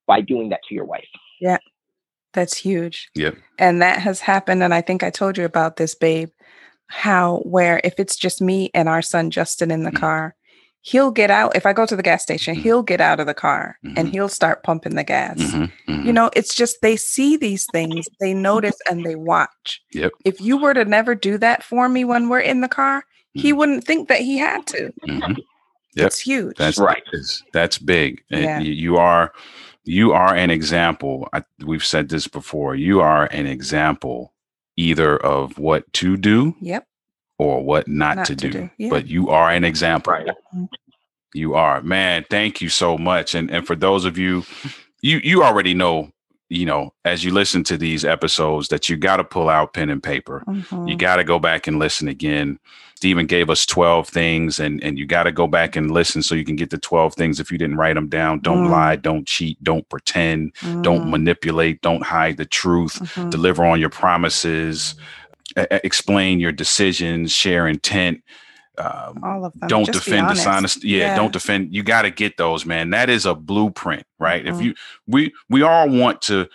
by 0.06 0.20
doing 0.20 0.50
that 0.50 0.60
to 0.68 0.74
your 0.74 0.84
wife. 0.84 1.08
That's 2.32 2.56
huge. 2.56 3.10
Yep. 3.14 3.36
And 3.58 3.82
that 3.82 3.98
has 4.00 4.20
happened. 4.20 4.62
And 4.62 4.72
I 4.72 4.80
think 4.80 5.02
I 5.02 5.10
told 5.10 5.36
you 5.36 5.44
about 5.44 5.76
this, 5.76 5.94
babe. 5.94 6.30
How, 6.86 7.38
where 7.44 7.80
if 7.84 7.94
it's 7.98 8.16
just 8.16 8.40
me 8.40 8.70
and 8.74 8.88
our 8.88 9.02
son 9.02 9.30
Justin 9.30 9.70
in 9.70 9.84
the 9.84 9.92
Mhm. 9.92 10.00
car, 10.00 10.34
he'll 10.82 11.10
get 11.10 11.30
out. 11.30 11.54
If 11.54 11.66
I 11.66 11.72
go 11.72 11.86
to 11.86 11.94
the 11.94 12.02
gas 12.02 12.22
station, 12.22 12.56
Mhm. 12.56 12.62
he'll 12.62 12.82
get 12.82 13.00
out 13.00 13.20
of 13.20 13.26
the 13.26 13.34
car 13.34 13.78
and 13.84 14.08
Mhm. 14.08 14.12
he'll 14.12 14.28
start 14.28 14.62
pumping 14.62 14.94
the 14.96 15.04
gas. 15.04 15.36
mhm, 15.38 15.70
mhm. 15.88 16.04
You 16.06 16.12
know, 16.12 16.30
it's 16.34 16.54
just 16.54 16.80
they 16.82 16.96
see 16.96 17.36
these 17.36 17.66
things, 17.70 18.08
they 18.18 18.32
notice 18.34 18.76
and 18.88 19.04
they 19.04 19.14
watch. 19.14 19.80
Yep. 19.92 20.12
If 20.24 20.40
you 20.40 20.56
were 20.56 20.74
to 20.74 20.84
never 20.84 21.14
do 21.14 21.38
that 21.38 21.62
for 21.62 21.88
me 21.88 22.04
when 22.04 22.28
we're 22.28 22.40
in 22.40 22.60
the 22.60 22.68
car, 22.68 23.04
he 23.34 23.52
Mhm. 23.52 23.56
wouldn't 23.56 23.84
think 23.84 24.08
that 24.08 24.20
he 24.20 24.38
had 24.38 24.66
to. 24.68 24.92
Yep. 25.06 26.06
It's 26.06 26.20
huge. 26.20 26.56
That's 26.56 26.78
Right. 26.78 27.02
That's 27.52 27.78
big. 27.78 28.22
Yeah. 28.30 28.58
you, 28.60 28.72
you 28.72 28.96
are 28.96 29.32
you 29.90 30.12
are 30.12 30.34
an 30.34 30.50
example. 30.50 31.28
I, 31.32 31.42
we've 31.64 31.84
said 31.84 32.08
this 32.08 32.28
before. 32.28 32.74
You 32.74 33.00
are 33.00 33.26
an 33.26 33.46
example 33.46 34.32
either 34.76 35.16
of 35.18 35.58
what 35.58 35.90
to 35.94 36.16
do 36.16 36.54
yep. 36.60 36.86
or 37.38 37.62
what 37.64 37.88
not, 37.88 38.16
Not 38.18 38.26
to, 38.26 38.36
to 38.36 38.48
do. 38.48 38.52
do, 38.52 38.70
yeah. 38.78 38.90
But 38.90 39.06
you 39.08 39.28
are 39.30 39.50
an 39.50 39.64
example. 39.64 40.12
Right. 40.12 40.28
You 41.34 41.54
are. 41.54 41.82
Man, 41.82 42.24
thank 42.30 42.60
you 42.60 42.68
so 42.68 42.98
much. 42.98 43.34
And 43.34 43.50
and 43.50 43.66
for 43.66 43.76
those 43.76 44.04
of 44.04 44.18
you 44.18 44.44
you 45.02 45.20
you 45.22 45.42
already 45.42 45.74
know, 45.74 46.10
you 46.48 46.66
know, 46.66 46.92
as 47.04 47.24
you 47.24 47.32
listen 47.32 47.62
to 47.64 47.76
these 47.78 48.04
episodes 48.04 48.68
that 48.68 48.88
you 48.88 48.96
got 48.96 49.16
to 49.18 49.24
pull 49.24 49.48
out 49.48 49.72
pen 49.74 49.90
and 49.90 50.02
paper. 50.02 50.42
You 50.48 50.54
Mhm. 50.62 50.98
got 50.98 51.16
to 51.16 51.24
go 51.24 51.38
back 51.38 51.66
and 51.68 51.78
listen 51.78 52.08
again. 52.08 52.58
Stephen 53.00 53.24
gave 53.24 53.48
us 53.48 53.64
12 53.64 54.08
things 54.10 54.60
and 54.60 54.84
and 54.84 54.98
you 54.98 55.06
got 55.06 55.22
to 55.22 55.32
go 55.32 55.46
back 55.46 55.74
and 55.74 55.90
listen 55.90 56.22
so 56.22 56.34
you 56.34 56.44
can 56.44 56.54
get 56.54 56.68
the 56.68 56.76
12 56.76 57.14
things 57.14 57.40
if 57.40 57.50
you 57.50 57.56
didn't 57.56 57.78
write 57.78 57.94
them 57.94 58.10
down. 58.10 58.40
Don't 58.40 58.64
Mm. 58.64 58.70
lie, 58.70 58.96
don't 58.96 59.26
cheat, 59.26 59.56
don't 59.64 59.88
pretend, 59.88 60.52
don't 60.82 61.06
Mm, 61.06 61.10
manipulate, 61.10 61.80
don't 61.80 62.02
hide 62.04 62.36
the 62.36 62.44
truth, 62.44 63.00
mhm. 63.00 63.30
deliver 63.30 63.64
on 63.64 63.80
your 63.80 63.88
promises, 63.88 64.96
e- 65.58 65.64
explain 65.82 66.40
your 66.40 66.52
decisions, 66.52 67.32
share 67.32 67.66
intent. 67.66 68.22
Um, 68.76 69.22
All 69.24 69.46
of 69.46 69.54
them. 69.54 69.68
don't 69.70 69.86
Just 69.86 70.04
defend 70.04 70.26
honest. 70.26 70.36
dishonesty. 70.36 70.88
Yeah, 70.88 71.06
Yeah. 71.06 71.16
don't 71.16 71.32
defend. 71.32 71.74
You 71.74 71.82
got 71.82 72.02
to 72.02 72.10
get 72.10 72.36
those, 72.36 72.66
man. 72.66 72.90
That 72.90 73.08
is 73.08 73.24
a 73.24 73.34
blueprint, 73.34 74.04
right? 74.18 74.46
If 74.46 74.58
Mhm. 74.58 74.64
you 74.64 74.74
we 75.06 75.32
we 75.48 75.62
all 75.62 75.88
want 75.88 76.20
to 76.24 76.48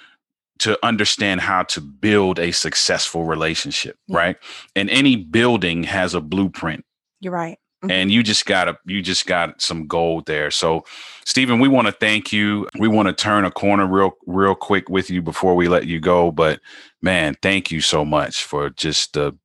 to 0.59 0.77
understand 0.85 1.41
how 1.41 1.63
to 1.63 1.81
build 1.81 2.39
a 2.39 2.51
successful 2.51 3.25
relationship, 3.25 3.97
Yeah. 4.07 4.17
right? 4.17 4.37
And 4.75 4.89
any 4.89 5.15
building 5.17 5.83
has 5.83 6.13
a 6.13 6.21
blueprint 6.21 6.85
You're 7.19 7.33
right. 7.33 7.57
Mhm. 7.83 7.91
and 7.91 8.11
you 8.11 8.23
just 8.23 8.45
got 8.45 8.65
to 8.65 8.77
you 8.85 9.01
just 9.01 9.25
got 9.27 9.61
some 9.61 9.85
gold 9.85 10.25
there 10.27 10.49
so 10.49 10.85
stephen 11.25 11.59
we 11.59 11.67
want 11.67 11.87
to 11.87 11.91
thank 11.91 12.31
you 12.31 12.67
we 12.79 12.87
want 12.87 13.07
to 13.09 13.13
turn 13.13 13.43
a 13.43 13.51
corner 13.51 13.85
real 13.85 14.11
real 14.25 14.55
quick 14.55 14.89
with 14.89 15.09
you 15.09 15.21
before 15.21 15.55
we 15.55 15.67
let 15.67 15.85
you 15.85 15.99
go 15.99 16.31
but 16.31 16.61
man 17.01 17.35
thank 17.41 17.69
you 17.71 17.81
so 17.81 18.05
much 18.05 18.43
for 18.45 18.69
just 18.69 19.11
the 19.13 19.37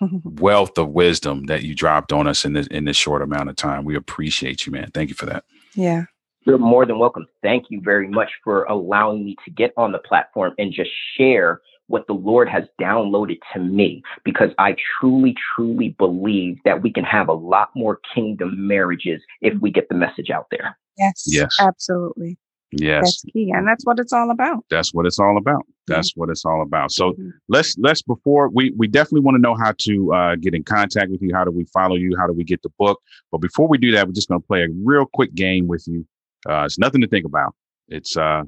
wealth 0.24 0.78
of 0.78 0.88
wisdom 0.88 1.44
that 1.44 1.62
you 1.64 1.74
dropped 1.74 2.12
on 2.14 2.26
us 2.26 2.44
in 2.46 2.54
this 2.54 2.66
in 2.68 2.86
this 2.86 2.96
short 2.96 3.20
amount 3.20 3.50
of 3.50 3.56
time 3.56 3.84
we 3.84 3.94
appreciate 3.94 4.64
you 4.64 4.72
man 4.72 4.90
thank 4.94 5.10
you 5.10 5.14
for 5.14 5.26
that 5.26 5.44
yeah. 5.74 6.04
You're 6.46 6.58
more 6.58 6.86
than 6.86 6.98
welcome. 7.00 7.26
Thank 7.42 7.66
you 7.70 7.80
very 7.84 8.06
much 8.08 8.30
for 8.44 8.64
allowing 8.64 9.24
me 9.24 9.36
to 9.44 9.50
get 9.50 9.72
on 9.76 9.90
the 9.90 9.98
platform 9.98 10.54
and 10.58 10.72
just 10.72 10.90
share 11.18 11.60
what 11.88 12.06
the 12.06 12.12
Lord 12.14 12.48
has 12.48 12.64
downloaded 12.80 13.38
to 13.52 13.58
me 13.60 14.02
because 14.24 14.50
I 14.58 14.76
truly, 15.00 15.34
truly 15.54 15.90
believe 15.98 16.58
that 16.64 16.82
we 16.82 16.92
can 16.92 17.04
have 17.04 17.28
a 17.28 17.32
lot 17.32 17.70
more 17.74 18.00
kingdom 18.14 18.54
marriages 18.66 19.20
if 19.40 19.60
we 19.60 19.70
get 19.72 19.88
the 19.88 19.94
message 19.96 20.30
out 20.30 20.46
there. 20.52 20.78
Yes. 20.98 21.24
Yes. 21.26 21.56
Absolutely. 21.60 22.38
yes 22.72 23.02
That's 23.02 23.22
key. 23.32 23.50
And 23.54 23.66
that's 23.66 23.84
what 23.84 23.98
it's 24.00 24.12
all 24.12 24.30
about. 24.30 24.64
that's 24.70 24.92
what 24.94 25.04
it's 25.06 25.18
all 25.20 25.36
about 25.36 25.62
Yeah. 25.88 25.96
that's 25.96 26.16
what 26.16 26.28
it's 26.30 26.44
all 26.44 26.62
about 26.62 26.90
so 26.90 27.12
Mhm. 27.12 27.30
let's 27.48 27.76
let's 27.78 28.02
before 28.02 28.48
we 28.48 28.72
we 28.76 28.88
definitely 28.88 29.20
want 29.20 29.36
to 29.36 29.40
know 29.40 29.54
how 29.54 29.72
to 29.86 30.12
uh, 30.12 30.34
get 30.36 30.52
in 30.54 30.64
contact 30.64 31.10
with 31.12 31.22
you 31.22 31.30
how 31.32 31.44
do 31.44 31.52
we 31.52 31.64
follow 31.66 31.94
you 31.94 32.16
how 32.18 32.26
do 32.26 32.32
we 32.32 32.42
get 32.42 32.62
the 32.62 32.70
book 32.78 33.00
but 33.30 33.38
before 33.38 33.68
we 33.68 33.78
do 33.78 33.92
that 33.92 34.06
we're 34.06 34.12
just 34.12 34.28
going 34.28 34.40
to 34.40 34.46
play 34.46 34.62
a 34.64 34.68
real 34.84 35.06
quick 35.06 35.32
game 35.34 35.68
with 35.68 35.84
you 35.86 36.04
uh, 36.48 36.64
it's 36.64 36.78
nothing 36.78 37.00
to 37.00 37.08
think 37.08 37.24
about 37.24 37.54
it's 37.88 38.16
uh, 38.16 38.42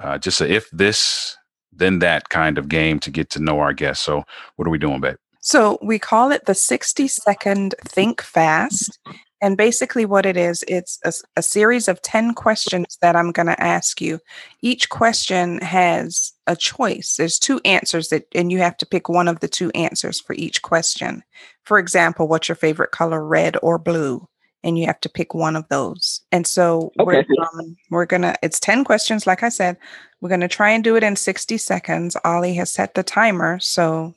uh, 0.00 0.18
just 0.18 0.40
a 0.40 0.52
if 0.52 0.68
this 0.70 1.36
then 1.72 2.00
that 2.00 2.28
kind 2.28 2.58
of 2.58 2.68
game 2.68 2.98
to 2.98 3.10
get 3.10 3.30
to 3.30 3.40
know 3.40 3.60
our 3.60 3.72
guests 3.72 4.04
so 4.04 4.22
what 4.56 4.66
are 4.66 4.70
we 4.70 4.78
doing 4.78 5.00
babe 5.00 5.16
So 5.40 5.78
we 5.82 5.98
call 5.98 6.30
it 6.32 6.44
the 6.44 6.54
60 6.54 7.08
second 7.08 7.74
think 7.84 8.20
fast. 8.20 8.98
And 9.42 9.56
basically, 9.56 10.04
what 10.04 10.26
it 10.26 10.36
is, 10.36 10.62
it's 10.68 10.98
it's 11.02 11.22
a 11.34 11.42
series 11.42 11.88
of 11.88 12.02
10 12.02 12.34
questions 12.34 12.98
that 13.00 13.16
I'm 13.16 13.32
going 13.32 13.46
to 13.46 13.62
ask 13.62 13.98
you. 13.98 14.20
Each 14.60 14.90
question 14.90 15.58
has 15.62 16.32
a 16.46 16.54
choice. 16.54 17.16
There's 17.16 17.38
two 17.38 17.58
answers 17.64 18.10
that, 18.10 18.24
and 18.34 18.52
you 18.52 18.58
have 18.58 18.76
to 18.78 18.86
pick 18.86 19.08
one 19.08 19.28
of 19.28 19.40
the 19.40 19.48
two 19.48 19.70
answers 19.70 20.20
for 20.20 20.34
each 20.34 20.60
question. 20.60 21.22
For 21.64 21.78
example, 21.78 22.28
what's 22.28 22.50
your 22.50 22.56
favorite 22.56 22.90
color, 22.90 23.24
red 23.24 23.56
or 23.62 23.78
blue? 23.78 24.28
And 24.62 24.78
you 24.78 24.86
have 24.86 25.00
to 25.00 25.08
pick 25.08 25.32
one 25.34 25.56
of 25.56 25.66
those. 25.68 26.20
And 26.32 26.46
so 26.46 26.92
we're, 26.98 27.24
um, 27.54 27.76
we're 27.90 28.04
going 28.04 28.22
to, 28.22 28.34
it's 28.42 28.60
10 28.60 28.84
questions. 28.84 29.26
Like 29.26 29.42
I 29.42 29.48
said, 29.48 29.78
we're 30.20 30.28
going 30.28 30.42
to 30.42 30.48
try 30.48 30.70
and 30.70 30.84
do 30.84 30.96
it 30.96 31.02
in 31.02 31.16
60 31.16 31.56
seconds. 31.56 32.16
Ollie 32.24 32.54
has 32.54 32.70
set 32.70 32.94
the 32.94 33.02
timer. 33.02 33.58
So 33.58 34.14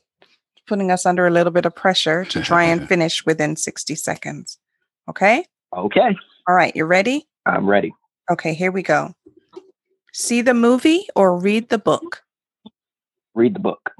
putting 0.67 0.91
us 0.91 1.05
under 1.05 1.27
a 1.27 1.31
little 1.31 1.51
bit 1.51 1.65
of 1.65 1.75
pressure 1.75 2.25
to 2.25 2.41
try 2.41 2.63
and 2.63 2.87
finish 2.89 3.25
within 3.25 3.55
60 3.55 3.95
seconds. 3.95 4.57
Okay. 5.09 5.45
Okay, 5.75 6.15
All 6.47 6.55
right. 6.55 6.75
You 6.75 6.85
ready? 6.85 7.25
I'm 7.45 7.67
ready. 7.67 7.93
Okay. 8.29 8.53
Here 8.53 8.71
we 8.71 8.83
go. 8.83 9.13
See 10.13 10.41
the 10.41 10.53
movie 10.53 11.07
or 11.15 11.39
read 11.39 11.69
the 11.69 11.79
book? 11.79 12.21
Read 13.33 13.55
the 13.55 13.59
book. 13.59 13.91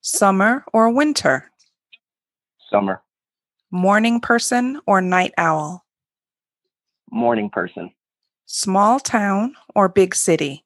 Summer 0.00 0.64
or 0.72 0.92
winter? 0.92 1.50
Summer, 2.68 3.03
Morning 3.74 4.20
person 4.20 4.80
or 4.86 5.00
night 5.00 5.34
owl? 5.36 5.84
Morning 7.10 7.50
person. 7.50 7.90
Small 8.46 9.00
town 9.00 9.56
or 9.74 9.88
big 9.88 10.14
city? 10.14 10.64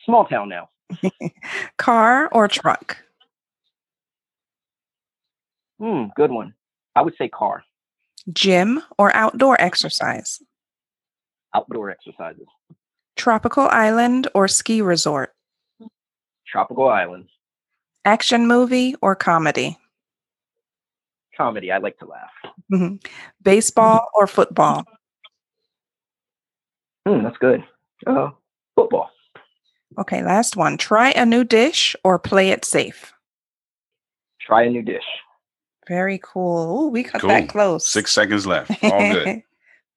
Small 0.00 0.24
town 0.24 0.48
now. 0.48 0.70
Car 1.76 2.30
or 2.32 2.48
truck? 2.48 2.96
Hmm, 5.78 6.04
good 6.16 6.30
one. 6.30 6.54
I 6.96 7.02
would 7.02 7.16
say 7.18 7.28
car. 7.28 7.62
Gym 8.32 8.82
or 8.96 9.14
outdoor 9.14 9.60
exercise? 9.60 10.40
Outdoor 11.54 11.90
exercises. 11.90 12.46
Tropical 13.14 13.68
island 13.68 14.28
or 14.34 14.48
ski 14.48 14.80
resort? 14.80 15.34
Tropical 16.46 16.88
island. 16.88 17.28
Action 18.06 18.46
movie 18.46 18.94
or 19.02 19.14
comedy? 19.14 19.76
Comedy. 21.36 21.70
I 21.72 21.78
like 21.78 21.98
to 21.98 22.06
laugh. 22.06 22.30
Mhm. 22.72 23.04
Baseball 23.42 24.08
or 24.14 24.26
football? 24.26 24.84
Hmm, 27.06 27.22
that's 27.22 27.36
good. 27.38 27.62
Uh, 28.06 28.30
football. 28.74 29.10
Okay, 29.98 30.22
last 30.22 30.56
one. 30.56 30.76
Try 30.76 31.10
a 31.10 31.24
new 31.26 31.44
dish 31.44 31.94
or 32.04 32.18
play 32.18 32.50
it 32.50 32.64
safe. 32.64 33.12
Try 34.40 34.64
a 34.64 34.70
new 34.70 34.82
dish. 34.82 35.04
Very 35.88 36.18
cool. 36.22 36.84
Ooh, 36.84 36.88
we 36.88 37.02
got 37.02 37.20
Cool. 37.20 37.28
that 37.28 37.48
close. 37.48 37.88
Six 37.88 38.10
seconds 38.12 38.46
left. 38.46 38.70
All 38.82 38.98
good. 39.12 39.42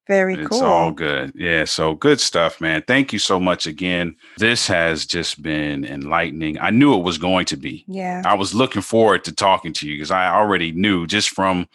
Very 0.08 0.34
It's 0.34 0.48
cool. 0.48 0.58
It's 0.58 0.62
all 0.62 0.90
good. 0.90 1.32
Yeah. 1.36 1.64
So 1.66 1.94
good 1.94 2.18
stuff, 2.18 2.60
man. 2.60 2.82
Thank 2.86 3.12
you 3.12 3.18
so 3.18 3.38
much 3.38 3.66
again. 3.66 4.16
This 4.38 4.66
has 4.66 5.04
just 5.04 5.42
been 5.42 5.84
enlightening. 5.84 6.58
I 6.58 6.70
knew 6.70 6.94
it 6.98 7.04
was 7.04 7.18
going 7.18 7.44
to 7.46 7.56
be. 7.56 7.84
Yeah. 7.86 8.22
I 8.24 8.34
was 8.34 8.54
looking 8.54 8.82
forward 8.82 9.24
to 9.24 9.32
talking 9.32 9.72
to 9.74 9.86
you 9.88 9.94
because 9.96 10.10
I 10.10 10.30
already 10.34 10.72
knew 10.72 11.06
just 11.06 11.30
from 11.30 11.68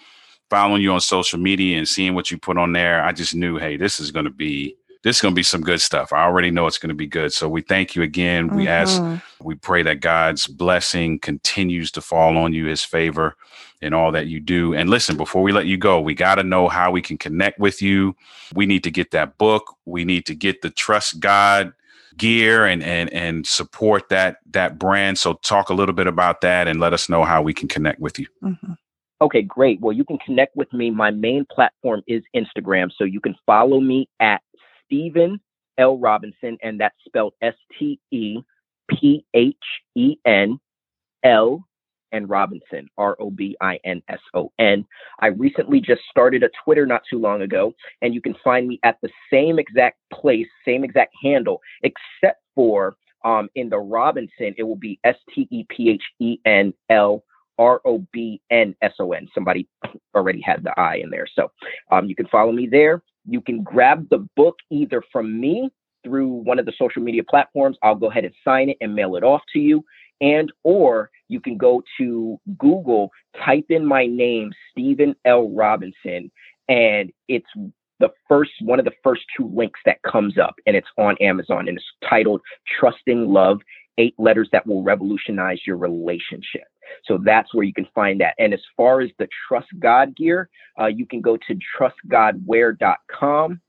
following 0.50 0.82
you 0.82 0.92
on 0.92 1.02
social 1.02 1.40
media 1.40 1.78
and 1.78 1.88
seeing 1.88 2.16
what 2.16 2.32
you 2.32 2.38
put 2.38 2.58
on 2.58 2.74
there. 2.74 3.04
I 3.04 3.12
just 3.12 3.36
knew, 3.36 3.58
hey, 3.58 3.78
this 3.78 4.00
is 4.00 4.12
going 4.12 4.26
to 4.26 4.32
be 4.32 4.76
this 5.04 5.18
is 5.18 5.22
going 5.22 5.34
to 5.34 5.36
be 5.36 5.44
some 5.44 5.60
good 5.62 5.82
stuff. 5.82 6.14
I 6.14 6.24
already 6.24 6.50
know 6.50 6.66
it's 6.66 6.78
going 6.78 6.88
to 6.90 6.96
be 6.96 7.08
good. 7.08 7.34
So 7.34 7.50
we 7.50 7.62
thank 7.62 7.94
you 7.94 8.04
again. 8.04 8.48
We 8.56 8.70
ask, 8.70 9.02
Mhm. 9.02 9.22
we 9.42 9.54
pray 9.56 9.84
that 9.84 10.00
God's 10.00 10.48
blessing 10.48 11.20
continues 11.20 11.92
to 11.92 12.02
fall 12.02 12.38
on 12.38 12.54
you, 12.54 12.68
His 12.68 12.86
favor 12.86 13.36
in 13.84 13.94
all 13.94 14.12
that 14.12 14.28
you 14.28 14.40
do. 14.40 14.74
And 14.74 14.90
listen, 14.90 15.18
before 15.18 15.44
we 15.44 15.52
let 15.52 15.66
you 15.66 15.78
go, 15.78 16.00
we 16.00 16.14
got 16.14 16.36
to 16.36 16.44
know 16.44 16.68
how 16.68 16.92
we 16.92 17.02
can 17.02 17.18
connect 17.18 17.60
with 17.60 17.82
you. 17.82 18.16
We 18.56 18.66
need 18.66 18.84
to 18.86 18.92
get 18.92 19.12
that 19.12 19.38
book. 19.38 19.76
We 19.86 20.06
need 20.06 20.26
to 20.28 20.36
get 20.36 20.62
the 20.62 20.70
Trust 20.70 21.20
God 21.20 21.74
gear 22.18 22.66
and 22.66 22.84
and 22.84 23.12
and 23.12 23.46
support 23.46 24.10
that 24.10 24.38
that 24.52 24.78
brand. 24.78 25.18
So 25.18 25.34
talk 25.34 25.70
a 25.70 25.74
little 25.74 25.96
bit 25.96 26.08
about 26.08 26.42
that 26.42 26.68
and 26.68 26.80
let 26.80 26.94
us 26.94 27.10
know 27.10 27.24
how 27.24 27.42
we 27.42 27.54
can 27.54 27.68
connect 27.68 28.00
with 28.00 28.20
you. 28.20 28.28
Mhm. 28.44 28.78
Okay, 29.22 29.42
great. 29.42 29.80
Well, 29.80 29.94
you 29.94 30.04
can 30.04 30.18
connect 30.20 30.56
with 30.56 30.72
me. 30.74 30.92
My 30.92 31.10
main 31.10 31.46
platform 31.52 32.04
is 32.08 32.24
Instagram. 32.36 32.92
So 32.96 33.04
you 33.04 33.22
can 33.22 33.36
follow 33.46 33.80
me 33.80 34.10
at 34.20 34.42
Stephen 34.86 35.40
L. 35.78 35.98
Robinson, 35.98 36.58
and 36.62 36.80
that's 36.80 36.96
spelled 37.06 37.34
S 37.42 37.56
T 37.80 38.00
E 38.12 38.40
P 38.90 39.26
H 39.34 39.56
E 39.96 40.18
N 40.26 40.60
L 41.24 41.66
and 42.14 42.30
Robinson, 42.30 42.88
R 42.98 43.18
O 43.20 43.30
B 43.30 43.58
I 43.60 43.80
N 43.84 44.02
S 44.08 44.20
O 44.34 44.52
N. 44.60 44.86
I 45.20 45.28
recently 45.28 45.82
just 45.82 46.02
started 46.10 46.44
a 46.44 46.50
Twitter 46.64 46.86
not 46.86 47.02
too 47.10 47.20
long 47.20 47.42
ago, 47.42 47.74
and 48.02 48.14
you 48.14 48.22
can 48.22 48.36
find 48.44 48.68
me 48.68 48.80
at 48.84 48.98
the 49.02 49.10
same 49.32 49.60
exact 49.60 49.98
place, 50.14 50.48
same 50.66 50.86
exact 50.86 51.14
handle, 51.22 51.60
except 51.82 52.42
for 52.56 52.96
um, 53.26 53.50
in 53.56 53.70
the 53.70 53.80
Robinson, 53.80 54.54
it 54.58 54.64
will 54.64 54.76
be 54.76 55.00
S 55.04 55.16
T 55.34 55.48
E 55.52 55.66
P 55.70 55.90
H 55.90 56.04
E 56.20 56.38
N 56.46 56.74
L 56.90 57.24
R 57.58 57.82
O 57.86 58.06
B 58.12 58.42
N 58.52 58.76
S 58.82 58.94
O 59.00 59.12
N. 59.14 59.28
Somebody 59.34 59.68
already 60.16 60.42
had 60.42 60.64
the 60.64 60.78
I 60.80 60.98
in 60.98 61.10
there. 61.10 61.28
So 61.34 61.52
um, 61.92 62.06
you 62.08 62.16
can 62.16 62.28
follow 62.28 62.52
me 62.52 62.68
there. 62.70 63.02
You 63.26 63.42
can 63.42 63.64
grab 63.64 64.08
the 64.10 64.28
book 64.36 64.58
either 64.70 65.02
from 65.12 65.40
me 65.40 65.70
through 66.04 66.28
one 66.28 66.60
of 66.60 66.66
the 66.66 66.74
social 66.78 67.02
media 67.02 67.24
platforms. 67.24 67.78
I'll 67.82 67.96
go 67.96 68.12
ahead 68.12 68.26
and 68.26 68.34
sign 68.44 68.70
it 68.70 68.78
and 68.82 68.94
mail 68.94 69.16
it 69.16 69.24
off 69.24 69.42
to 69.54 69.60
you. 69.60 69.84
And 70.24 70.52
or 70.64 71.12
you 71.28 71.42
can 71.42 71.58
go 71.58 71.84
to 71.98 72.40
Google, 72.58 73.12
type 73.46 73.66
in 73.70 73.86
my 73.86 74.06
name, 74.06 74.54
Stephen 74.72 75.16
L. 75.26 75.50
Robinson, 75.50 76.32
and 76.70 77.12
it's 77.28 77.50
the 78.00 78.10
first 78.30 78.52
one 78.62 78.80
of 78.80 78.86
the 78.86 78.94
first 79.04 79.24
two 79.38 79.52
links 79.54 79.82
that 79.86 80.02
comes 80.04 80.38
up, 80.38 80.56
and 80.66 80.78
it's 80.78 80.88
on 80.98 81.18
Amazon, 81.20 81.68
and 81.68 81.78
it's 81.78 81.86
titled 82.10 82.42
"Trusting 82.80 83.28
Love: 83.34 83.60
Eight 83.98 84.16
Letters 84.18 84.48
That 84.54 84.66
Will 84.66 84.82
Revolutionize 84.82 85.60
Your 85.68 85.76
Relationship." 85.76 86.68
So 87.04 87.18
that's 87.18 87.54
where 87.54 87.66
you 87.66 87.74
can 87.74 87.88
find 87.94 88.22
that. 88.22 88.36
And 88.40 88.54
as 88.54 88.62
far 88.78 89.02
as 89.02 89.10
the 89.20 89.28
Trust 89.48 89.68
God 89.80 90.16
gear, 90.16 90.50
uh, 90.80 90.86
you 90.88 91.06
can 91.06 91.20
go 91.20 91.36
to 91.36 91.60
trustgodwear.com 91.78 93.62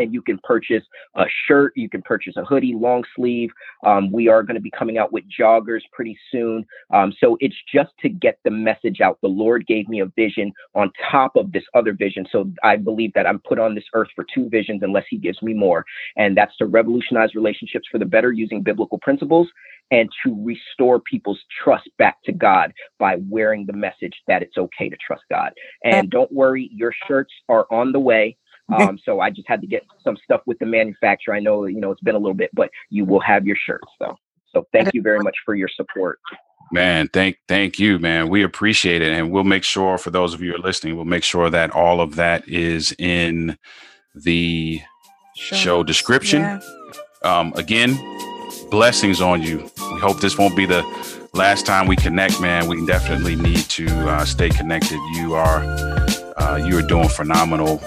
and 0.00 0.12
you 0.12 0.22
can 0.22 0.38
purchase 0.42 0.82
a 1.16 1.24
shirt, 1.46 1.72
you 1.76 1.88
can 1.88 2.02
purchase 2.02 2.34
a 2.36 2.44
hoodie, 2.44 2.74
long 2.74 3.04
sleeve. 3.14 3.50
Um, 3.84 4.10
we 4.10 4.28
are 4.28 4.42
going 4.42 4.56
to 4.56 4.60
be 4.60 4.70
coming 4.70 4.98
out 4.98 5.12
with 5.12 5.24
joggers 5.38 5.80
pretty 5.92 6.18
soon. 6.30 6.64
Um, 6.92 7.12
so 7.20 7.36
it's 7.40 7.56
just 7.72 7.90
to 8.00 8.08
get 8.08 8.38
the 8.44 8.50
message 8.50 9.00
out. 9.00 9.18
The 9.22 9.28
Lord 9.28 9.66
gave 9.66 9.88
me 9.88 10.00
a 10.00 10.06
vision 10.06 10.52
on 10.74 10.90
top 11.10 11.36
of 11.36 11.52
this 11.52 11.64
other 11.74 11.92
vision. 11.92 12.26
So 12.30 12.50
I 12.62 12.76
believe 12.76 13.12
that 13.14 13.26
I'm 13.26 13.40
put 13.40 13.58
on 13.58 13.74
this 13.74 13.84
earth 13.94 14.08
for 14.14 14.24
two 14.34 14.48
visions 14.48 14.82
unless 14.82 15.04
He 15.08 15.18
gives 15.18 15.40
me 15.42 15.54
more. 15.54 15.84
And 16.16 16.36
that's 16.36 16.56
to 16.58 16.66
revolutionize 16.66 17.34
relationships 17.34 17.86
for 17.90 17.98
the 17.98 18.04
better 18.04 18.32
using 18.32 18.62
biblical 18.62 18.98
principles 18.98 19.48
and 19.90 20.08
to 20.24 20.36
restore 20.44 21.00
people's 21.00 21.40
trust 21.62 21.88
back 21.98 22.22
to 22.24 22.32
God 22.32 22.72
by 22.98 23.16
wearing 23.28 23.66
the 23.66 23.72
message 23.72 24.14
that 24.28 24.42
it's 24.42 24.56
okay 24.56 24.88
to 24.88 24.96
trust 25.04 25.22
God. 25.30 25.52
And 25.84 26.10
don't 26.10 26.30
worry, 26.32 26.70
your 26.72 26.92
shirts 27.08 27.32
are 27.48 27.66
on 27.70 27.92
the 27.92 28.00
way. 28.00 28.36
Um, 28.80 28.98
so 29.04 29.20
I 29.20 29.30
just 29.30 29.48
had 29.48 29.60
to 29.62 29.66
get 29.66 29.84
some 30.02 30.16
stuff 30.24 30.42
with 30.46 30.58
the 30.58 30.66
manufacturer. 30.66 31.34
I 31.34 31.40
know, 31.40 31.66
you 31.66 31.80
know, 31.80 31.90
it's 31.90 32.00
been 32.00 32.14
a 32.14 32.18
little 32.18 32.34
bit, 32.34 32.50
but 32.54 32.70
you 32.88 33.04
will 33.04 33.20
have 33.20 33.46
your 33.46 33.56
shirts 33.56 33.88
though. 33.98 34.16
So 34.52 34.66
thank 34.72 34.94
you 34.94 35.02
very 35.02 35.20
much 35.20 35.36
for 35.44 35.54
your 35.54 35.68
support. 35.68 36.18
Man, 36.72 37.08
thank 37.08 37.38
thank 37.48 37.78
you, 37.80 37.98
man. 37.98 38.28
We 38.28 38.44
appreciate 38.44 39.02
it, 39.02 39.12
and 39.12 39.32
we'll 39.32 39.44
make 39.44 39.64
sure 39.64 39.98
for 39.98 40.10
those 40.10 40.34
of 40.34 40.40
you 40.40 40.50
who 40.50 40.56
are 40.56 40.60
listening, 40.60 40.94
we'll 40.94 41.04
make 41.04 41.24
sure 41.24 41.50
that 41.50 41.70
all 41.72 42.00
of 42.00 42.14
that 42.14 42.48
is 42.48 42.94
in 42.98 43.58
the 44.14 44.80
show 45.34 45.82
description. 45.82 46.42
Yeah. 46.42 46.60
Um, 47.24 47.52
again, 47.56 47.98
blessings 48.70 49.20
on 49.20 49.42
you. 49.42 49.68
We 49.92 50.00
hope 50.00 50.20
this 50.20 50.38
won't 50.38 50.56
be 50.56 50.64
the 50.64 50.84
last 51.34 51.66
time 51.66 51.88
we 51.88 51.96
connect, 51.96 52.40
man. 52.40 52.68
We 52.68 52.84
definitely 52.86 53.34
need 53.34 53.64
to 53.70 53.86
uh, 54.08 54.24
stay 54.24 54.48
connected. 54.50 54.98
You 55.14 55.34
are 55.34 55.64
uh, 56.36 56.56
you 56.64 56.78
are 56.78 56.82
doing 56.82 57.08
phenomenal 57.08 57.82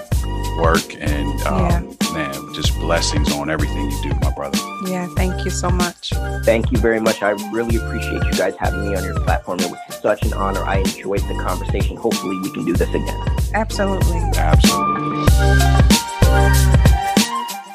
work, 0.58 0.94
and 1.00 1.40
um, 1.42 1.96
man, 2.12 2.54
just 2.54 2.74
blessings 2.78 3.32
on 3.32 3.50
everything 3.50 3.90
you 3.90 4.02
do, 4.02 4.10
my 4.20 4.30
brother. 4.32 4.58
Yeah. 4.86 5.06
Thank 5.16 5.44
you 5.44 5.50
so 5.50 5.70
much. 5.70 6.10
Thank 6.44 6.70
you 6.70 6.78
very 6.78 7.00
much. 7.00 7.22
I 7.22 7.30
really 7.52 7.76
appreciate 7.76 8.22
you 8.24 8.32
guys 8.32 8.54
having 8.58 8.88
me 8.88 8.96
on 8.96 9.04
your 9.04 9.18
platform. 9.20 9.60
It 9.60 9.70
was 9.70 9.78
such 10.00 10.24
an 10.24 10.32
honor. 10.34 10.62
I 10.64 10.78
enjoyed 10.78 11.20
the 11.22 11.34
conversation. 11.42 11.96
Hopefully, 11.96 12.38
we 12.38 12.52
can 12.52 12.64
do 12.64 12.74
this 12.74 12.88
again. 12.90 13.28
Absolutely. 13.54 14.18
Absolutely. 14.36 15.24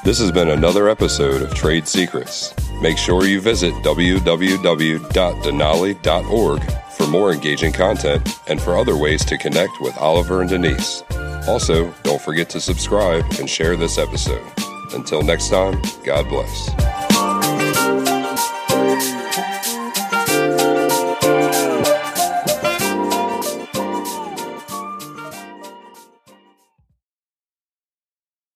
This 0.03 0.19
has 0.19 0.31
been 0.31 0.49
another 0.49 0.89
episode 0.89 1.41
of 1.41 1.53
Trade 1.53 1.87
Secrets. 1.87 2.53
Make 2.81 2.97
sure 2.97 3.25
you 3.25 3.41
visit 3.41 3.73
www.denali.org 3.75 6.71
for 6.91 7.07
more 7.07 7.31
engaging 7.31 7.71
content 7.73 8.39
and 8.47 8.61
for 8.61 8.77
other 8.77 8.97
ways 8.97 9.23
to 9.25 9.37
connect 9.37 9.79
with 9.81 9.97
Oliver 9.97 10.41
and 10.41 10.49
Denise. 10.49 11.03
Also, 11.49 11.91
don't 12.03 12.21
forget 12.21 12.47
to 12.51 12.61
subscribe 12.61 13.25
and 13.39 13.49
share 13.49 13.75
this 13.75 13.97
episode. 13.97 14.45
Until 14.93 15.23
next 15.23 15.49
time, 15.49 15.81
God 16.05 16.29
bless. 16.29 16.98